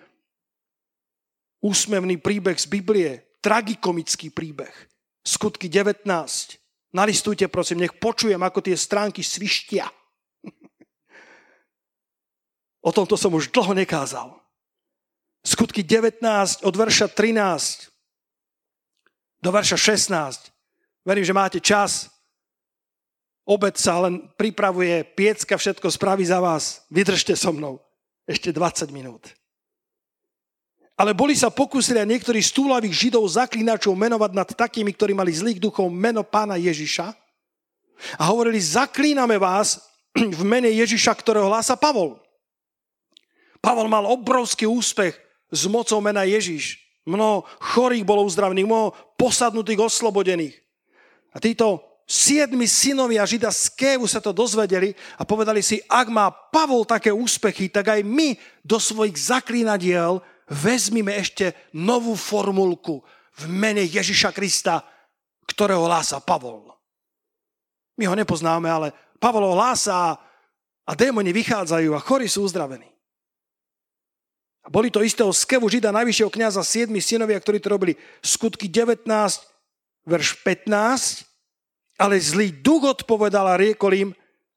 úsmevný 1.60 2.16
príbeh 2.16 2.56
z 2.56 2.66
Biblie, 2.66 3.36
tragikomický 3.44 4.30
príbeh. 4.30 4.72
Skutky 5.20 5.68
19. 5.68 6.08
Nalistujte, 6.90 7.48
prosím, 7.48 7.84
nech 7.84 7.92
počujem, 8.00 8.40
ako 8.40 8.64
tie 8.64 8.76
stránky 8.76 9.22
svištia. 9.22 9.84
o 12.88 12.90
tomto 12.90 13.20
som 13.20 13.36
už 13.36 13.52
dlho 13.52 13.76
nekázal. 13.76 14.40
Skutky 15.44 15.84
19 15.84 16.64
od 16.64 16.74
verša 16.76 17.12
13 17.12 17.92
do 19.40 19.52
verša 19.52 19.76
16. 19.76 20.52
Verím, 21.04 21.24
že 21.24 21.32
máte 21.32 21.60
čas. 21.60 22.19
Obed 23.50 23.74
sa 23.74 24.06
len 24.06 24.30
pripravuje, 24.38 25.02
piecka 25.02 25.58
všetko 25.58 25.90
spraví 25.90 26.22
za 26.22 26.38
vás. 26.38 26.86
Vydržte 26.86 27.34
so 27.34 27.50
mnou. 27.50 27.82
Ešte 28.22 28.54
20 28.54 28.94
minút. 28.94 29.26
Ale 30.94 31.18
boli 31.18 31.34
sa 31.34 31.50
pokúsili 31.50 31.98
a 31.98 32.06
niektorí 32.06 32.38
stúlavých 32.38 32.94
židov 32.94 33.26
zaklinačov 33.26 33.90
menovať 33.98 34.30
nad 34.38 34.46
takými, 34.54 34.94
ktorí 34.94 35.18
mali 35.18 35.34
zlých 35.34 35.58
duchov 35.58 35.90
meno 35.90 36.22
pána 36.22 36.54
Ježiša. 36.62 37.10
A 38.20 38.22
hovorili, 38.30 38.62
zaklíname 38.62 39.34
vás 39.34 39.82
v 40.38 40.42
mene 40.46 40.70
Ježiša, 40.70 41.10
ktorého 41.18 41.50
hlása 41.50 41.74
Pavol. 41.74 42.22
Pavol 43.58 43.90
mal 43.90 44.06
obrovský 44.06 44.70
úspech 44.70 45.18
s 45.50 45.66
mocou 45.66 45.98
mena 45.98 46.22
Ježiš. 46.22 46.78
Mnoho 47.02 47.42
chorých 47.58 48.06
bolo 48.06 48.22
uzdravených, 48.22 48.70
mnoho 48.70 48.94
posadnutých, 49.18 49.90
oslobodených. 49.90 50.54
A 51.34 51.42
títo 51.42 51.89
siedmi 52.10 52.66
synovia 52.66 53.22
Žida 53.22 53.54
z 53.54 53.70
Kévu 53.78 54.10
sa 54.10 54.18
to 54.18 54.34
dozvedeli 54.34 54.90
a 55.14 55.22
povedali 55.22 55.62
si, 55.62 55.78
ak 55.86 56.10
má 56.10 56.26
Pavol 56.34 56.82
také 56.82 57.14
úspechy, 57.14 57.70
tak 57.70 57.94
aj 57.94 58.02
my 58.02 58.34
do 58.66 58.82
svojich 58.82 59.14
zaklínadiel 59.14 60.18
vezmime 60.50 61.14
ešte 61.14 61.54
novú 61.70 62.18
formulku 62.18 63.06
v 63.38 63.44
mene 63.46 63.86
Ježiša 63.86 64.34
Krista, 64.34 64.82
ktorého 65.46 65.86
hlása 65.86 66.18
Pavol. 66.18 66.74
My 67.94 68.10
ho 68.10 68.18
nepoznáme, 68.18 68.66
ale 68.66 68.90
Pavol 69.22 69.46
ho 69.46 69.54
hlása 69.54 70.18
a 70.82 70.92
démoni 70.98 71.30
vychádzajú 71.30 71.94
a 71.94 72.02
chorí 72.02 72.26
sú 72.26 72.42
uzdravení. 72.42 72.90
A 74.66 74.68
boli 74.68 74.90
to 74.90 75.06
istého 75.06 75.30
skevu 75.30 75.70
žida 75.70 75.94
najvyššieho 75.94 76.34
kniaza 76.34 76.66
siedmi 76.66 76.98
synovia, 76.98 77.38
ktorí 77.38 77.62
to 77.62 77.70
robili. 77.70 77.94
Skutky 78.18 78.66
19, 78.66 79.06
verš 80.10 80.42
15. 80.42 81.29
Ale 82.00 82.16
zlý 82.16 82.64
duch 82.64 82.96
odpovedal 82.96 83.44
a 83.44 83.60
riekol 83.60 83.92
im, 83.92 84.10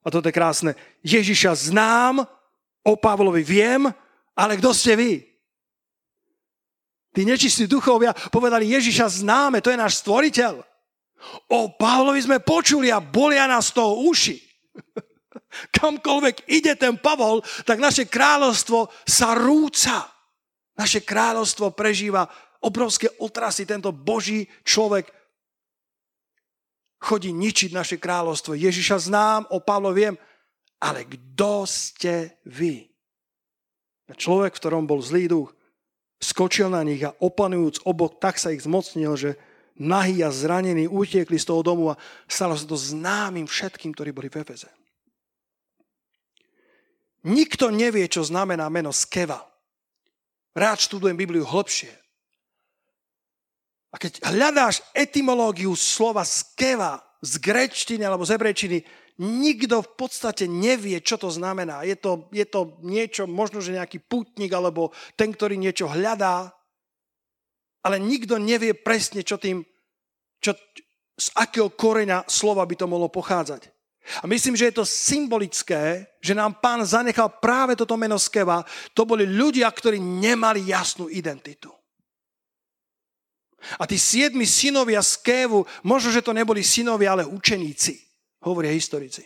a 0.03 0.07
toto 0.07 0.31
je 0.31 0.35
krásne, 0.35 0.71
Ježiša 1.03 1.71
znám, 1.71 2.23
o 2.83 2.93
Pavlovi 2.95 3.43
viem, 3.43 3.91
ale 4.35 4.59
kto 4.59 4.75
ste 4.75 4.95
vy? 4.95 5.11
Tí 7.13 7.21
nečistí 7.23 7.69
duchovia 7.69 8.11
povedali, 8.33 8.73
Ježiša 8.73 9.23
známe, 9.23 9.61
to 9.61 9.69
je 9.69 9.79
náš 9.79 10.01
stvoriteľ. 10.01 10.65
O 11.47 11.71
Pavlovi 11.71 12.19
sme 12.19 12.43
počuli 12.43 12.91
a 12.91 12.99
bolia 12.99 13.47
nás 13.47 13.71
toho 13.71 14.03
uši. 14.09 14.41
Kamkoľvek 15.77 16.49
ide 16.49 16.73
ten 16.75 16.97
Pavol, 16.97 17.45
tak 17.63 17.77
naše 17.79 18.09
kráľovstvo 18.09 18.89
sa 19.05 19.37
rúca. 19.37 20.09
Naše 20.73 21.05
kráľovstvo 21.05 21.71
prežíva 21.77 22.25
obrovské 22.65 23.13
otrasy. 23.21 23.69
Tento 23.69 23.93
Boží 23.93 24.49
človek 24.65 25.05
chodí 27.03 27.35
ničiť 27.35 27.75
naše 27.75 27.99
kráľovstvo. 27.99 28.55
Ježiša 28.55 29.11
znám, 29.11 29.51
o 29.51 29.59
Pavlo 29.59 29.91
viem, 29.91 30.15
ale 30.79 31.03
kto 31.03 31.67
ste 31.67 32.39
vy? 32.47 32.87
Človek, 34.13 34.55
v 34.55 34.61
ktorom 34.63 34.87
bol 34.87 35.03
zlý 35.03 35.27
duch, 35.27 35.49
skočil 36.23 36.71
na 36.71 36.85
nich 36.87 37.03
a 37.03 37.11
opanujúc 37.11 37.83
obok, 37.83 38.23
tak 38.23 38.39
sa 38.39 38.55
ich 38.55 38.63
zmocnil, 38.63 39.19
že 39.19 39.35
nahý 39.75 40.21
a 40.23 40.29
zranení 40.29 40.87
utiekli 40.87 41.35
z 41.35 41.49
toho 41.49 41.65
domu 41.65 41.91
a 41.91 41.99
stalo 42.29 42.53
sa 42.53 42.63
to 42.63 42.77
známym 42.77 43.49
všetkým, 43.49 43.91
ktorí 43.91 44.13
boli 44.13 44.29
v 44.29 44.45
Efeze. 44.45 44.69
Nikto 47.23 47.71
nevie, 47.71 48.05
čo 48.11 48.21
znamená 48.21 48.67
meno 48.67 48.91
Skeva. 48.91 49.39
Rád 50.53 50.77
študujem 50.77 51.15
Bibliu 51.15 51.47
hlbšie. 51.47 52.02
A 53.93 54.01
keď 54.01 54.25
hľadáš 54.25 54.81
etymológiu 54.97 55.77
slova 55.77 56.25
Skeva 56.25 56.97
z 57.21 57.37
grečtiny 57.37 58.01
alebo 58.01 58.25
z 58.25 58.33
hebrečtiny, 58.33 58.77
nikto 59.21 59.85
v 59.85 59.89
podstate 59.93 60.49
nevie, 60.49 60.97
čo 61.05 61.21
to 61.21 61.29
znamená. 61.29 61.85
Je 61.85 61.93
to, 61.93 62.25
je 62.33 62.45
to 62.49 62.81
niečo, 62.81 63.29
možno, 63.29 63.61
že 63.61 63.77
nejaký 63.77 64.01
putník 64.01 64.49
alebo 64.49 64.89
ten, 65.13 65.29
ktorý 65.29 65.61
niečo 65.61 65.85
hľadá, 65.85 66.49
ale 67.85 68.01
nikto 68.01 68.41
nevie 68.41 68.73
presne, 68.73 69.21
čo 69.21 69.37
tým, 69.37 69.61
čo, 70.41 70.57
z 71.13 71.27
akého 71.37 71.69
koreňa 71.69 72.25
slova 72.25 72.65
by 72.65 72.75
to 72.79 72.89
mohlo 72.89 73.13
pochádzať. 73.13 73.69
A 74.19 74.27
myslím, 74.27 74.59
že 74.59 74.67
je 74.67 74.75
to 74.81 74.85
symbolické, 74.89 76.11
že 76.19 76.35
nám 76.35 76.59
pán 76.59 76.83
zanechal 76.83 77.39
práve 77.39 77.79
toto 77.79 77.95
meno 77.95 78.19
Skeva. 78.19 78.65
To 78.91 79.07
boli 79.07 79.23
ľudia, 79.23 79.71
ktorí 79.71 79.95
nemali 79.95 80.67
jasnú 80.67 81.07
identitu. 81.07 81.71
A 83.79 83.83
tí 83.87 83.95
siedmi 83.99 84.47
synovia 84.47 84.99
Skévu, 84.99 85.65
možno, 85.83 86.09
že 86.11 86.25
to 86.25 86.35
neboli 86.35 86.63
synovia, 86.63 87.15
ale 87.15 87.27
učeníci 87.27 87.99
hovoria 88.43 88.75
historici. 88.75 89.23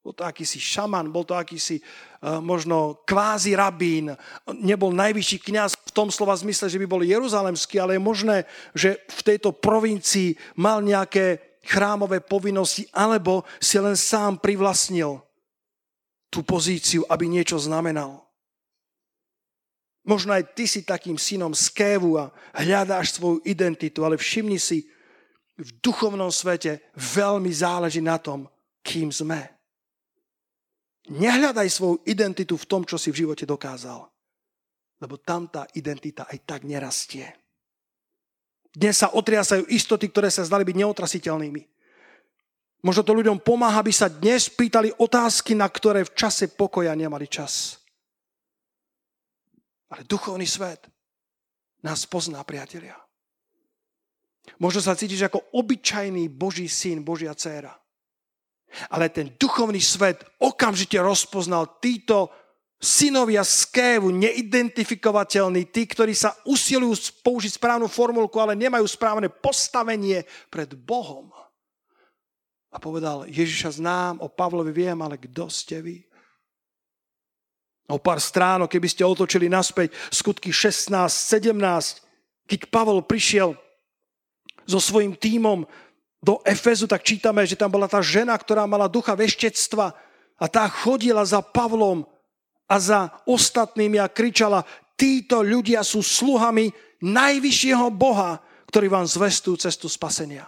Bol 0.00 0.16
to 0.16 0.24
akýsi 0.24 0.56
šaman, 0.56 1.12
bol 1.12 1.28
to 1.28 1.36
akýsi 1.36 1.76
uh, 1.76 2.40
možno 2.40 3.04
kvázi 3.04 3.52
rabín, 3.52 4.16
nebol 4.48 4.96
najvyšší 4.96 5.38
kňaz 5.44 5.76
v 5.76 5.92
tom 5.92 6.08
slova 6.08 6.32
zmysle, 6.40 6.72
že 6.72 6.80
by 6.80 6.86
bol 6.88 7.04
jeruzalemský, 7.04 7.76
ale 7.76 8.00
je 8.00 8.02
možné, 8.02 8.36
že 8.72 8.96
v 8.96 9.20
tejto 9.20 9.52
provincii 9.52 10.40
mal 10.56 10.80
nejaké 10.80 11.50
chrámové 11.68 12.24
povinnosti, 12.24 12.88
alebo 12.96 13.44
si 13.60 13.76
len 13.76 13.92
sám 13.92 14.40
privlastnil 14.40 15.20
tú 16.32 16.40
pozíciu, 16.48 17.04
aby 17.04 17.28
niečo 17.28 17.60
znamenal. 17.60 18.29
Možno 20.04 20.32
aj 20.32 20.56
ty 20.56 20.64
si 20.64 20.80
takým 20.80 21.20
synom 21.20 21.52
z 21.52 21.68
Kévu 21.76 22.16
a 22.16 22.32
hľadáš 22.56 23.20
svoju 23.20 23.44
identitu, 23.44 24.00
ale 24.02 24.16
všimni 24.16 24.56
si, 24.56 24.88
v 25.60 25.70
duchovnom 25.84 26.32
svete 26.32 26.80
veľmi 26.96 27.52
záleží 27.52 28.00
na 28.00 28.16
tom, 28.16 28.48
kým 28.80 29.12
sme. 29.12 29.44
Nehľadaj 31.12 31.68
svoju 31.68 32.00
identitu 32.08 32.56
v 32.56 32.68
tom, 32.68 32.82
čo 32.88 32.96
si 32.96 33.12
v 33.12 33.26
živote 33.26 33.44
dokázal. 33.44 34.08
Lebo 35.00 35.20
tam 35.20 35.48
tá 35.52 35.68
identita 35.76 36.24
aj 36.28 36.38
tak 36.48 36.60
nerastie. 36.64 37.28
Dnes 38.70 39.02
sa 39.02 39.12
otriasajú 39.12 39.66
istoty, 39.68 40.08
ktoré 40.08 40.30
sa 40.30 40.46
zdali 40.46 40.62
byť 40.62 40.76
neotrasiteľnými. 40.76 41.62
Možno 42.80 43.02
to 43.04 43.12
ľuďom 43.12 43.42
pomáha, 43.44 43.84
aby 43.84 43.92
sa 43.92 44.08
dnes 44.08 44.48
pýtali 44.48 44.94
otázky, 44.96 45.52
na 45.52 45.68
ktoré 45.68 46.06
v 46.06 46.14
čase 46.16 46.48
pokoja 46.48 46.94
nemali 46.96 47.28
čas. 47.28 47.79
Ale 49.90 50.06
duchovný 50.06 50.46
svet 50.46 50.86
nás 51.82 52.06
pozná, 52.06 52.42
priatelia. 52.46 52.94
Možno 54.62 54.80
sa 54.80 54.96
cítiš 54.96 55.28
ako 55.28 55.52
obyčajný 55.52 56.30
Boží 56.32 56.70
syn, 56.70 57.04
Božia 57.04 57.34
dcéra. 57.36 57.74
Ale 58.94 59.10
ten 59.10 59.34
duchovný 59.34 59.82
svet 59.82 60.22
okamžite 60.38 60.94
rozpoznal 61.02 61.82
títo 61.82 62.30
synovia 62.80 63.44
z 63.44 63.68
Kévu, 63.68 64.08
neidentifikovateľní, 64.14 65.68
tí, 65.68 65.84
ktorí 65.84 66.16
sa 66.16 66.32
usilujú 66.48 67.20
použiť 67.20 67.60
správnu 67.60 67.90
formulku, 67.90 68.40
ale 68.40 68.56
nemajú 68.56 68.88
správne 68.88 69.28
postavenie 69.28 70.24
pred 70.48 70.72
Bohom. 70.72 71.28
A 72.70 72.78
povedal, 72.78 73.28
Ježiša 73.28 73.82
znám, 73.82 74.22
o 74.24 74.30
Pavlovi 74.30 74.72
viem, 74.72 74.96
ale 75.02 75.20
kto 75.20 75.50
ste 75.50 75.82
vy? 75.82 76.06
O 77.90 77.98
pár 77.98 78.22
stránok, 78.22 78.70
keby 78.70 78.86
ste 78.86 79.02
otočili 79.02 79.50
naspäť, 79.50 79.90
skutky 80.14 80.54
16, 80.54 81.10
17, 81.10 82.46
keď 82.46 82.60
Pavol 82.70 83.02
prišiel 83.02 83.58
so 84.62 84.78
svojím 84.78 85.18
tímom 85.18 85.66
do 86.22 86.38
Efezu, 86.46 86.86
tak 86.86 87.02
čítame, 87.02 87.42
že 87.42 87.58
tam 87.58 87.74
bola 87.74 87.90
tá 87.90 87.98
žena, 87.98 88.38
ktorá 88.38 88.68
mala 88.70 88.86
ducha 88.86 89.18
veštectva 89.18 89.90
a 90.38 90.44
tá 90.46 90.70
chodila 90.70 91.26
za 91.26 91.42
Pavlom 91.42 92.06
a 92.70 92.76
za 92.78 93.10
ostatnými 93.26 93.98
a 93.98 94.06
kričala, 94.06 94.62
títo 94.94 95.42
ľudia 95.42 95.82
sú 95.82 96.04
sluhami 96.04 96.70
najvyššieho 97.02 97.90
Boha, 97.90 98.38
ktorý 98.70 98.86
vám 98.86 99.08
zvestú 99.08 99.58
cestu 99.58 99.90
spasenia. 99.90 100.46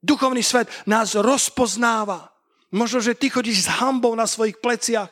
Duchovný 0.00 0.40
svet 0.40 0.70
nás 0.88 1.18
rozpoznáva. 1.18 2.32
Možno, 2.70 3.02
že 3.02 3.18
ty 3.18 3.28
chodíš 3.28 3.66
s 3.66 3.72
hambou 3.82 4.14
na 4.14 4.24
svojich 4.24 4.62
pleciach, 4.62 5.10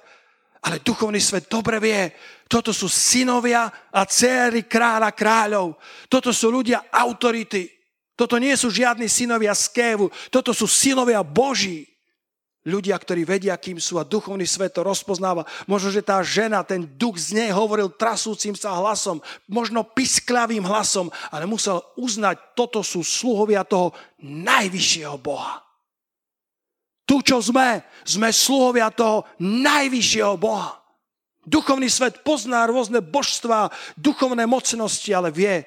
ale 0.64 0.80
duchovný 0.80 1.20
svet 1.20 1.44
dobre 1.44 1.76
vie, 1.76 2.08
toto 2.48 2.72
sú 2.72 2.88
synovia 2.88 3.68
a 3.92 4.08
céry 4.08 4.64
kráľa 4.64 5.12
kráľov. 5.12 5.76
Toto 6.08 6.32
sú 6.32 6.48
ľudia 6.48 6.88
autority. 6.88 7.68
Toto 8.16 8.40
nie 8.40 8.54
sú 8.56 8.72
žiadni 8.72 9.10
synovia 9.10 9.52
z 9.52 9.68
Kévu. 9.74 10.06
Toto 10.32 10.56
sú 10.56 10.64
synovia 10.64 11.20
Boží. 11.20 11.84
Ľudia, 12.64 12.96
ktorí 12.96 13.28
vedia, 13.28 13.60
kým 13.60 13.76
sú 13.76 14.00
a 14.00 14.08
duchovný 14.08 14.48
svet 14.48 14.72
to 14.72 14.80
rozpoznáva. 14.80 15.44
Možno, 15.68 15.92
že 15.92 16.00
tá 16.00 16.24
žena, 16.24 16.64
ten 16.64 16.88
duch 16.96 17.20
z 17.20 17.36
nej 17.36 17.50
hovoril 17.52 17.92
trasúcim 17.92 18.56
sa 18.56 18.72
hlasom, 18.80 19.20
možno 19.44 19.84
pisklavým 19.84 20.64
hlasom, 20.64 21.12
ale 21.28 21.44
musel 21.44 21.84
uznať, 22.00 22.56
toto 22.56 22.80
sú 22.80 23.04
sluhovia 23.04 23.68
toho 23.68 23.92
najvyššieho 24.24 25.20
Boha. 25.20 25.63
Tu, 27.14 27.22
čo 27.22 27.38
sme, 27.38 27.86
sme 28.02 28.34
sluhovia 28.34 28.90
toho 28.90 29.22
najvyššieho 29.38 30.34
Boha. 30.34 30.82
Duchovný 31.46 31.86
svet 31.86 32.26
pozná 32.26 32.66
rôzne 32.66 32.98
božstvá, 32.98 33.70
duchovné 33.94 34.50
mocnosti, 34.50 35.06
ale 35.14 35.30
vie, 35.30 35.62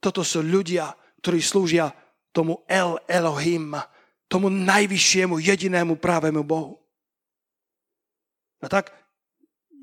toto 0.00 0.24
sú 0.24 0.40
ľudia, 0.40 0.96
ktorí 1.20 1.44
slúžia 1.44 1.92
tomu 2.32 2.64
El 2.64 2.96
Elohim, 3.04 3.76
tomu 4.32 4.48
najvyššiemu, 4.48 5.36
jedinému 5.36 6.00
právemu 6.00 6.40
Bohu. 6.40 6.80
A 8.64 8.72
tak 8.72 8.96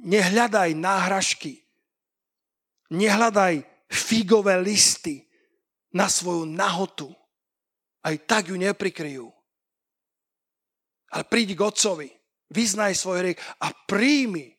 nehľadaj 0.01 0.73
náhražky 0.73 1.65
Nehľadaj 2.93 3.65
figové 3.89 4.61
listy 4.61 5.25
na 5.89 6.05
svoju 6.05 6.45
nahotu. 6.45 7.09
Aj 8.05 8.13
tak 8.29 8.53
ju 8.53 8.55
neprikryjú. 8.59 9.33
Ale 11.15 11.23
príď 11.23 11.55
k 11.55 11.63
Otcovi, 11.63 12.09
vyznaj 12.51 12.93
svoj 12.93 13.31
riek 13.31 13.39
a 13.63 13.71
príjmi 13.71 14.51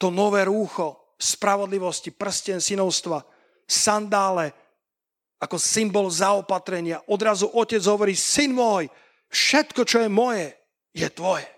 to 0.00 0.08
nové 0.08 0.48
rúcho 0.48 1.14
spravodlivosti, 1.20 2.16
prsten 2.16 2.64
synovstva, 2.64 3.20
sandále 3.68 4.56
ako 5.36 5.60
symbol 5.60 6.08
zaopatrenia. 6.08 7.04
Odrazu 7.12 7.52
otec 7.52 7.84
hovorí, 7.84 8.16
syn 8.16 8.56
môj, 8.56 8.88
všetko, 9.28 9.84
čo 9.84 10.00
je 10.00 10.08
moje, 10.08 10.48
je 10.96 11.08
tvoje. 11.12 11.48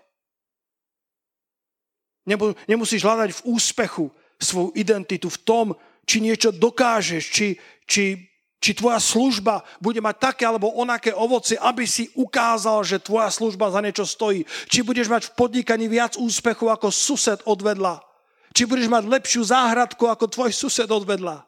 Nemusíš 2.67 3.03
hľadať 3.03 3.29
v 3.39 3.43
úspechu 3.51 4.11
svoju 4.39 4.75
identitu, 4.75 5.31
v 5.31 5.41
tom, 5.43 5.67
či 6.03 6.19
niečo 6.19 6.51
dokážeš, 6.51 7.23
či, 7.31 7.47
či, 7.87 8.19
či 8.63 8.71
tvoja 8.71 8.95
služba 8.95 9.59
bude 9.83 9.99
mať 9.99 10.15
také 10.31 10.47
alebo 10.47 10.71
onaké 10.71 11.11
ovoci, 11.11 11.59
aby 11.59 11.83
si 11.83 12.07
ukázal, 12.15 12.87
že 12.87 13.03
tvoja 13.03 13.27
služba 13.27 13.67
za 13.67 13.83
niečo 13.83 14.07
stojí. 14.07 14.47
Či 14.71 14.87
budeš 14.87 15.11
mať 15.11 15.27
v 15.27 15.35
podnikaní 15.35 15.91
viac 15.91 16.15
úspechu 16.15 16.71
ako 16.71 16.87
sused 16.87 17.43
odvedla. 17.43 17.99
Či 18.55 18.63
budeš 18.63 18.87
mať 18.87 19.03
lepšiu 19.11 19.43
záhradku 19.51 20.07
ako 20.07 20.31
tvoj 20.31 20.55
sused 20.55 20.87
odvedla. 20.87 21.43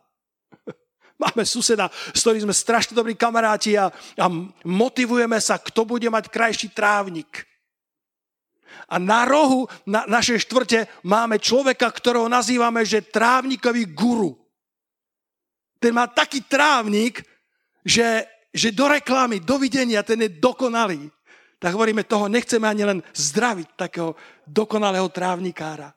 Máme 1.24 1.48
suseda, 1.48 1.88
s 2.12 2.20
ktorým 2.20 2.52
sme 2.52 2.52
strašne 2.52 2.92
dobrí 2.92 3.16
kamaráti 3.16 3.80
a, 3.80 3.88
a 4.20 4.26
motivujeme 4.68 5.40
sa, 5.40 5.56
kto 5.56 5.88
bude 5.88 6.12
mať 6.12 6.28
krajší 6.28 6.76
trávnik. 6.76 7.48
A 8.92 9.00
na 9.00 9.24
rohu 9.24 9.72
na 9.88 10.04
našej 10.04 10.44
štvrte 10.44 10.92
máme 11.00 11.40
človeka, 11.40 11.88
ktorého 11.88 12.28
nazývame, 12.28 12.84
že 12.84 13.08
trávnikový 13.08 13.88
guru. 13.96 14.45
Ten 15.80 15.92
má 15.94 16.08
taký 16.08 16.42
trávnik, 16.46 17.22
že, 17.86 18.26
že 18.50 18.74
do 18.74 18.90
reklamy, 18.90 19.40
dovidenia, 19.44 20.02
ten 20.02 20.26
je 20.26 20.30
dokonalý. 20.42 21.12
Tak 21.60 21.74
hovoríme, 21.74 22.04
toho 22.04 22.28
nechceme 22.28 22.68
ani 22.68 22.84
len 22.84 23.00
zdraviť, 23.14 23.68
takého 23.78 24.18
dokonalého 24.46 25.08
trávnikára. 25.10 25.90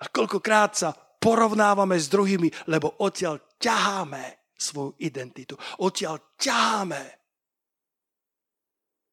A 0.00 0.04
koľkokrát 0.10 0.72
sa 0.76 0.90
porovnávame 0.94 1.96
s 1.96 2.12
druhými, 2.12 2.68
lebo 2.68 3.00
odtiaľ 3.00 3.40
ťaháme 3.56 4.52
svoju 4.52 4.92
identitu. 5.00 5.56
Odtiaľ 5.80 6.36
ťaháme 6.36 7.02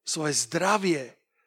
svoje 0.04 0.34
zdravie, 0.44 1.02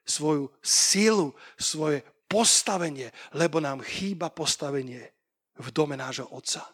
svoju 0.06 0.50
silu, 0.64 1.34
svoje 1.60 2.02
postavenie, 2.26 3.14
lebo 3.38 3.62
nám 3.62 3.86
chýba 3.86 4.34
postavenie 4.34 5.14
v 5.56 5.68
dome 5.70 5.94
nášho 5.94 6.26
Otca. 6.34 6.66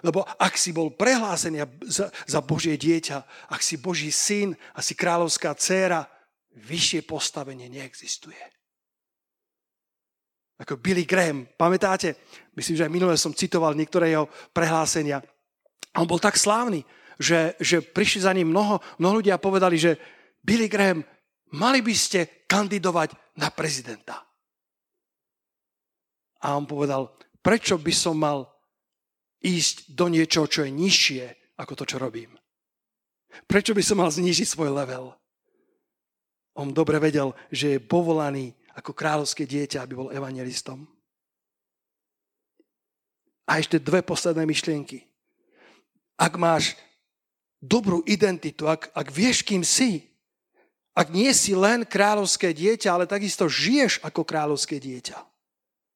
Lebo 0.00 0.24
ak 0.24 0.56
si 0.56 0.72
bol 0.72 0.96
prehlásený 0.96 1.60
za, 1.84 2.40
Božie 2.40 2.80
dieťa, 2.80 3.48
ak 3.52 3.60
si 3.60 3.76
Boží 3.76 4.08
syn 4.08 4.56
a 4.72 4.80
si 4.80 4.96
kráľovská 4.96 5.52
dcéra, 5.52 6.08
vyššie 6.56 7.04
postavenie 7.04 7.68
neexistuje 7.68 8.62
ako 10.62 10.78
Billy 10.78 11.02
Graham. 11.02 11.50
Pamätáte? 11.58 12.14
Myslím, 12.54 12.78
že 12.78 12.84
aj 12.86 12.94
minule 12.94 13.14
som 13.18 13.34
citoval 13.34 13.74
niektoré 13.74 14.14
jeho 14.14 14.30
prehlásenia. 14.54 15.18
On 15.98 16.06
bol 16.06 16.22
tak 16.22 16.38
slávny, 16.38 16.86
že, 17.18 17.58
že 17.58 17.82
prišli 17.82 18.22
za 18.22 18.32
ním 18.32 18.54
mnoho, 18.54 18.78
mnoho 19.02 19.18
ľudí 19.18 19.34
a 19.34 19.42
povedali, 19.42 19.74
že 19.74 19.98
Billy 20.38 20.70
Graham, 20.70 21.02
mali 21.58 21.82
by 21.82 21.94
ste 21.98 22.46
kandidovať 22.46 23.12
na 23.42 23.50
prezidenta. 23.50 24.22
A 26.42 26.54
on 26.54 26.66
povedal, 26.66 27.10
prečo 27.42 27.74
by 27.78 27.92
som 27.92 28.14
mal 28.14 28.46
ísť 29.42 29.92
do 29.92 30.06
niečoho, 30.08 30.46
čo 30.46 30.64
je 30.64 30.70
nižšie 30.70 31.24
ako 31.58 31.72
to, 31.82 31.84
čo 31.84 31.96
robím. 31.98 32.38
Prečo 33.44 33.74
by 33.74 33.82
som 33.82 33.98
mal 34.00 34.10
znížiť 34.10 34.48
svoj 34.48 34.70
level? 34.70 35.12
On 36.52 36.68
dobre 36.68 37.00
vedel, 37.00 37.32
že 37.48 37.76
je 37.76 37.80
povolaný 37.80 38.52
ako 38.76 38.92
kráľovské 38.92 39.48
dieťa, 39.48 39.84
aby 39.84 39.94
bol 39.96 40.12
evangelistom. 40.12 40.84
A 43.48 43.58
ešte 43.60 43.80
dve 43.80 44.04
posledné 44.04 44.44
myšlienky. 44.44 45.04
Ak 46.16 46.36
máš 46.36 46.76
dobrú 47.58 48.04
identitu, 48.04 48.68
ak, 48.68 48.92
ak 48.92 49.08
vieš, 49.10 49.42
kým 49.42 49.64
si, 49.64 50.12
ak 50.92 51.08
nie 51.08 51.32
si 51.32 51.56
len 51.56 51.88
kráľovské 51.88 52.52
dieťa, 52.52 52.88
ale 52.92 53.04
takisto 53.08 53.48
žiješ 53.48 54.04
ako 54.04 54.28
kráľovské 54.28 54.76
dieťa. 54.76 55.24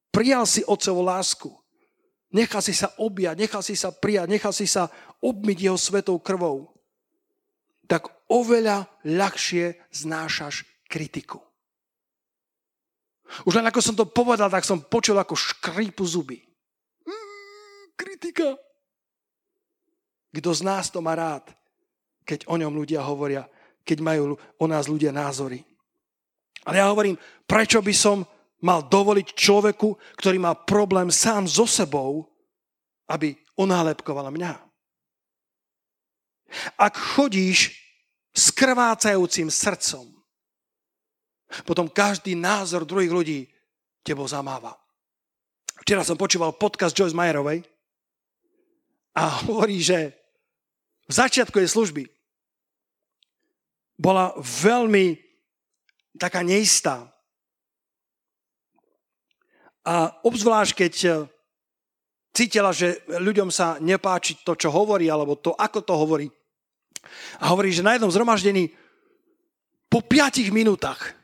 Prijal 0.08 0.48
si 0.48 0.64
otcovú 0.64 1.04
lásku. 1.04 1.52
Nechal 2.36 2.60
si 2.60 2.76
sa 2.76 2.92
objať, 3.00 3.40
nechal 3.40 3.64
si 3.64 3.72
sa 3.72 3.88
prijať, 3.88 4.28
nechal 4.28 4.52
si 4.52 4.68
sa 4.68 4.92
obmyť 5.24 5.56
jeho 5.56 5.78
svetou 5.80 6.20
krvou. 6.20 6.68
Tak 7.88 8.28
oveľa 8.28 8.84
ľahšie 9.08 9.88
znášaš 9.88 10.68
kritiku. 10.84 11.40
Už 13.48 13.56
len 13.56 13.64
ako 13.64 13.80
som 13.80 13.96
to 13.96 14.04
povedal, 14.04 14.52
tak 14.52 14.68
som 14.68 14.84
počul 14.84 15.16
ako 15.16 15.32
škrípu 15.32 16.04
zuby. 16.04 16.44
Mm, 17.08 17.96
kritika. 17.96 18.60
Kto 20.30 20.50
z 20.52 20.60
nás 20.60 20.92
to 20.92 21.00
má 21.00 21.16
rád, 21.16 21.48
keď 22.28 22.44
o 22.52 22.60
ňom 22.60 22.76
ľudia 22.76 23.00
hovoria, 23.00 23.48
keď 23.80 23.98
majú 24.04 24.36
o 24.36 24.66
nás 24.68 24.92
ľudia 24.92 25.08
názory. 25.08 25.64
Ale 26.68 26.82
ja 26.82 26.90
hovorím, 26.92 27.16
prečo 27.48 27.80
by 27.80 27.94
som 27.96 28.26
mal 28.64 28.84
dovoliť 28.86 29.36
človeku, 29.36 30.16
ktorý 30.16 30.40
má 30.40 30.56
problém 30.56 31.12
sám 31.12 31.44
so 31.44 31.68
sebou, 31.68 32.24
aby 33.10 33.36
onálepkoval 33.56 34.32
mňa. 34.32 34.52
Ak 36.78 36.94
chodíš 36.96 37.74
s 38.32 38.52
krvácajúcim 38.54 39.50
srdcom, 39.50 40.06
potom 41.62 41.86
každý 41.86 42.34
názor 42.34 42.82
druhých 42.82 43.12
ľudí 43.12 43.40
tebou 44.02 44.26
zamáva. 44.26 44.74
Včera 45.82 46.02
som 46.02 46.18
počúval 46.18 46.56
podcast 46.56 46.96
Joyce 46.96 47.14
Mayerovej 47.14 47.62
a 49.14 49.46
hovorí, 49.46 49.78
že 49.78 50.14
v 51.06 51.12
začiatku 51.12 51.62
jej 51.62 51.70
služby 51.70 52.04
bola 53.96 54.34
veľmi 54.40 55.16
taká 56.18 56.42
neistá. 56.42 57.08
A 59.86 60.10
obzvlášť, 60.26 60.72
keď 60.74 60.92
cítila, 62.34 62.74
že 62.74 63.06
ľuďom 63.06 63.54
sa 63.54 63.78
nepáči 63.78 64.42
to, 64.42 64.58
čo 64.58 64.74
hovorí, 64.74 65.06
alebo 65.06 65.38
to, 65.38 65.54
ako 65.54 65.80
to 65.86 65.94
hovorí. 65.94 66.26
A 67.38 67.54
hovorí, 67.54 67.70
že 67.70 67.86
na 67.86 67.94
jednom 67.94 68.10
zhromaždení 68.10 68.74
po 69.86 70.02
piatich 70.02 70.50
minútach 70.50 71.14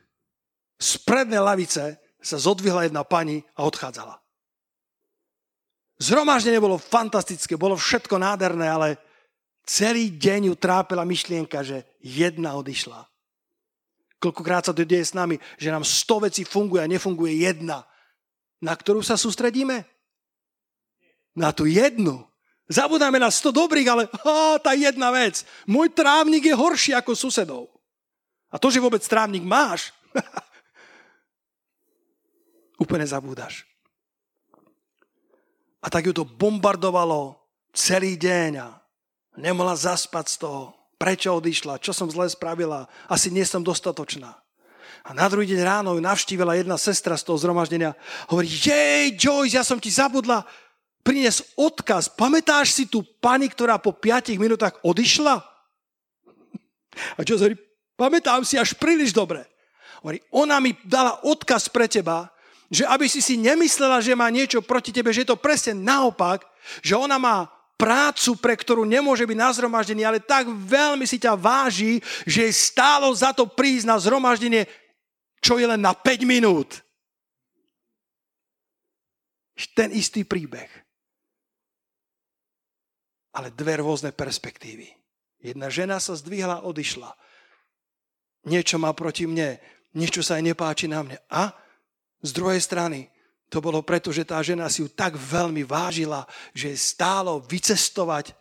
z 0.79 0.95
prednej 1.03 1.43
lavice 1.43 1.99
sa 2.23 2.37
zodvihla 2.39 2.87
jedna 2.87 3.03
pani 3.03 3.43
a 3.59 3.67
odchádzala. 3.67 4.15
Zhromaždenie 5.99 6.63
bolo 6.63 6.79
fantastické, 6.79 7.59
bolo 7.59 7.75
všetko 7.75 8.15
nádherné, 8.15 8.67
ale 8.67 8.89
celý 9.67 10.15
deň 10.15 10.51
ju 10.51 10.55
trápila 10.55 11.03
myšlienka, 11.03 11.63
že 11.63 11.83
jedna 11.99 12.55
odišla. 12.55 13.03
Koľkokrát 14.23 14.71
sa 14.71 14.73
to 14.73 14.87
deje 14.87 15.11
s 15.11 15.13
nami, 15.13 15.35
že 15.59 15.67
nám 15.67 15.83
sto 15.83 16.23
vecí 16.23 16.47
funguje 16.47 16.79
a 16.79 16.87
nefunguje 16.87 17.43
jedna. 17.43 17.83
Na 18.63 18.79
ktorú 18.79 19.03
sa 19.03 19.19
sústredíme? 19.19 19.83
Na 21.35 21.51
tú 21.51 21.67
jednu. 21.67 22.23
Zabudáme 22.71 23.19
na 23.19 23.27
sto 23.27 23.51
dobrých, 23.51 23.87
ale 23.91 24.03
á, 24.23 24.55
tá 24.63 24.71
jedna 24.71 25.11
vec. 25.11 25.43
Môj 25.67 25.91
trávnik 25.91 26.47
je 26.47 26.55
horší 26.55 26.95
ako 26.95 27.11
susedov. 27.11 27.67
A 28.47 28.55
to, 28.55 28.71
že 28.71 28.79
vôbec 28.79 29.03
trávnik 29.03 29.43
máš, 29.43 29.91
úplne 32.83 33.03
zabúdaš. 33.03 33.67
A 35.83 35.91
tak 35.91 36.07
ju 36.07 36.13
to 36.15 36.23
bombardovalo 36.23 37.35
celý 37.75 38.15
deň 38.15 38.51
a 38.63 38.79
nemohla 39.35 39.75
zaspať 39.75 40.25
z 40.31 40.37
toho. 40.47 40.63
Prečo 40.95 41.35
odišla? 41.35 41.83
Čo 41.83 41.91
som 41.91 42.07
zle 42.07 42.31
spravila? 42.31 42.87
Asi 43.11 43.27
nie 43.27 43.43
som 43.43 43.59
dostatočná. 43.59 44.42
A 45.03 45.11
na 45.11 45.27
druhý 45.27 45.51
deň 45.51 45.59
ráno 45.67 45.99
ju 45.99 46.01
navštívila 46.01 46.55
jedna 46.55 46.79
sestra 46.79 47.19
z 47.19 47.27
toho 47.27 47.35
zhromaždenia. 47.35 47.91
Hovorí, 48.31 48.47
jej, 48.47 49.11
Joyce, 49.19 49.59
ja 49.59 49.63
som 49.67 49.75
ti 49.75 49.91
zabudla 49.91 50.47
priniesť 51.03 51.59
odkaz. 51.59 52.07
Pamätáš 52.15 52.71
si 52.71 52.87
tú 52.87 53.03
pani, 53.19 53.51
ktorá 53.51 53.75
po 53.83 53.91
5 53.91 54.39
minútach 54.39 54.79
odišla? 54.79 55.43
A 57.19 57.19
čo 57.27 57.35
hovorí, 57.35 57.59
pamätám 57.99 58.47
si 58.47 58.55
až 58.55 58.79
príliš 58.79 59.11
dobre. 59.11 59.43
Hovorí, 59.99 60.23
ona 60.31 60.63
mi 60.63 60.71
dala 60.87 61.19
odkaz 61.27 61.67
pre 61.67 61.91
teba, 61.91 62.31
že 62.71 62.87
aby 62.87 63.05
si 63.11 63.19
si 63.19 63.35
nemyslela, 63.35 63.99
že 63.99 64.15
má 64.15 64.31
niečo 64.31 64.63
proti 64.63 64.95
tebe, 64.95 65.11
že 65.11 65.27
je 65.27 65.35
to 65.35 65.37
presne 65.37 65.83
naopak, 65.83 66.47
že 66.79 66.95
ona 66.95 67.19
má 67.19 67.51
prácu, 67.75 68.39
pre 68.39 68.55
ktorú 68.55 68.87
nemôže 68.87 69.27
byť 69.27 69.37
na 69.37 69.49
zhromaždení, 69.51 70.07
ale 70.07 70.23
tak 70.23 70.47
veľmi 70.47 71.03
si 71.03 71.19
ťa 71.19 71.35
váži, 71.35 71.99
že 72.23 72.47
je 72.47 72.53
stálo 72.55 73.11
za 73.11 73.35
to 73.35 73.43
prísť 73.43 73.91
na 73.91 73.99
zhromaždenie, 73.99 74.63
čo 75.43 75.59
je 75.59 75.67
len 75.67 75.83
na 75.83 75.91
5 75.91 76.23
minút. 76.23 76.79
Ten 79.75 79.91
istý 79.91 80.23
príbeh. 80.23 80.83
ale 83.33 83.49
dve 83.49 83.81
rôzne 83.81 84.13
perspektívy. 84.13 84.93
Jedna 85.41 85.67
žena 85.67 85.97
sa 85.97 86.13
zdvihla 86.13 86.63
odišla. 86.63 87.09
Niečo 88.45 88.77
má 88.77 88.93
proti 88.93 89.25
mne, 89.25 89.57
niečo 89.97 90.21
sa 90.21 90.37
aj 90.37 90.53
nepáči 90.53 90.85
na 90.85 91.01
mne. 91.01 91.17
A 91.33 91.51
z 92.21 92.31
druhej 92.31 92.61
strany, 92.61 93.09
to 93.49 93.59
bolo 93.59 93.81
preto, 93.81 94.13
že 94.13 94.23
tá 94.23 94.39
žena 94.45 94.69
si 94.69 94.85
ju 94.85 94.89
tak 94.89 95.17
veľmi 95.17 95.65
vážila, 95.65 96.29
že 96.53 96.73
je 96.73 96.77
stálo 96.77 97.41
vycestovať 97.43 98.37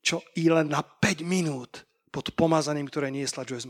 čo 0.00 0.24
i 0.40 0.48
len 0.48 0.72
na 0.72 0.80
5 0.80 1.20
minút 1.28 1.84
pod 2.08 2.32
pomazaním, 2.32 2.88
ktoré 2.88 3.12
niesla 3.12 3.44
Joyce 3.44 3.68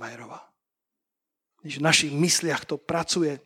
Mayerová. 1.63 1.81
V 1.81 1.85
našich 1.85 2.13
mysliach 2.13 2.65
to 2.65 2.77
pracuje, 2.81 3.41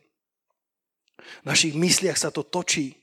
v 1.43 1.45
našich 1.45 1.73
mysliach 1.75 2.17
sa 2.19 2.31
to 2.31 2.43
točí. 2.43 2.95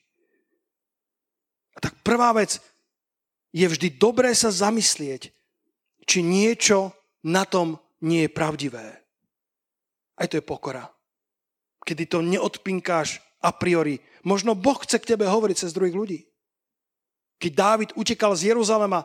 A 1.76 1.80
tak 1.80 1.96
prvá 2.04 2.32
vec, 2.36 2.60
je 3.52 3.68
vždy 3.68 4.00
dobré 4.00 4.32
sa 4.32 4.48
zamyslieť, 4.48 5.32
či 6.08 6.18
niečo 6.24 6.96
na 7.24 7.44
tom 7.44 7.76
nie 8.00 8.26
je 8.26 8.30
pravdivé. 8.32 8.86
Aj 10.16 10.26
to 10.28 10.40
je 10.40 10.44
pokora. 10.44 10.88
Kedy 11.84 12.04
to 12.08 12.18
neodpinkáš 12.24 13.20
a 13.42 13.52
priori. 13.52 14.00
Možno 14.24 14.56
Boh 14.56 14.78
chce 14.80 15.02
k 15.02 15.14
tebe 15.14 15.28
hovoriť 15.28 15.56
cez 15.66 15.74
druhých 15.74 15.96
ľudí. 15.96 16.20
Keď 17.42 17.52
Dávid 17.52 17.90
utekal 17.98 18.38
z 18.38 18.54
Jeruzalema, 18.54 19.02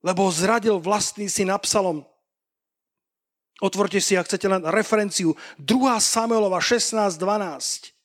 lebo 0.00 0.30
zradil 0.32 0.80
vlastný 0.80 1.28
syn 1.28 1.52
Absalom. 1.52 2.06
Otvorte 3.56 3.96
si, 4.04 4.12
ak 4.16 4.28
chcete 4.28 4.46
len 4.52 4.62
referenciu. 4.68 5.32
2. 5.56 5.96
Samuelova 5.96 6.60
16.12. 6.60 7.96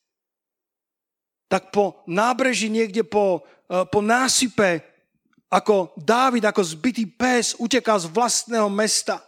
Tak 1.52 1.76
po 1.76 2.00
nábreží 2.08 2.72
niekde 2.72 3.04
po, 3.04 3.44
eh, 3.68 3.84
po 3.84 4.00
násype, 4.00 4.80
ako 5.52 5.92
Dávid, 6.00 6.48
ako 6.48 6.64
zbytý 6.64 7.04
pes, 7.12 7.60
uteká 7.60 8.00
z 8.00 8.08
vlastného 8.08 8.72
mesta, 8.72 9.20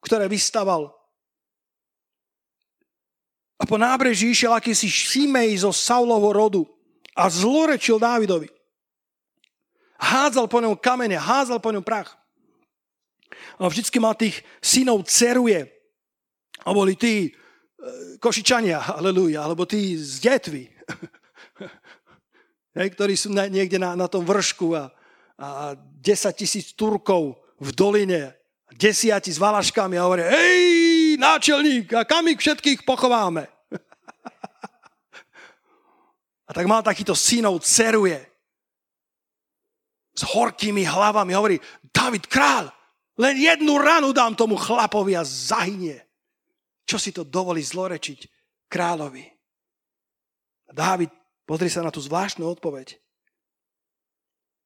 ktoré 0.00 0.24
vystaval. 0.24 0.88
A 3.60 3.68
po 3.68 3.76
nábreží 3.76 4.32
išiel 4.32 4.56
akýsi 4.56 4.88
Šimej 4.88 5.60
zo 5.60 5.74
Saulovho 5.74 6.30
rodu 6.32 6.62
a 7.12 7.28
zlorečil 7.28 8.00
Dávidovi. 8.00 8.48
Hádzal 9.98 10.46
po 10.46 10.62
ňom 10.62 10.78
kamene, 10.78 11.18
hádzal 11.18 11.58
po 11.58 11.74
ňom 11.74 11.82
prach. 11.82 12.17
A 13.58 13.68
vždycky 13.68 14.00
mal 14.00 14.14
tých 14.14 14.44
synov 14.62 15.02
ceruje. 15.08 15.68
A 16.64 16.72
boli 16.74 16.96
tí 16.98 17.28
e, 17.28 17.30
košičania, 18.18 18.98
aleluja, 18.98 19.42
alebo 19.46 19.64
tí 19.64 19.96
z 19.96 20.20
detvy, 20.20 20.68
ktorí 22.94 23.14
sú 23.14 23.30
niekde 23.32 23.78
na, 23.78 23.94
na 23.94 24.08
tom 24.10 24.26
vršku 24.26 24.74
a, 24.74 24.90
a 25.38 25.78
10 25.78 26.34
tisíc 26.34 26.74
Turkov 26.74 27.38
v 27.58 27.70
doline, 27.74 28.34
desiati 28.74 29.32
s 29.32 29.38
valaškami 29.40 29.98
a 29.98 30.02
hovoria, 30.06 30.30
hej, 30.30 31.16
náčelník, 31.18 31.94
a 31.94 32.04
kam 32.06 32.28
ich 32.30 32.38
všetkých 32.38 32.84
pochováme? 32.86 33.46
a 36.48 36.50
tak 36.54 36.66
mal 36.66 36.82
takýto 36.84 37.14
synov, 37.18 37.60
ceruje 37.64 38.28
s 40.18 40.22
horkými 40.26 40.82
hlavami. 40.82 41.32
Hovorí, 41.34 41.56
David 41.94 42.26
král, 42.26 42.72
len 43.18 43.34
jednu 43.34 43.74
ranu 43.78 44.14
dám 44.14 44.38
tomu 44.38 44.54
chlapovi 44.54 45.18
a 45.18 45.26
zahynie. 45.26 45.98
Čo 46.86 46.96
si 46.96 47.10
to 47.10 47.26
dovolí 47.26 47.60
zlorečiť 47.60 48.30
kráľovi? 48.70 49.26
A 50.68 50.72
Dávid, 50.72 51.10
pozri 51.42 51.68
sa 51.68 51.82
na 51.82 51.90
tú 51.90 51.98
zvláštnu 51.98 52.46
odpoveď. 52.46 52.96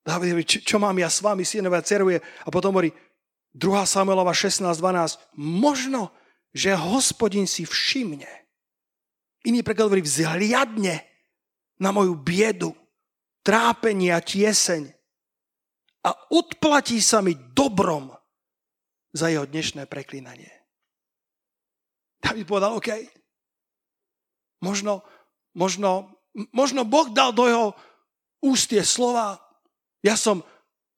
Dávid 0.05 0.35
hovorí, 0.37 0.47
čo, 0.47 0.59
čo 0.61 0.77
mám 0.77 0.95
ja 1.01 1.09
s 1.09 1.25
vami, 1.25 1.47
synové 1.47 1.81
ceruje. 1.83 2.21
A 2.21 2.49
potom 2.53 2.75
hovorí, 2.75 2.93
2. 3.55 3.85
Samuelova 3.89 4.37
16.12, 4.37 5.19
možno, 5.39 6.13
že 6.53 6.77
hospodin 6.77 7.49
si 7.49 7.65
všimne. 7.65 8.29
Iný 9.49 9.65
preklad 9.67 9.91
hovorí, 9.91 10.05
vzhliadne 10.05 11.03
na 11.81 11.91
moju 11.91 12.15
biedu, 12.15 12.77
trápenie 13.43 14.15
a 14.15 14.23
tieseň 14.23 14.95
a 16.03 16.11
odplatí 16.35 16.99
sa 16.99 17.23
mi 17.23 17.35
dobrom 17.35 18.15
za 19.13 19.29
jeho 19.29 19.45
dnešné 19.45 19.85
preklínanie. 19.87 20.51
David 22.23 22.49
povedal, 22.49 22.77
OK, 22.77 22.89
možno, 24.65 25.05
možno, 25.53 26.17
možno 26.51 26.83
Boh 26.89 27.13
dal 27.13 27.37
do 27.37 27.45
jeho 27.45 27.69
úst 28.41 28.73
tie 28.73 28.81
slova, 28.81 29.37
ja 30.03 30.17
som 30.19 30.43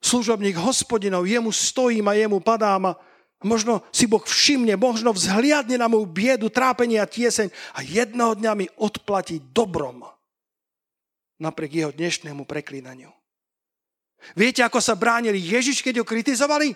služobník 0.05 0.57
hospodinov, 0.57 1.29
jemu 1.29 1.51
stojím 1.53 2.09
a 2.09 2.17
jemu 2.17 2.41
padám 2.41 2.93
a 2.93 2.99
možno 3.45 3.85
si 3.93 4.05
Boh 4.05 4.23
všimne, 4.23 4.77
možno 4.77 5.13
vzhliadne 5.13 5.81
na 5.81 5.89
moju 5.89 6.05
biedu, 6.09 6.53
trápenie 6.53 7.01
a 7.01 7.09
tieseň 7.09 7.49
a 7.77 7.81
jednoho 7.85 8.37
dňa 8.37 8.53
mi 8.57 8.67
odplatí 8.81 9.41
dobrom 9.53 10.05
napriek 11.41 11.73
jeho 11.73 11.93
dnešnému 11.93 12.47
preklínaniu. 12.47 13.11
Viete, 14.33 14.65
ako 14.65 14.81
sa 14.81 14.97
bránili 14.97 15.37
Ježiš, 15.37 15.85
keď 15.85 16.01
ho 16.01 16.07
kritizovali? 16.09 16.73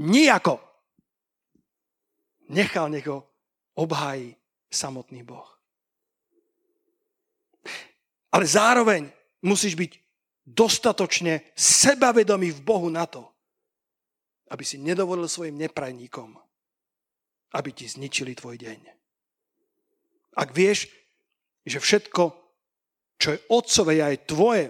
Nijako. 0.00 0.56
Nechal, 2.48 2.88
nech 2.88 3.06
ho 3.06 3.28
obhájí 3.76 4.36
samotný 4.72 5.22
Boh. 5.22 5.60
Ale 8.32 8.46
zároveň 8.46 9.10
musíš 9.42 9.74
byť 9.74 9.92
dostatočne 10.46 11.52
sebavedomý 11.54 12.50
v 12.50 12.60
Bohu 12.64 12.88
na 12.88 13.04
to, 13.06 13.28
aby 14.50 14.64
si 14.64 14.80
nedovolil 14.80 15.28
svojim 15.28 15.58
neprajníkom, 15.58 16.34
aby 17.54 17.70
ti 17.70 17.86
zničili 17.86 18.34
tvoj 18.34 18.56
deň. 18.58 18.80
Ak 20.38 20.54
vieš, 20.54 20.88
že 21.66 21.78
všetko, 21.82 22.22
čo 23.20 23.28
je 23.36 23.42
otcové, 23.50 24.00
je 24.00 24.04
aj 24.06 24.16
tvoje, 24.26 24.64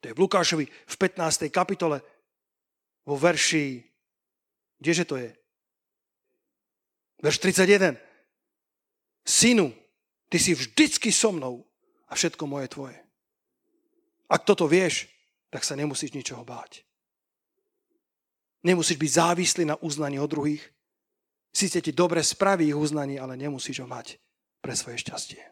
to 0.00 0.08
je 0.08 0.16
v 0.16 0.22
Lukášovi 0.24 0.64
v 0.66 0.94
15. 0.96 1.52
kapitole, 1.52 2.00
vo 3.04 3.18
verši, 3.18 3.89
kdeže 4.80 5.04
to 5.04 5.16
je? 5.20 5.30
Verš 7.20 7.38
31. 7.38 8.00
Synu, 9.28 9.76
ty 10.32 10.40
si 10.40 10.56
vždycky 10.56 11.12
so 11.12 11.30
mnou 11.30 11.62
a 12.08 12.16
všetko 12.16 12.48
moje 12.48 12.72
tvoje. 12.72 12.98
Ak 14.30 14.48
toto 14.48 14.64
vieš, 14.64 15.06
tak 15.50 15.66
sa 15.66 15.76
nemusíš 15.76 16.16
ničoho 16.16 16.46
báť. 16.46 16.86
Nemusíš 18.64 18.96
byť 18.96 19.10
závislý 19.10 19.64
na 19.68 19.76
uznaní 19.80 20.20
od 20.20 20.30
druhých. 20.30 20.62
Síce 21.50 21.82
ti 21.82 21.90
dobre 21.90 22.22
spraví 22.22 22.68
ich 22.70 22.78
uznanie, 22.78 23.18
ale 23.18 23.34
nemusíš 23.34 23.82
ho 23.82 23.88
mať 23.88 24.20
pre 24.62 24.76
svoje 24.76 25.02
šťastie. 25.02 25.42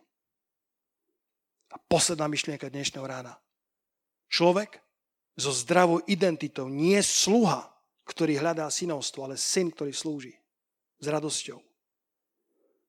A 1.72 1.76
posledná 1.90 2.30
myšlienka 2.30 2.70
dnešného 2.70 3.04
rána. 3.04 3.34
Človek 4.28 4.78
so 5.34 5.50
zdravou 5.50 6.04
identitou 6.06 6.68
nie 6.68 7.00
sluha, 7.02 7.66
ktorý 8.08 8.40
hľadá 8.40 8.64
synovstvo, 8.72 9.28
ale 9.28 9.36
syn, 9.36 9.68
ktorý 9.68 9.92
slúži 9.92 10.32
s 10.96 11.06
radosťou. 11.06 11.60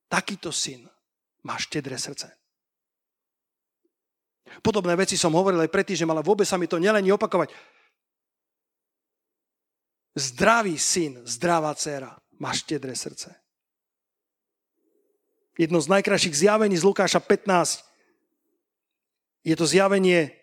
Takýto 0.08 0.50
syn 0.50 0.88
má 1.44 1.60
štedré 1.60 2.00
srdce. 2.00 2.32
Podobné 4.66 4.98
veci 4.98 5.14
som 5.14 5.36
hovoril 5.36 5.62
aj 5.62 5.70
predtým, 5.70 6.10
ale 6.10 6.26
vôbec 6.26 6.48
sa 6.48 6.58
mi 6.58 6.66
to 6.66 6.82
nelení 6.82 7.14
opakovať. 7.14 7.54
Zdravý 10.18 10.74
syn, 10.82 11.22
zdravá 11.28 11.78
dcera 11.78 12.18
má 12.42 12.50
štedré 12.50 12.98
srdce. 12.98 13.30
Jedno 15.60 15.78
z 15.78 15.92
najkrajších 15.92 16.48
zjavení 16.48 16.74
z 16.80 16.88
Lukáša 16.88 17.20
15 17.22 17.86
je 19.44 19.56
to 19.56 19.66
zjavenie 19.68 20.34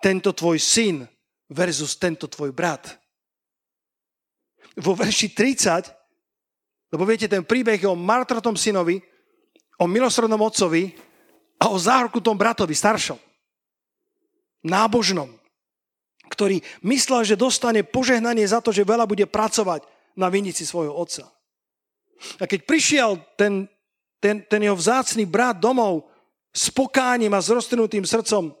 tento 0.00 0.32
tvoj 0.32 0.56
syn 0.56 1.04
versus 1.52 1.96
tento 1.96 2.26
tvoj 2.26 2.50
brat. 2.50 2.99
Vo 4.78 4.94
verši 4.94 5.34
30, 5.34 5.90
lebo 6.94 7.02
viete, 7.06 7.26
ten 7.30 7.42
príbeh 7.46 7.78
je 7.78 7.90
o 7.90 7.98
martratom 7.98 8.54
synovi, 8.54 9.02
o 9.80 9.86
milosrodnom 9.86 10.42
otcovi 10.42 10.94
a 11.62 11.72
o 11.72 11.76
záhrkutom 11.78 12.34
bratovi, 12.36 12.74
staršom. 12.74 13.18
Nábožnom. 14.66 15.30
Ktorý 16.30 16.62
myslel, 16.86 17.26
že 17.26 17.40
dostane 17.40 17.82
požehnanie 17.82 18.46
za 18.46 18.62
to, 18.62 18.70
že 18.70 18.86
veľa 18.86 19.08
bude 19.08 19.26
pracovať 19.26 19.82
na 20.14 20.30
vinici 20.30 20.62
svojho 20.62 20.94
otca. 20.94 21.26
A 22.38 22.44
keď 22.44 22.68
prišiel 22.68 23.10
ten, 23.34 23.66
ten, 24.20 24.44
ten 24.44 24.60
jeho 24.60 24.76
vzácný 24.76 25.24
brat 25.24 25.56
domov 25.56 26.06
s 26.52 26.68
pokáním 26.68 27.32
a 27.32 27.40
s 27.40 27.48
roztrhnutým 27.48 28.04
srdcom, 28.04 28.52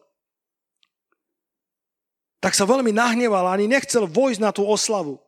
tak 2.40 2.56
sa 2.56 2.64
veľmi 2.64 2.88
nahneval, 2.96 3.52
ani 3.52 3.68
nechcel 3.68 4.08
vojsť 4.08 4.40
na 4.40 4.50
tú 4.50 4.64
oslavu. 4.64 5.20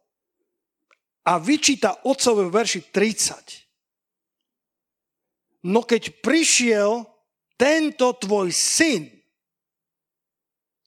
A 1.22 1.38
vyčíta 1.38 2.02
otcové 2.06 2.50
verši 2.50 2.90
30. 2.90 5.70
No 5.70 5.86
keď 5.86 6.18
prišiel 6.18 7.06
tento 7.54 8.10
tvoj 8.18 8.50
syn, 8.50 9.06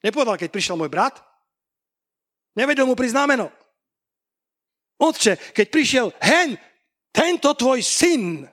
nepovedal, 0.04 0.36
keď 0.36 0.52
prišiel 0.52 0.76
môj 0.76 0.92
brat, 0.92 1.24
Nevedel 2.56 2.88
mu 2.88 2.96
priznámeno. 2.96 3.52
Otče, 4.96 5.36
keď 5.52 5.68
prišiel 5.68 6.08
hen, 6.24 6.56
tento 7.12 7.52
tvoj 7.52 7.84
syn, 7.84 8.48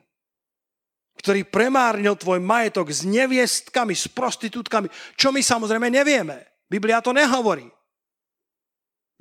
ktorý 1.23 1.47
premárnil 1.47 2.19
tvoj 2.19 2.43
majetok 2.43 2.91
s 2.91 3.07
neviestkami, 3.07 3.95
s 3.95 4.11
prostitútkami, 4.11 4.91
čo 5.15 5.31
my 5.31 5.39
samozrejme 5.39 5.87
nevieme. 5.87 6.43
Biblia 6.67 6.99
to 6.99 7.15
nehovorí. 7.15 7.71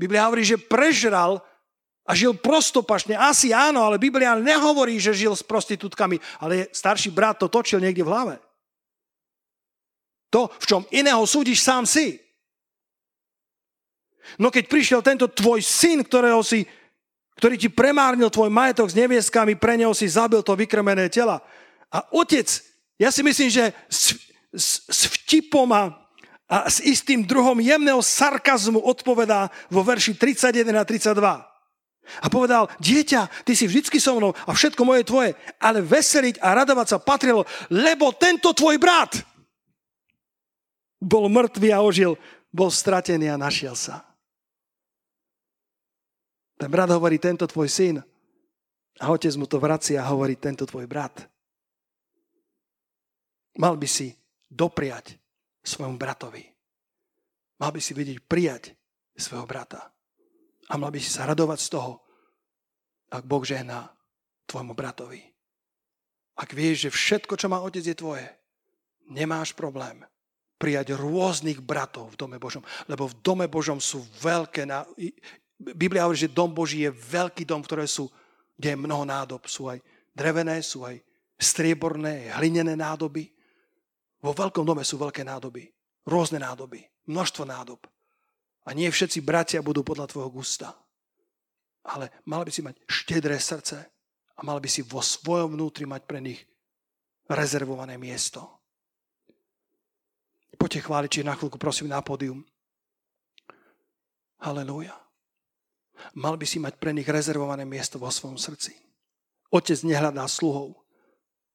Biblia 0.02 0.26
hovorí, 0.26 0.42
že 0.42 0.58
prežral 0.58 1.46
a 2.12 2.18
žil 2.18 2.36
prostopašne. 2.36 3.16
Asi 3.16 3.56
áno, 3.56 3.88
ale 3.88 3.96
Biblia 3.96 4.36
nehovorí, 4.36 5.00
že 5.00 5.16
žil 5.16 5.32
s 5.32 5.40
prostitútkami, 5.40 6.20
ale 6.44 6.68
starší 6.76 7.08
brat 7.08 7.40
to 7.40 7.48
točil 7.48 7.80
niekde 7.80 8.04
v 8.04 8.12
hlave. 8.12 8.36
To, 10.36 10.52
v 10.52 10.66
čom 10.68 10.82
iného 10.92 11.24
súdiš, 11.24 11.64
sám 11.64 11.88
si. 11.88 12.20
No 14.36 14.52
keď 14.52 14.68
prišiel 14.68 15.00
tento 15.00 15.32
tvoj 15.32 15.64
syn, 15.64 16.04
ktorého 16.04 16.44
si, 16.44 16.68
ktorý 17.40 17.56
ti 17.56 17.72
premárnil 17.72 18.28
tvoj 18.28 18.52
majetok 18.52 18.92
s 18.92 19.00
nevieskami, 19.00 19.56
pre 19.56 19.80
neho 19.80 19.96
si 19.96 20.12
zabil 20.12 20.44
to 20.44 20.52
vykrmené 20.52 21.08
tela. 21.08 21.40
A 21.88 22.04
otec, 22.12 22.48
ja 23.00 23.08
si 23.08 23.24
myslím, 23.24 23.48
že 23.48 23.72
s, 23.88 24.20
s, 24.52 24.84
s 24.84 25.08
vtipom 25.08 25.68
a, 25.72 25.96
a 26.52 26.68
s 26.68 26.84
istým 26.84 27.24
druhom 27.24 27.56
jemného 27.56 28.04
sarkazmu 28.04 28.84
odpovedá 28.84 29.48
vo 29.72 29.80
verši 29.80 30.12
31 30.20 30.76
a 30.76 30.84
32. 30.84 31.51
A 32.22 32.28
povedal, 32.28 32.68
dieťa, 32.82 33.46
ty 33.46 33.56
si 33.56 33.70
vždycky 33.70 34.02
so 34.02 34.18
mnou 34.18 34.34
a 34.34 34.52
všetko 34.52 34.82
moje 34.84 35.08
tvoje, 35.08 35.32
ale 35.62 35.80
veseliť 35.80 36.42
a 36.44 36.58
radovať 36.58 36.88
sa 36.92 36.98
patrilo, 37.00 37.48
lebo 37.72 38.12
tento 38.12 38.52
tvoj 38.52 38.76
brat 38.82 39.22
bol 41.02 41.26
mŕtvý 41.32 41.70
a 41.74 41.82
ožil, 41.82 42.14
bol 42.54 42.70
stratený 42.70 43.32
a 43.32 43.40
našiel 43.40 43.74
sa. 43.74 44.06
Ten 46.62 46.70
brat 46.70 46.94
hovorí, 46.94 47.18
tento 47.18 47.50
tvoj 47.50 47.66
syn. 47.66 47.98
A 49.02 49.10
otec 49.10 49.34
mu 49.34 49.50
to 49.50 49.58
vracia 49.58 49.98
a 49.98 50.10
hovorí, 50.14 50.38
tento 50.38 50.70
tvoj 50.70 50.86
brat. 50.86 51.26
Mal 53.58 53.74
by 53.74 53.88
si 53.90 54.14
dopriať 54.46 55.18
svojmu 55.66 55.98
bratovi. 55.98 56.46
Mal 57.58 57.72
by 57.74 57.82
si 57.82 57.98
vidieť 57.98 58.22
prijať 58.30 58.78
svojho 59.18 59.50
brata. 59.50 59.90
A 60.72 60.80
mal 60.80 60.88
by 60.88 61.00
si 61.04 61.12
sa 61.12 61.28
radovať 61.28 61.60
z 61.60 61.70
toho, 61.76 62.00
ak 63.12 63.28
Boh 63.28 63.44
žehná 63.44 63.92
tvojmu 64.48 64.72
bratovi. 64.72 65.20
Ak 66.40 66.56
vieš, 66.56 66.88
že 66.88 66.96
všetko, 66.96 67.36
čo 67.36 67.52
má 67.52 67.60
otec, 67.60 67.84
je 67.84 67.96
tvoje, 67.96 68.24
nemáš 69.12 69.52
problém 69.52 70.08
prijať 70.56 70.94
rôznych 70.94 71.60
bratov 71.60 72.14
v 72.14 72.20
dome 72.22 72.38
Božom. 72.38 72.62
Lebo 72.86 73.10
v 73.10 73.18
dome 73.20 73.46
Božom 73.50 73.82
sú 73.82 74.06
veľké... 74.22 74.70
Ná... 74.70 74.86
Biblia 75.58 76.06
hovorí, 76.06 76.22
že 76.22 76.32
dom 76.32 76.54
Boží 76.54 76.86
je 76.86 76.94
veľký 76.94 77.44
dom, 77.50 77.66
ktoré 77.66 77.90
sú, 77.90 78.08
kde 78.56 78.78
je 78.78 78.78
mnoho 78.78 79.02
nádob. 79.04 79.50
Sú 79.50 79.68
aj 79.68 79.82
drevené, 80.14 80.62
sú 80.62 80.86
aj 80.86 81.02
strieborné, 81.42 82.30
hlinené 82.38 82.78
nádoby. 82.78 83.26
Vo 84.22 84.38
veľkom 84.38 84.62
dome 84.62 84.86
sú 84.86 85.02
veľké 85.02 85.26
nádoby. 85.26 85.66
Rôzne 86.06 86.38
nádoby. 86.38 86.86
Množstvo 87.10 87.44
nádob. 87.50 87.82
A 88.66 88.78
nie 88.78 88.90
všetci 88.92 89.26
bratia 89.26 89.66
budú 89.66 89.82
podľa 89.82 90.06
tvojho 90.06 90.30
gusta. 90.30 90.78
Ale 91.82 92.14
mal 92.30 92.46
by 92.46 92.52
si 92.54 92.62
mať 92.62 92.78
štedré 92.86 93.42
srdce 93.42 93.82
a 94.38 94.42
mal 94.46 94.62
by 94.62 94.70
si 94.70 94.86
vo 94.86 95.02
svojom 95.02 95.58
vnútri 95.58 95.90
mať 95.90 96.06
pre 96.06 96.22
nich 96.22 96.46
rezervované 97.26 97.98
miesto. 97.98 98.62
Poďte 100.62 100.86
chváliť, 100.86 101.10
či 101.10 101.26
na 101.26 101.34
chvíľku 101.34 101.58
prosím 101.58 101.90
na 101.90 102.06
pódium. 102.06 102.46
Halelúja. 104.46 104.94
Mal 106.18 106.38
by 106.38 106.46
si 106.46 106.62
mať 106.62 106.78
pre 106.78 106.94
nich 106.94 107.10
rezervované 107.10 107.66
miesto 107.66 107.98
vo 107.98 108.14
svojom 108.14 108.38
srdci. 108.38 108.78
Otec 109.50 109.82
nehľadá 109.82 110.26
sluhov. 110.30 110.78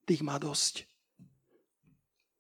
Tých 0.07 0.27
má 0.27 0.43
dosť. 0.43 0.87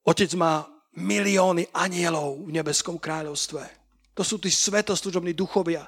Otec 0.06 0.30
má 0.34 0.66
milióny 0.94 1.70
anielov 1.70 2.46
v 2.46 2.50
nebeskom 2.54 2.98
kráľovstve 2.98 3.85
to 4.16 4.24
sú 4.24 4.40
tí 4.40 4.48
svetoslužobní 4.48 5.36
duchovia, 5.36 5.84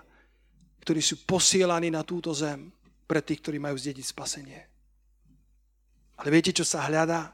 ktorí 0.85 1.01
sú 1.01 1.24
posielaní 1.24 1.89
na 1.89 2.05
túto 2.05 2.37
zem 2.37 2.68
pre 3.09 3.24
tých, 3.24 3.41
ktorí 3.41 3.57
majú 3.57 3.81
zdediť 3.81 4.05
spasenie. 4.05 4.61
Ale 6.20 6.29
viete, 6.29 6.53
čo 6.53 6.68
sa 6.68 6.85
hľadá? 6.85 7.33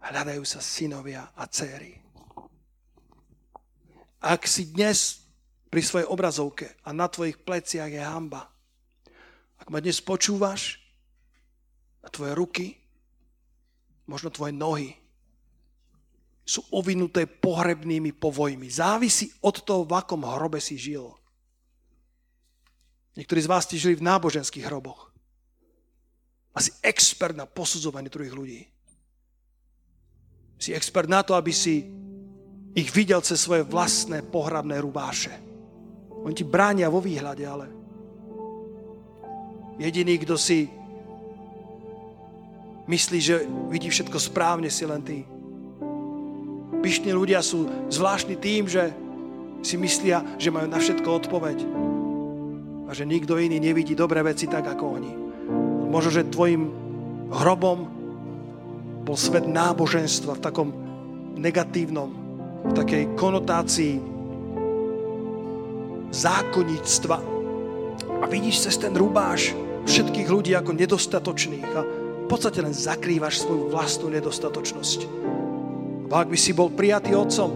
Hľadajú 0.00 0.40
sa 0.48 0.64
synovia 0.64 1.28
a 1.36 1.44
céry. 1.44 2.00
Ak 4.24 4.48
si 4.48 4.72
dnes 4.72 5.28
pri 5.68 5.84
svojej 5.84 6.08
obrazovke 6.08 6.72
a 6.88 6.96
na 6.96 7.04
tvojich 7.04 7.44
pleciach 7.44 7.92
je 7.92 8.00
hamba, 8.00 8.48
ak 9.60 9.68
ma 9.68 9.84
dnes 9.84 10.00
počúvaš 10.00 10.80
a 12.00 12.08
tvoje 12.08 12.32
ruky, 12.32 12.66
možno 14.08 14.32
tvoje 14.32 14.56
nohy, 14.56 14.96
sú 16.50 16.66
ovinuté 16.74 17.30
pohrebnými 17.30 18.10
povojmi. 18.18 18.66
Závisí 18.66 19.30
od 19.46 19.62
toho, 19.62 19.86
v 19.86 19.94
akom 19.94 20.26
hrobe 20.26 20.58
si 20.58 20.74
žil. 20.74 21.06
Niektorí 23.14 23.38
z 23.38 23.50
vás 23.50 23.70
ste 23.70 23.78
žili 23.78 23.94
v 23.94 24.06
náboženských 24.10 24.66
hroboch. 24.66 25.14
Asi 26.50 26.74
expert 26.82 27.38
na 27.38 27.46
posudzovanie 27.46 28.10
druhých 28.10 28.34
ľudí. 28.34 28.60
Si 30.58 30.74
expert 30.74 31.06
na 31.06 31.22
to, 31.22 31.38
aby 31.38 31.54
si 31.54 31.86
ich 32.74 32.90
videl 32.90 33.22
cez 33.22 33.38
svoje 33.38 33.62
vlastné 33.62 34.26
pohrebné 34.26 34.82
rubáše. 34.82 35.30
Oni 36.26 36.34
ti 36.34 36.42
bránia 36.42 36.90
vo 36.90 36.98
výhľade, 36.98 37.46
ale 37.46 37.70
jediný, 39.78 40.18
kto 40.18 40.34
si 40.34 40.66
myslí, 42.90 43.18
že 43.22 43.46
vidí 43.70 43.86
všetko 43.86 44.18
správne, 44.18 44.66
si 44.66 44.82
len 44.82 45.02
ty. 45.06 45.22
Pyšní 46.80 47.12
ľudia 47.12 47.44
sú 47.44 47.68
zvláštni 47.92 48.40
tým, 48.40 48.64
že 48.64 48.88
si 49.60 49.76
myslia, 49.76 50.24
že 50.40 50.48
majú 50.48 50.66
na 50.68 50.80
všetko 50.80 51.08
odpoveď. 51.24 51.58
A 52.88 52.96
že 52.96 53.04
nikto 53.04 53.36
iný 53.36 53.60
nevidí 53.60 53.92
dobré 53.92 54.24
veci 54.24 54.48
tak, 54.48 54.64
ako 54.64 54.84
oni. 54.96 55.12
Možno, 55.92 56.10
že 56.10 56.32
tvojim 56.32 56.72
hrobom 57.30 57.78
bol 59.04 59.16
svet 59.16 59.44
náboženstva 59.44 60.40
v 60.40 60.44
takom 60.44 60.68
negatívnom, 61.36 62.10
v 62.66 62.72
takej 62.72 63.02
konotácii 63.14 63.94
zákonníctva. 66.10 67.18
A 68.20 68.24
vidíš 68.26 68.68
cez 68.68 68.76
ten 68.80 68.96
rubáš 68.96 69.54
všetkých 69.86 70.28
ľudí 70.28 70.52
ako 70.56 70.76
nedostatočných 70.76 71.70
a 71.76 71.80
v 71.84 72.26
podstate 72.28 72.62
len 72.62 72.74
zakrývaš 72.74 73.42
svoju 73.42 73.70
vlastnú 73.72 74.10
nedostatočnosť. 74.12 75.00
Bo 76.10 76.18
ak 76.18 76.26
by 76.26 76.34
si 76.34 76.50
bol 76.50 76.74
prijatý 76.74 77.14
otcom, 77.14 77.54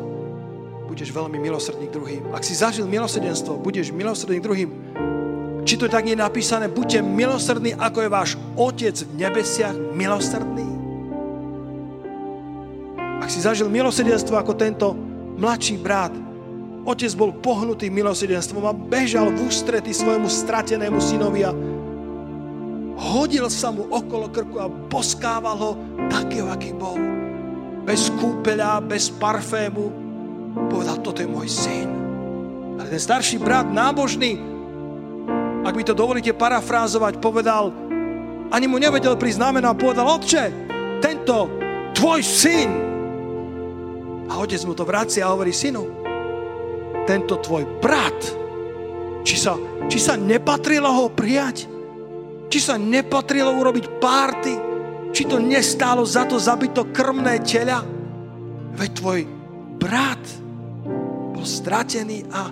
budeš 0.86 1.10
veľmi 1.10 1.42
milosrdný 1.42 1.90
druhým. 1.90 2.30
Ak 2.30 2.46
si 2.46 2.54
zažil 2.54 2.86
milosrdenstvo, 2.86 3.58
budeš 3.58 3.90
milosrdný 3.90 4.38
druhým. 4.38 4.70
Či 5.66 5.74
to 5.74 5.90
tak 5.90 6.06
je 6.06 6.14
napísané, 6.14 6.70
buďte 6.70 7.02
milosrdní, 7.02 7.74
ako 7.74 7.98
je 8.06 8.14
váš 8.14 8.30
Otec 8.54 8.94
v 8.94 9.12
nebesiach 9.26 9.74
milosrdný. 9.74 10.70
Ak 13.18 13.26
si 13.26 13.42
zažil 13.42 13.66
milosrdenstvo 13.66 14.38
ako 14.38 14.54
tento 14.54 14.94
mladší 15.34 15.74
brat, 15.82 16.14
otec 16.84 17.10
bol 17.16 17.32
pohnutý 17.32 17.88
milosrdenstvom 17.88 18.68
a 18.68 18.76
bežal 18.76 19.32
v 19.32 19.48
ústrety 19.48 19.96
svojmu 19.96 20.28
stratenému 20.28 21.00
synovi 21.00 21.48
a 21.48 21.56
hodil 23.00 23.48
sa 23.48 23.72
mu 23.72 23.88
okolo 23.88 24.28
krku 24.28 24.60
a 24.60 24.68
boskával 24.68 25.56
ho 25.56 25.70
takého, 26.12 26.52
aký 26.52 26.76
bol 26.76 27.23
bez 27.84 28.08
kúpeľa, 28.16 28.80
bez 28.80 29.12
parfému, 29.12 29.84
povedal, 30.72 30.98
toto 31.04 31.20
je 31.20 31.28
môj 31.28 31.48
syn. 31.52 31.88
Ale 32.80 32.88
ten 32.88 33.00
starší 33.00 33.36
brat, 33.38 33.68
nábožný, 33.68 34.40
ak 35.64 35.76
by 35.76 35.84
to 35.84 35.94
dovolíte 35.94 36.32
parafrázovať, 36.32 37.20
povedal, 37.20 37.70
ani 38.52 38.66
mu 38.68 38.80
nevedel 38.80 39.16
prísť 39.16 39.40
znamená, 39.40 39.76
povedal, 39.76 40.16
otče, 40.16 40.44
tento 41.04 41.48
tvoj 41.92 42.20
syn. 42.24 42.70
A 44.28 44.40
otec 44.40 44.60
mu 44.64 44.72
to 44.72 44.88
vracia 44.88 45.28
a 45.28 45.32
hovorí, 45.32 45.52
synu, 45.52 45.84
tento 47.04 47.36
tvoj 47.36 47.68
brat, 47.84 48.20
či 49.24 49.36
sa, 49.36 49.56
či 49.88 50.00
sa 50.00 50.16
nepatrilo 50.16 50.88
ho 50.88 51.06
prijať? 51.12 51.68
Či 52.48 52.58
sa 52.60 52.74
nepatrilo 52.80 53.52
urobiť 53.56 53.84
párty? 54.00 54.73
Či 55.14 55.30
to 55.30 55.38
nestálo 55.38 56.02
za 56.02 56.26
to 56.26 56.42
zabiť 56.42 56.70
to 56.74 56.90
krmné 56.90 57.38
tela? 57.46 57.86
Veď 58.74 58.90
tvoj 58.98 59.20
brat 59.78 60.24
bol 61.30 61.46
stratený 61.46 62.26
a 62.34 62.50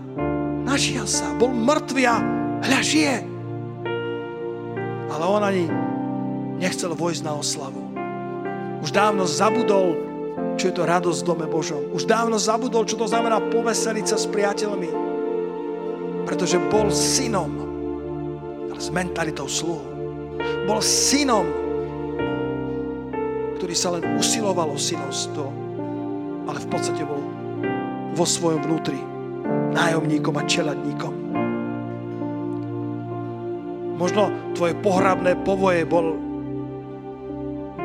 našiel 0.63 1.03
sa. 1.11 1.35
Bol 1.35 1.51
mŕtvy 1.51 2.03
a 2.07 2.17
hľa 2.63 2.81
žije. 2.87 3.17
Ale 5.11 5.25
on 5.27 5.43
ani 5.43 5.67
nechcel 6.63 6.95
vojsť 6.95 7.23
na 7.27 7.35
oslavu. 7.35 7.83
Už 8.87 8.95
dávno 8.95 9.27
zabudol, 9.27 9.99
čo 10.55 10.71
je 10.71 10.75
to 10.79 10.87
radosť 10.87 11.19
v 11.23 11.29
dome 11.35 11.47
Božom. 11.51 11.83
Už 11.91 12.07
dávno 12.07 12.39
zabudol, 12.39 12.87
čo 12.87 12.95
to 12.95 13.11
znamená 13.11 13.43
poveseliť 13.51 14.07
sa 14.07 14.15
s 14.15 14.31
priateľmi. 14.31 14.91
pretože 16.23 16.57
bol 16.71 16.87
synom, 16.89 17.51
ale 18.71 18.81
s 18.81 18.89
mentalitou 18.95 19.51
sluhu. 19.51 19.85
Bol 20.65 20.79
synom, 20.79 21.45
ktorý 23.73 23.89
sa 23.89 23.97
len 23.97 24.21
usiloval 24.21 24.69
o 24.69 24.77
synovstvo, 24.77 25.49
ale 26.45 26.61
v 26.61 26.69
podstate 26.69 27.09
bol 27.09 27.25
vo 28.13 28.27
svojom 28.29 28.69
vnútri 28.69 29.01
nájomníkom 29.73 30.37
a 30.37 30.45
čeladníkom. 30.45 31.15
Možno 33.97 34.29
tvoje 34.53 34.77
pohrabné 34.77 35.41
povoje 35.41 35.89
bol, 35.89 36.21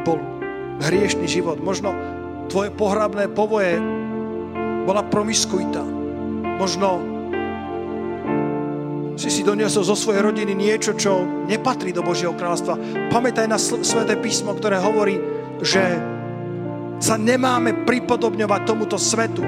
bol 0.03 0.19
hriešný 0.83 1.23
život. 1.23 1.63
Možno 1.63 1.95
tvoje 2.51 2.67
pohrabné 2.75 3.31
povoje 3.31 3.79
bola 4.83 5.07
promiskuita. 5.07 5.87
Možno 6.59 6.99
si 9.15 9.31
si 9.31 9.39
doniesol 9.39 9.87
zo 9.87 9.95
svojej 9.95 10.19
rodiny 10.19 10.51
niečo, 10.51 10.99
čo 10.99 11.23
nepatrí 11.47 11.95
do 11.95 12.03
Božieho 12.03 12.35
kráľstva. 12.35 12.75
Pamätaj 13.07 13.47
na 13.47 13.55
sveté 13.55 14.19
písmo, 14.19 14.51
ktoré 14.51 14.83
hovorí, 14.83 15.36
že 15.61 15.83
sa 16.97 17.15
nemáme 17.15 17.85
pripodobňovať 17.85 18.61
tomuto 18.65 18.97
svetu. 18.97 19.45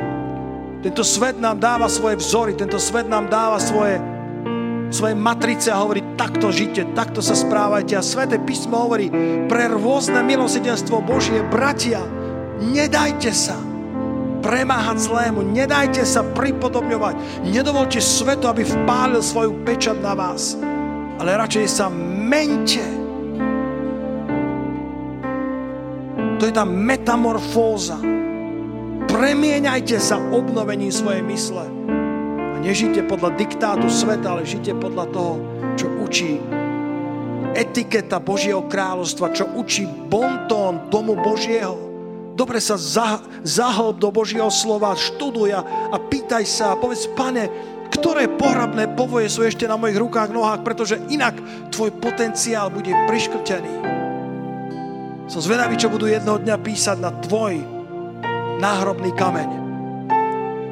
Tento 0.80 1.04
svet 1.04 1.42
nám 1.42 1.60
dáva 1.60 1.92
svoje 1.92 2.16
vzory, 2.16 2.56
tento 2.56 2.80
svet 2.80 3.10
nám 3.10 3.28
dáva 3.28 3.60
svoje 3.60 4.00
svoje 4.90 5.14
matrice 5.14 5.70
a 5.70 5.82
hovorí, 5.86 6.02
takto 6.18 6.50
žite, 6.50 6.82
takto 6.98 7.22
sa 7.22 7.38
správajte. 7.38 7.94
A 7.94 8.02
Sveté 8.02 8.42
písmo 8.42 8.90
hovorí, 8.90 9.10
pre 9.46 9.70
rôzne 9.70 10.26
milosedenstvo 10.26 11.02
Božie, 11.06 11.46
bratia, 11.46 12.02
nedajte 12.60 13.30
sa 13.30 13.58
premáhať 14.40 15.04
zlému, 15.04 15.46
nedajte 15.52 16.02
sa 16.08 16.24
pripodobňovať, 16.24 17.46
nedovolte 17.48 18.00
svetu, 18.00 18.48
aby 18.48 18.64
vpálil 18.66 19.22
svoju 19.22 19.52
pečat 19.68 20.00
na 20.00 20.16
vás, 20.16 20.58
ale 21.20 21.38
radšej 21.38 21.66
sa 21.70 21.86
mente. 21.92 22.99
To 26.40 26.48
je 26.48 26.56
tá 26.56 26.64
metamorfóza. 26.64 28.00
Premieňajte 29.12 30.00
sa 30.00 30.18
obnovením 30.32 30.90
svojej 30.90 31.24
mysle 31.28 31.80
nežite 32.60 33.02
podľa 33.08 33.40
diktátu 33.40 33.88
sveta, 33.88 34.36
ale 34.36 34.44
žite 34.44 34.76
podľa 34.76 35.06
toho, 35.10 35.34
čo 35.80 35.88
učí 36.04 36.38
etiketa 37.56 38.22
Božieho 38.22 38.68
kráľovstva, 38.68 39.34
čo 39.34 39.50
učí 39.58 39.88
bontón 39.88 40.92
domu 40.92 41.18
Božieho. 41.18 41.76
Dobre 42.36 42.64
sa 42.64 42.80
zah- 42.80 43.24
zahlb 43.44 44.00
do 44.00 44.12
Božieho 44.14 44.48
slova, 44.52 44.96
študuj 44.96 45.60
a 45.60 45.98
pýtaj 45.98 46.46
sa 46.48 46.66
a 46.76 46.80
povedz, 46.80 47.10
pane, 47.18 47.52
ktoré 47.90 48.30
pohrabné 48.32 48.96
povoje 48.96 49.28
sú 49.34 49.44
ešte 49.44 49.66
na 49.66 49.76
mojich 49.76 49.98
rukách, 49.98 50.30
nohách, 50.30 50.62
pretože 50.62 51.02
inak 51.10 51.36
tvoj 51.74 51.90
potenciál 52.00 52.70
bude 52.70 52.94
priškrtený. 53.10 53.99
Som 55.30 55.46
zvedavý, 55.46 55.78
čo 55.78 55.94
budú 55.94 56.10
jednoho 56.10 56.42
dňa 56.42 56.58
písať 56.58 56.98
na 56.98 57.14
tvoj 57.14 57.62
náhrobný 58.58 59.14
kameň. 59.14 59.50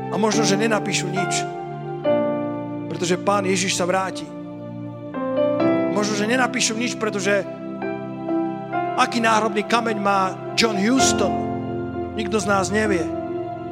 A 0.10 0.18
možno, 0.18 0.42
že 0.42 0.58
nenapíšu 0.58 1.06
nič, 1.14 1.46
pretože 2.90 3.22
Pán 3.22 3.46
Ježiš 3.46 3.78
sa 3.78 3.86
vráti. 3.86 4.26
Možno, 5.94 6.18
že 6.18 6.26
nenapíšu 6.26 6.74
nič, 6.74 6.98
pretože 6.98 7.46
aký 8.98 9.22
náhrobný 9.22 9.62
kameň 9.62 9.98
má 10.02 10.34
John 10.58 10.82
Houston, 10.82 11.34
nikto 12.18 12.42
z 12.42 12.50
nás 12.50 12.74
nevie. 12.74 13.06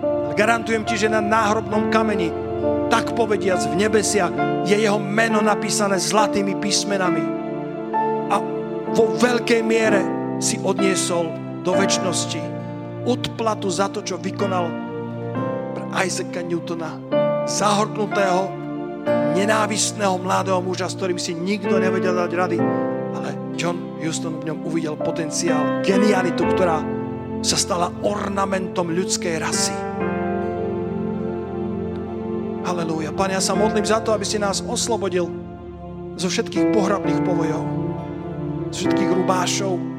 Ale 0.06 0.38
garantujem 0.38 0.86
ti, 0.86 1.02
že 1.02 1.10
na 1.10 1.18
náhrobnom 1.18 1.90
kameni, 1.90 2.30
tak 2.94 3.18
povediac 3.18 3.58
v 3.74 3.90
nebesiach, 3.90 4.34
je 4.70 4.78
jeho 4.78 5.02
meno 5.02 5.42
napísané 5.42 5.98
zlatými 5.98 6.62
písmenami. 6.62 7.26
A 8.30 8.38
vo 8.94 9.18
veľkej 9.18 9.66
miere 9.66 10.14
si 10.40 10.60
odniesol 10.60 11.32
do 11.64 11.72
väčšnosti 11.74 12.42
odplatu 13.06 13.70
za 13.70 13.88
to, 13.90 14.02
čo 14.02 14.18
vykonal 14.18 14.68
pre 15.78 15.86
Isaaca 16.06 16.42
Newtona, 16.42 16.92
zahorknutého 17.46 18.50
nenávistného 19.38 20.18
mladého 20.18 20.60
muža, 20.64 20.90
s 20.90 20.98
ktorým 20.98 21.20
si 21.22 21.38
nikto 21.38 21.78
nevedel 21.78 22.18
dať 22.18 22.32
rady. 22.34 22.58
Ale 23.16 23.30
John 23.56 24.00
Houston 24.02 24.42
v 24.42 24.52
ňom 24.52 24.60
uvidel 24.66 24.96
potenciál, 24.98 25.86
genialitu, 25.86 26.44
ktorá 26.56 26.82
sa 27.46 27.58
stala 27.62 27.94
ornamentom 28.02 28.90
ľudskej 28.90 29.38
rasy. 29.38 29.76
Halelúja. 32.66 33.14
Pane, 33.14 33.38
ja 33.38 33.44
sa 33.46 33.54
modlím 33.54 33.86
za 33.86 34.02
to, 34.02 34.10
aby 34.10 34.26
si 34.26 34.42
nás 34.42 34.66
oslobodil 34.66 35.30
zo 36.18 36.26
všetkých 36.26 36.74
pohrabných 36.74 37.22
povojov, 37.22 37.64
zo 38.74 38.78
všetkých 38.82 39.12
rubášov. 39.14 39.95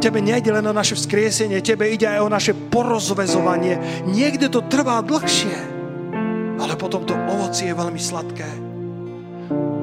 Tebe 0.00 0.20
nejde 0.20 0.50
len 0.52 0.64
o 0.64 0.74
naše 0.74 0.96
vzkriesenie, 0.96 1.64
tebe 1.64 1.88
ide 1.88 2.08
aj 2.08 2.20
o 2.24 2.32
naše 2.32 2.52
porozvezovanie. 2.52 4.04
Niekde 4.08 4.48
to 4.48 4.64
trvá 4.66 5.00
dlhšie 5.00 5.74
ale 6.60 6.78
potom 6.78 7.02
to 7.02 7.14
ovocie 7.28 7.70
je 7.70 7.76
veľmi 7.76 7.98
sladké. 7.98 8.48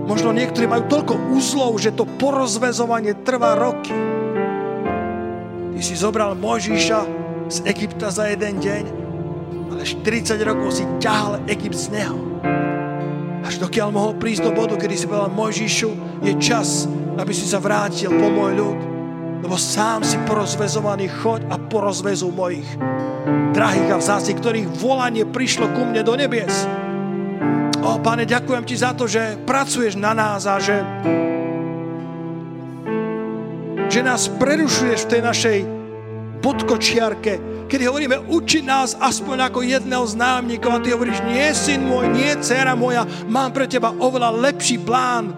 Možno 0.07 0.35
niektorí 0.35 0.67
majú 0.67 0.89
toľko 0.89 1.13
úzlov, 1.31 1.77
že 1.79 1.95
to 1.95 2.09
porozvezovanie 2.19 3.15
trvá 3.23 3.55
roky. 3.55 3.93
Ty 5.71 5.81
si 5.81 5.95
zobral 5.95 6.35
Mojžiša 6.35 6.99
z 7.47 7.57
Egypta 7.69 8.11
za 8.11 8.27
jeden 8.27 8.59
deň, 8.59 8.83
ale 9.71 9.83
40 9.85 10.35
rokov 10.41 10.81
si 10.81 10.83
ťahal 10.99 11.45
Egypt 11.47 11.77
z 11.77 11.87
neho. 11.95 12.17
Až 13.41 13.61
dokiaľ 13.61 13.89
mohol 13.93 14.13
prísť 14.19 14.47
do 14.47 14.51
bodu, 14.51 14.75
kedy 14.75 14.95
si 14.97 15.05
povedal 15.07 15.31
Mojžišu, 15.31 15.89
je 16.25 16.33
čas, 16.41 16.89
aby 17.15 17.31
si 17.31 17.45
sa 17.47 17.61
vrátil 17.61 18.11
po 18.11 18.27
môj 18.29 18.51
ľud, 18.57 18.79
lebo 19.41 19.57
sám 19.57 20.05
si 20.05 20.21
porozvezovaný, 20.29 21.09
choď 21.09 21.49
a 21.49 21.57
porozvezu 21.57 22.29
mojich 22.29 22.65
drahých 23.51 23.89
a 23.93 23.97
vzácných, 23.99 24.39
ktorých 24.39 24.67
volanie 24.79 25.25
prišlo 25.27 25.69
ku 25.73 25.81
mne 25.83 26.01
do 26.05 26.13
nebies. 26.15 26.65
O, 27.81 27.97
pane, 27.97 28.29
ďakujem 28.29 28.63
ti 28.63 28.75
za 28.77 28.93
to, 28.93 29.09
že 29.09 29.41
pracuješ 29.43 29.97
na 29.97 30.13
nás 30.13 30.45
a 30.45 30.61
že, 30.61 30.85
že 33.89 34.01
nás 34.05 34.29
prerušuješ 34.29 35.09
v 35.09 35.11
tej 35.11 35.21
našej 35.25 35.57
podkočiarke, 36.45 37.33
kedy 37.65 37.83
hovoríme, 37.89 38.17
uči 38.29 38.61
nás 38.61 38.93
aspoň 38.97 39.49
ako 39.49 39.65
jedného 39.65 40.05
z 40.05 40.13
nájomníkov 40.17 40.71
a 40.73 40.81
ty 40.81 40.89
hovoríš, 40.93 41.21
nie 41.25 41.49
syn 41.53 41.85
môj, 41.85 42.09
nie 42.13 42.33
dcera 42.37 42.77
moja, 42.77 43.05
mám 43.25 43.49
pre 43.53 43.65
teba 43.65 43.93
oveľa 43.97 44.29
lepší 44.51 44.77
plán. 44.81 45.33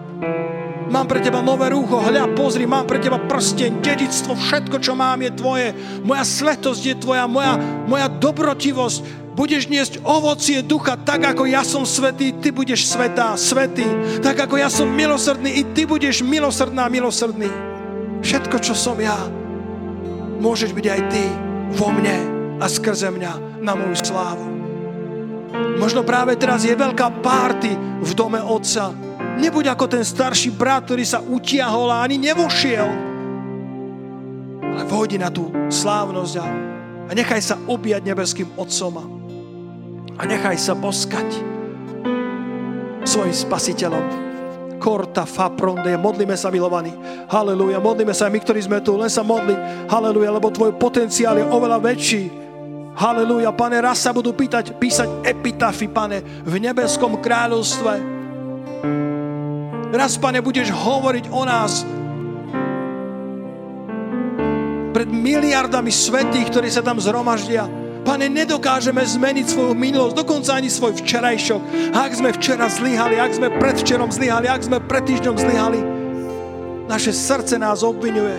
Mám 0.84 1.08
pre 1.08 1.24
teba 1.24 1.40
nové 1.40 1.72
rúcho, 1.72 1.96
hľa, 1.96 2.36
pozri, 2.36 2.68
mám 2.68 2.84
pre 2.84 3.00
teba 3.00 3.16
prsteň, 3.16 3.80
dedictvo, 3.80 4.36
všetko, 4.36 4.76
čo 4.84 4.92
mám, 4.92 5.16
je 5.24 5.32
tvoje. 5.32 5.68
Moja 6.04 6.24
svetosť 6.24 6.82
je 6.84 6.94
tvoja, 7.00 7.24
moja, 7.24 7.56
moja 7.88 8.06
dobrotivosť. 8.12 9.24
Budeš 9.34 9.66
niesť 9.66 9.98
ovocie 10.06 10.62
ducha, 10.62 10.94
tak 10.94 11.26
ako 11.26 11.48
ja 11.50 11.66
som 11.66 11.82
svetý, 11.82 12.30
ty 12.38 12.54
budeš 12.54 12.86
svetá, 12.86 13.34
svetý. 13.34 13.88
Tak 14.22 14.46
ako 14.46 14.60
ja 14.60 14.70
som 14.70 14.86
milosrdný, 14.86 15.50
i 15.58 15.62
ty 15.74 15.88
budeš 15.88 16.22
milosrdná, 16.22 16.86
milosrdný. 16.86 17.50
Všetko, 18.22 18.56
čo 18.62 18.78
som 18.78 18.94
ja, 19.00 19.16
môžeš 20.38 20.70
byť 20.70 20.86
aj 20.86 21.00
ty 21.10 21.24
vo 21.74 21.90
mne 21.90 22.16
a 22.62 22.70
skrze 22.70 23.10
mňa 23.10 23.64
na 23.64 23.72
moju 23.74 23.96
slávu. 23.98 24.46
Možno 25.78 26.06
práve 26.06 26.38
teraz 26.38 26.62
je 26.62 26.74
veľká 26.74 27.22
párty 27.22 27.74
v 28.02 28.10
dome 28.14 28.38
Otca, 28.38 28.94
Nebuď 29.34 29.74
ako 29.74 29.90
ten 29.90 30.04
starší 30.06 30.54
brat, 30.54 30.86
ktorý 30.86 31.02
sa 31.02 31.18
utiahol 31.18 31.90
a 31.90 32.06
ani 32.06 32.22
nevošiel. 32.22 32.88
Ale 34.62 34.82
vojdi 34.86 35.18
na 35.18 35.30
tú 35.30 35.50
slávnosť 35.70 36.34
a, 36.38 36.46
a 37.06 37.12
nechaj 37.14 37.42
sa 37.42 37.56
objať 37.66 38.02
nebeským 38.06 38.48
Otcom 38.54 38.94
a, 38.98 39.04
a 40.18 40.22
nechaj 40.26 40.58
sa 40.58 40.74
boskať 40.74 41.26
svojim 43.04 43.34
spasiteľom. 43.34 44.04
Korta, 44.78 45.24
fa, 45.24 45.48
pronde, 45.48 45.88
modlíme 45.96 46.36
sa, 46.36 46.52
milovaní. 46.52 46.92
Halelúja, 47.30 47.80
modlíme 47.80 48.12
sa, 48.12 48.28
my, 48.28 48.36
ktorí 48.36 48.60
sme 48.60 48.84
tu, 48.84 49.00
len 49.00 49.08
sa 49.08 49.24
modli. 49.24 49.56
Halelúja, 49.88 50.28
lebo 50.28 50.52
tvoj 50.52 50.76
potenciál 50.76 51.40
je 51.40 51.46
oveľa 51.48 51.78
väčší. 51.80 52.22
Halelúja, 52.94 53.50
pane, 53.56 53.80
raz 53.80 54.04
sa 54.04 54.12
budú 54.12 54.36
pýtať, 54.36 54.76
písať 54.76 55.24
epitafy, 55.24 55.88
pane, 55.88 56.20
v 56.44 56.54
nebeskom 56.60 57.18
kráľovstve 57.18 57.92
Raz, 59.92 60.16
Pane, 60.16 60.40
budeš 60.40 60.72
hovoriť 60.72 61.28
o 61.28 61.42
nás 61.44 61.84
pred 64.94 65.10
miliardami 65.10 65.90
svetých, 65.90 66.54
ktorí 66.54 66.70
sa 66.70 66.80
tam 66.80 67.02
zhromaždia. 67.02 67.66
Pane, 68.06 68.28
nedokážeme 68.30 69.00
zmeniť 69.00 69.46
svoju 69.48 69.72
minulosť, 69.74 70.14
dokonca 70.14 70.60
ani 70.60 70.70
svoj 70.70 70.94
včerajšok. 71.02 71.60
Ak 71.96 72.14
sme 72.14 72.30
včera 72.36 72.70
zlyhali, 72.70 73.16
ak 73.18 73.32
sme 73.34 73.48
predvčerom 73.58 74.12
zlyhali, 74.12 74.46
ak 74.46 74.62
sme 74.62 74.78
pred 74.78 75.02
týždňom 75.08 75.36
zlyhali, 75.40 75.80
naše 76.86 77.16
srdce 77.16 77.56
nás 77.56 77.80
obvinuje. 77.80 78.38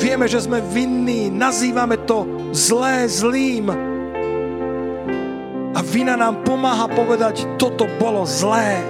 Vieme, 0.00 0.28
že 0.28 0.44
sme 0.44 0.60
vinní, 0.60 1.28
nazývame 1.32 2.04
to 2.04 2.24
zlé 2.52 3.08
zlým. 3.08 3.89
A 5.70 5.80
vina 5.86 6.18
nám 6.18 6.42
pomáha 6.42 6.90
povedať, 6.90 7.46
toto 7.54 7.86
bolo 8.02 8.26
zlé. 8.26 8.82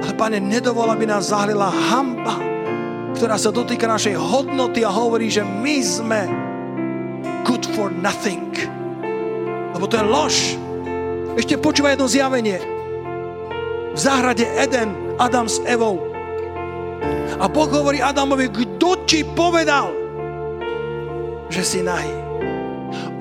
Ale 0.00 0.12
pane, 0.16 0.40
nedovol, 0.40 0.88
aby 0.88 1.04
nás 1.04 1.28
zahlila 1.28 1.68
hamba, 1.68 2.40
ktorá 3.12 3.36
sa 3.36 3.52
dotýka 3.52 3.84
našej 3.84 4.16
hodnoty 4.16 4.80
a 4.80 4.88
hovorí, 4.88 5.28
že 5.28 5.44
my 5.44 5.76
sme 5.84 6.20
good 7.44 7.68
for 7.76 7.92
nothing. 7.92 8.48
Lebo 9.76 9.84
to 9.84 10.00
je 10.00 10.04
lož. 10.08 10.36
Ešte 11.36 11.60
počúva 11.60 11.92
jedno 11.92 12.08
zjavenie. 12.08 12.58
V 13.92 13.98
záhrade 14.00 14.48
Eden 14.56 15.18
Adam 15.20 15.46
s 15.46 15.60
Evou. 15.68 16.00
A 17.36 17.44
Boh 17.44 17.68
hovorí 17.68 18.00
Adamovi, 18.00 18.48
kto 18.48 19.04
ti 19.04 19.20
povedal, 19.20 19.92
že 21.52 21.60
si 21.60 21.84
nahý? 21.84 22.23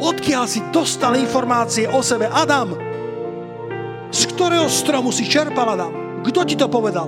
Odkiaľ 0.03 0.43
si 0.51 0.59
dostal 0.75 1.15
informácie 1.15 1.87
o 1.87 2.03
sebe? 2.03 2.27
Adam, 2.27 2.75
z 4.11 4.21
ktorého 4.35 4.67
stromu 4.67 5.15
si 5.15 5.23
čerpal, 5.23 5.79
Adam? 5.79 6.19
Kto 6.27 6.43
ti 6.43 6.59
to 6.59 6.67
povedal? 6.67 7.07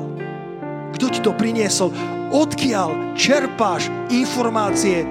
Kto 0.96 1.12
ti 1.12 1.20
to 1.20 1.36
priniesol? 1.36 1.92
Odkiaľ 2.32 3.12
čerpáš 3.20 3.92
informácie 4.08 5.04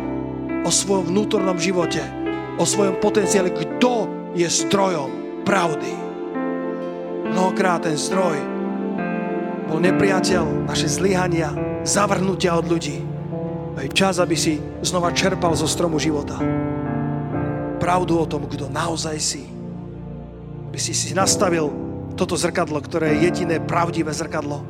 o 0.64 0.70
svojom 0.72 1.12
vnútornom 1.12 1.60
živote? 1.60 2.00
O 2.56 2.64
svojom 2.64 2.96
potenciále? 3.04 3.52
Kto 3.52 4.08
je 4.32 4.48
strojom 4.48 5.44
pravdy? 5.44 5.92
Mnohokrát 7.28 7.84
ten 7.84 8.00
zdroj 8.00 8.40
bol 9.68 9.80
nepriateľ, 9.84 10.72
naše 10.72 10.88
zlyhania, 10.88 11.52
zavrhnutia 11.84 12.56
od 12.56 12.64
ľudí. 12.64 13.04
Je 13.76 13.92
čas, 13.92 14.16
aby 14.16 14.32
si 14.32 14.56
znova 14.80 15.12
čerpal 15.12 15.52
zo 15.52 15.68
stromu 15.68 16.00
života. 16.00 16.40
Pravdu 17.84 18.16
o 18.16 18.24
tom, 18.24 18.48
kto 18.48 18.72
naozaj 18.72 19.20
si. 19.20 19.44
Aby 20.72 20.80
si 20.80 20.96
si 20.96 21.12
nastavil 21.12 21.68
toto 22.16 22.32
zrkadlo, 22.32 22.80
ktoré 22.80 23.12
je 23.12 23.28
jediné 23.28 23.60
pravdivé 23.60 24.08
zrkadlo, 24.08 24.64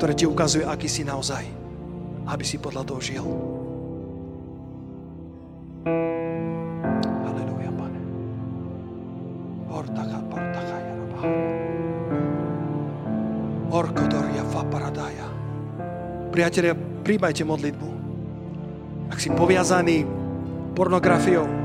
ktoré 0.00 0.16
ti 0.16 0.24
ukazuje, 0.24 0.64
aký 0.64 0.88
si 0.88 1.04
naozaj. 1.04 1.44
Aby 2.24 2.40
si 2.48 2.56
podľa 2.56 2.88
toho 2.88 3.00
žil. 3.04 3.28
Orkodoria 13.70 14.42
Faparadaja. 14.48 15.28
Priatelia, 16.32 16.72
príjmajte 16.74 17.44
modlitbu. 17.44 17.88
Ak 19.12 19.20
si 19.20 19.28
poviazaný 19.28 20.08
pornografiou, 20.72 21.59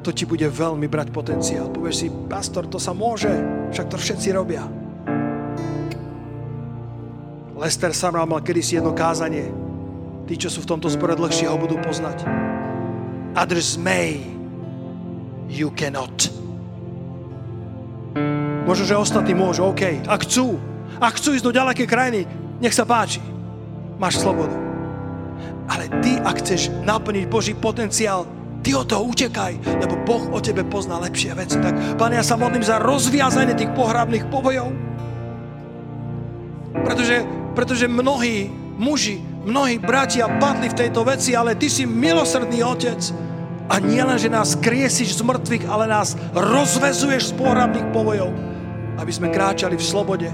to 0.00 0.10
ti 0.16 0.24
bude 0.24 0.48
veľmi 0.48 0.88
brať 0.88 1.12
potenciál. 1.12 1.68
Povieš 1.68 1.96
si, 1.96 2.08
pastor, 2.08 2.64
to 2.66 2.80
sa 2.80 2.96
môže, 2.96 3.30
však 3.72 3.86
to 3.92 3.96
všetci 4.00 4.28
robia. 4.32 4.64
Lester 7.60 7.92
Samral 7.92 8.24
mal 8.24 8.40
kedysi 8.40 8.80
jedno 8.80 8.96
kázanie. 8.96 9.52
Tí, 10.24 10.40
čo 10.40 10.48
sú 10.48 10.64
v 10.64 10.70
tomto 10.72 10.88
zbore 10.88 11.12
dlhšie, 11.12 11.44
ho 11.44 11.60
budú 11.60 11.76
poznať. 11.84 12.24
Others 13.36 13.76
may, 13.76 14.24
you 15.52 15.68
cannot. 15.76 16.32
Možno, 18.64 18.84
že 18.88 18.96
ostatní 18.96 19.36
môžu, 19.36 19.68
OK. 19.68 20.00
Ak 20.08 20.24
chcú, 20.24 20.56
ak 20.96 21.20
chcú 21.20 21.36
ísť 21.36 21.44
do 21.44 21.52
ďalekej 21.52 21.86
krajiny, 21.90 22.20
nech 22.64 22.72
sa 22.72 22.88
páči. 22.88 23.20
Máš 24.00 24.24
slobodu. 24.24 24.56
Ale 25.68 25.92
ty, 26.00 26.16
ak 26.16 26.40
chceš 26.40 26.72
naplniť 26.82 27.24
Boží 27.28 27.52
potenciál, 27.52 28.24
ty 28.60 28.76
od 28.76 28.86
toho 28.86 29.08
utekaj, 29.08 29.56
lebo 29.80 30.00
Boh 30.04 30.24
o 30.32 30.38
tebe 30.40 30.64
pozná 30.64 31.00
lepšie 31.00 31.32
veci. 31.36 31.56
Tak, 31.58 31.96
Pane, 31.96 32.16
ja 32.16 32.24
sa 32.24 32.36
modlím 32.36 32.64
za 32.64 32.78
rozviazanie 32.78 33.56
tých 33.56 33.72
pohrabných 33.72 34.28
pobojov. 34.28 34.68
Pretože, 36.84 37.24
pretože 37.56 37.90
mnohí 37.90 38.48
muži, 38.78 39.20
mnohí 39.44 39.80
bratia 39.80 40.28
padli 40.38 40.70
v 40.70 40.78
tejto 40.86 41.04
veci, 41.04 41.34
ale 41.34 41.56
Ty 41.56 41.66
si 41.66 41.84
milosrdný 41.88 42.60
Otec. 42.62 43.00
A 43.70 43.78
nielen, 43.78 44.18
že 44.18 44.26
nás 44.26 44.58
kriesiš 44.58 45.14
z 45.14 45.22
mŕtvych, 45.22 45.70
ale 45.70 45.86
nás 45.86 46.18
rozvezuješ 46.34 47.30
z 47.30 47.36
pohrabných 47.38 47.94
pobojov 47.94 48.50
aby 49.00 49.12
sme 49.16 49.32
kráčali 49.32 49.80
v 49.80 49.84
slobode 49.84 50.28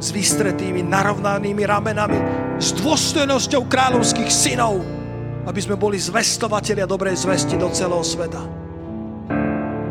s 0.00 0.12
vystretými, 0.12 0.84
narovnanými 0.84 1.64
ramenami, 1.64 2.20
s 2.60 2.76
dôstojnosťou 2.76 3.64
kráľovských 3.64 4.28
synov, 4.28 4.84
aby 5.46 5.60
sme 5.60 5.76
boli 5.80 5.96
zvestovatelia 5.96 6.84
dobrej 6.84 7.20
zvesti 7.20 7.56
do 7.56 7.68
celého 7.72 8.04
sveta. 8.04 8.42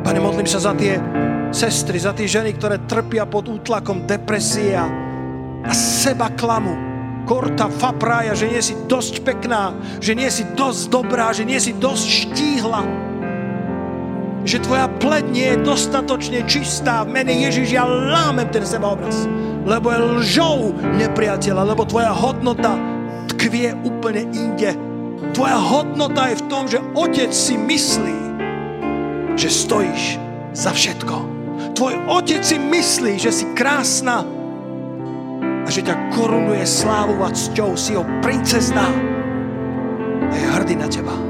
Pane, 0.06 0.20
modlím 0.22 0.50
sa 0.50 0.62
za 0.62 0.74
tie 0.74 0.98
sestry, 1.50 1.98
za 2.02 2.14
tie 2.14 2.30
ženy, 2.30 2.58
ktoré 2.58 2.82
trpia 2.86 3.26
pod 3.26 3.50
útlakom 3.50 4.06
depresie 4.06 4.78
a 4.78 5.72
seba 5.74 6.30
klamu. 6.34 6.74
Korta 7.30 7.70
faprája, 7.70 8.34
že 8.34 8.50
nie 8.50 8.62
si 8.62 8.74
dosť 8.90 9.22
pekná, 9.22 9.78
že 10.02 10.18
nie 10.18 10.30
si 10.34 10.42
dosť 10.58 10.82
dobrá, 10.90 11.30
že 11.30 11.46
nie 11.46 11.62
si 11.62 11.78
dosť 11.78 12.06
štíhla, 12.26 12.82
že 14.50 14.58
tvoja 14.66 14.90
pled 14.98 15.30
nie 15.30 15.54
je 15.54 15.62
dostatočne 15.62 16.42
čistá. 16.50 17.06
V 17.06 17.14
mene 17.14 17.36
Ježiš 17.36 17.70
ja 17.70 17.86
lámem 17.86 18.50
ten 18.50 18.66
sebaobraz. 18.66 19.30
Lebo 19.68 19.94
je 19.94 20.00
lžou 20.00 20.74
nepriateľa, 20.98 21.76
lebo 21.76 21.86
tvoja 21.86 22.10
hodnota 22.16 22.74
tkvie 23.36 23.78
úplne 23.86 24.26
inde. 24.34 24.89
Tvoja 25.36 25.60
hodnota 25.60 26.32
je 26.32 26.40
v 26.40 26.48
tom, 26.48 26.64
že 26.68 26.80
otec 26.96 27.32
si 27.36 27.56
myslí, 27.60 28.20
že 29.36 29.50
stojíš 29.52 30.20
za 30.56 30.72
všetko. 30.72 31.16
Tvoj 31.76 31.96
otec 32.12 32.44
si 32.44 32.60
myslí, 32.60 33.20
že 33.20 33.32
si 33.32 33.46
krásna 33.56 34.24
a 35.64 35.68
že 35.70 35.86
ťa 35.86 36.16
korunuje 36.18 36.66
slávou 36.66 37.20
a 37.24 37.30
cťou. 37.30 37.78
Si 37.78 37.94
ho 37.94 38.04
princezná 38.24 38.90
a 40.30 40.34
je 40.34 40.46
hrdý 40.56 40.76
na 40.76 40.88
teba. 40.90 41.29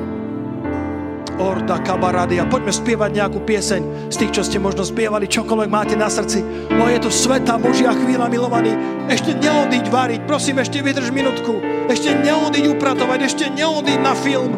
Orda 1.40 1.80
Kabaradia. 1.80 2.44
Poďme 2.44 2.76
spievať 2.76 3.16
nejakú 3.16 3.40
pieseň 3.48 4.12
z 4.12 4.16
tých, 4.20 4.36
čo 4.36 4.44
ste 4.44 4.60
možno 4.60 4.84
spievali, 4.84 5.26
čokoľvek 5.26 5.70
máte 5.72 5.96
na 5.96 6.12
srdci. 6.12 6.44
O, 6.76 6.84
je 6.92 7.00
tu 7.00 7.08
sveta 7.08 7.56
Božia 7.56 7.96
chvíľa, 7.96 8.28
milovaný. 8.28 8.76
Ešte 9.08 9.34
neodiť 9.40 9.88
variť, 9.88 10.22
prosím, 10.28 10.60
ešte 10.60 10.84
vydrž 10.84 11.16
minutku. 11.16 11.64
Ešte 11.88 12.12
neodiť 12.12 12.64
upratovať, 12.76 13.20
ešte 13.26 13.46
neodiť 13.50 14.00
na 14.04 14.14
film. 14.14 14.54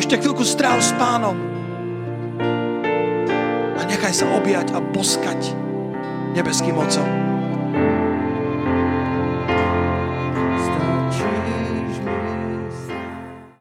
Ešte 0.00 0.16
chvíľku 0.16 0.42
stráv 0.48 0.80
s 0.80 0.96
pánom. 0.96 1.36
A 3.76 3.80
nechaj 3.84 4.16
sa 4.16 4.26
objať 4.32 4.72
a 4.72 4.80
boskať 4.80 5.52
nebeským 6.32 6.72
mocom. 6.72 7.29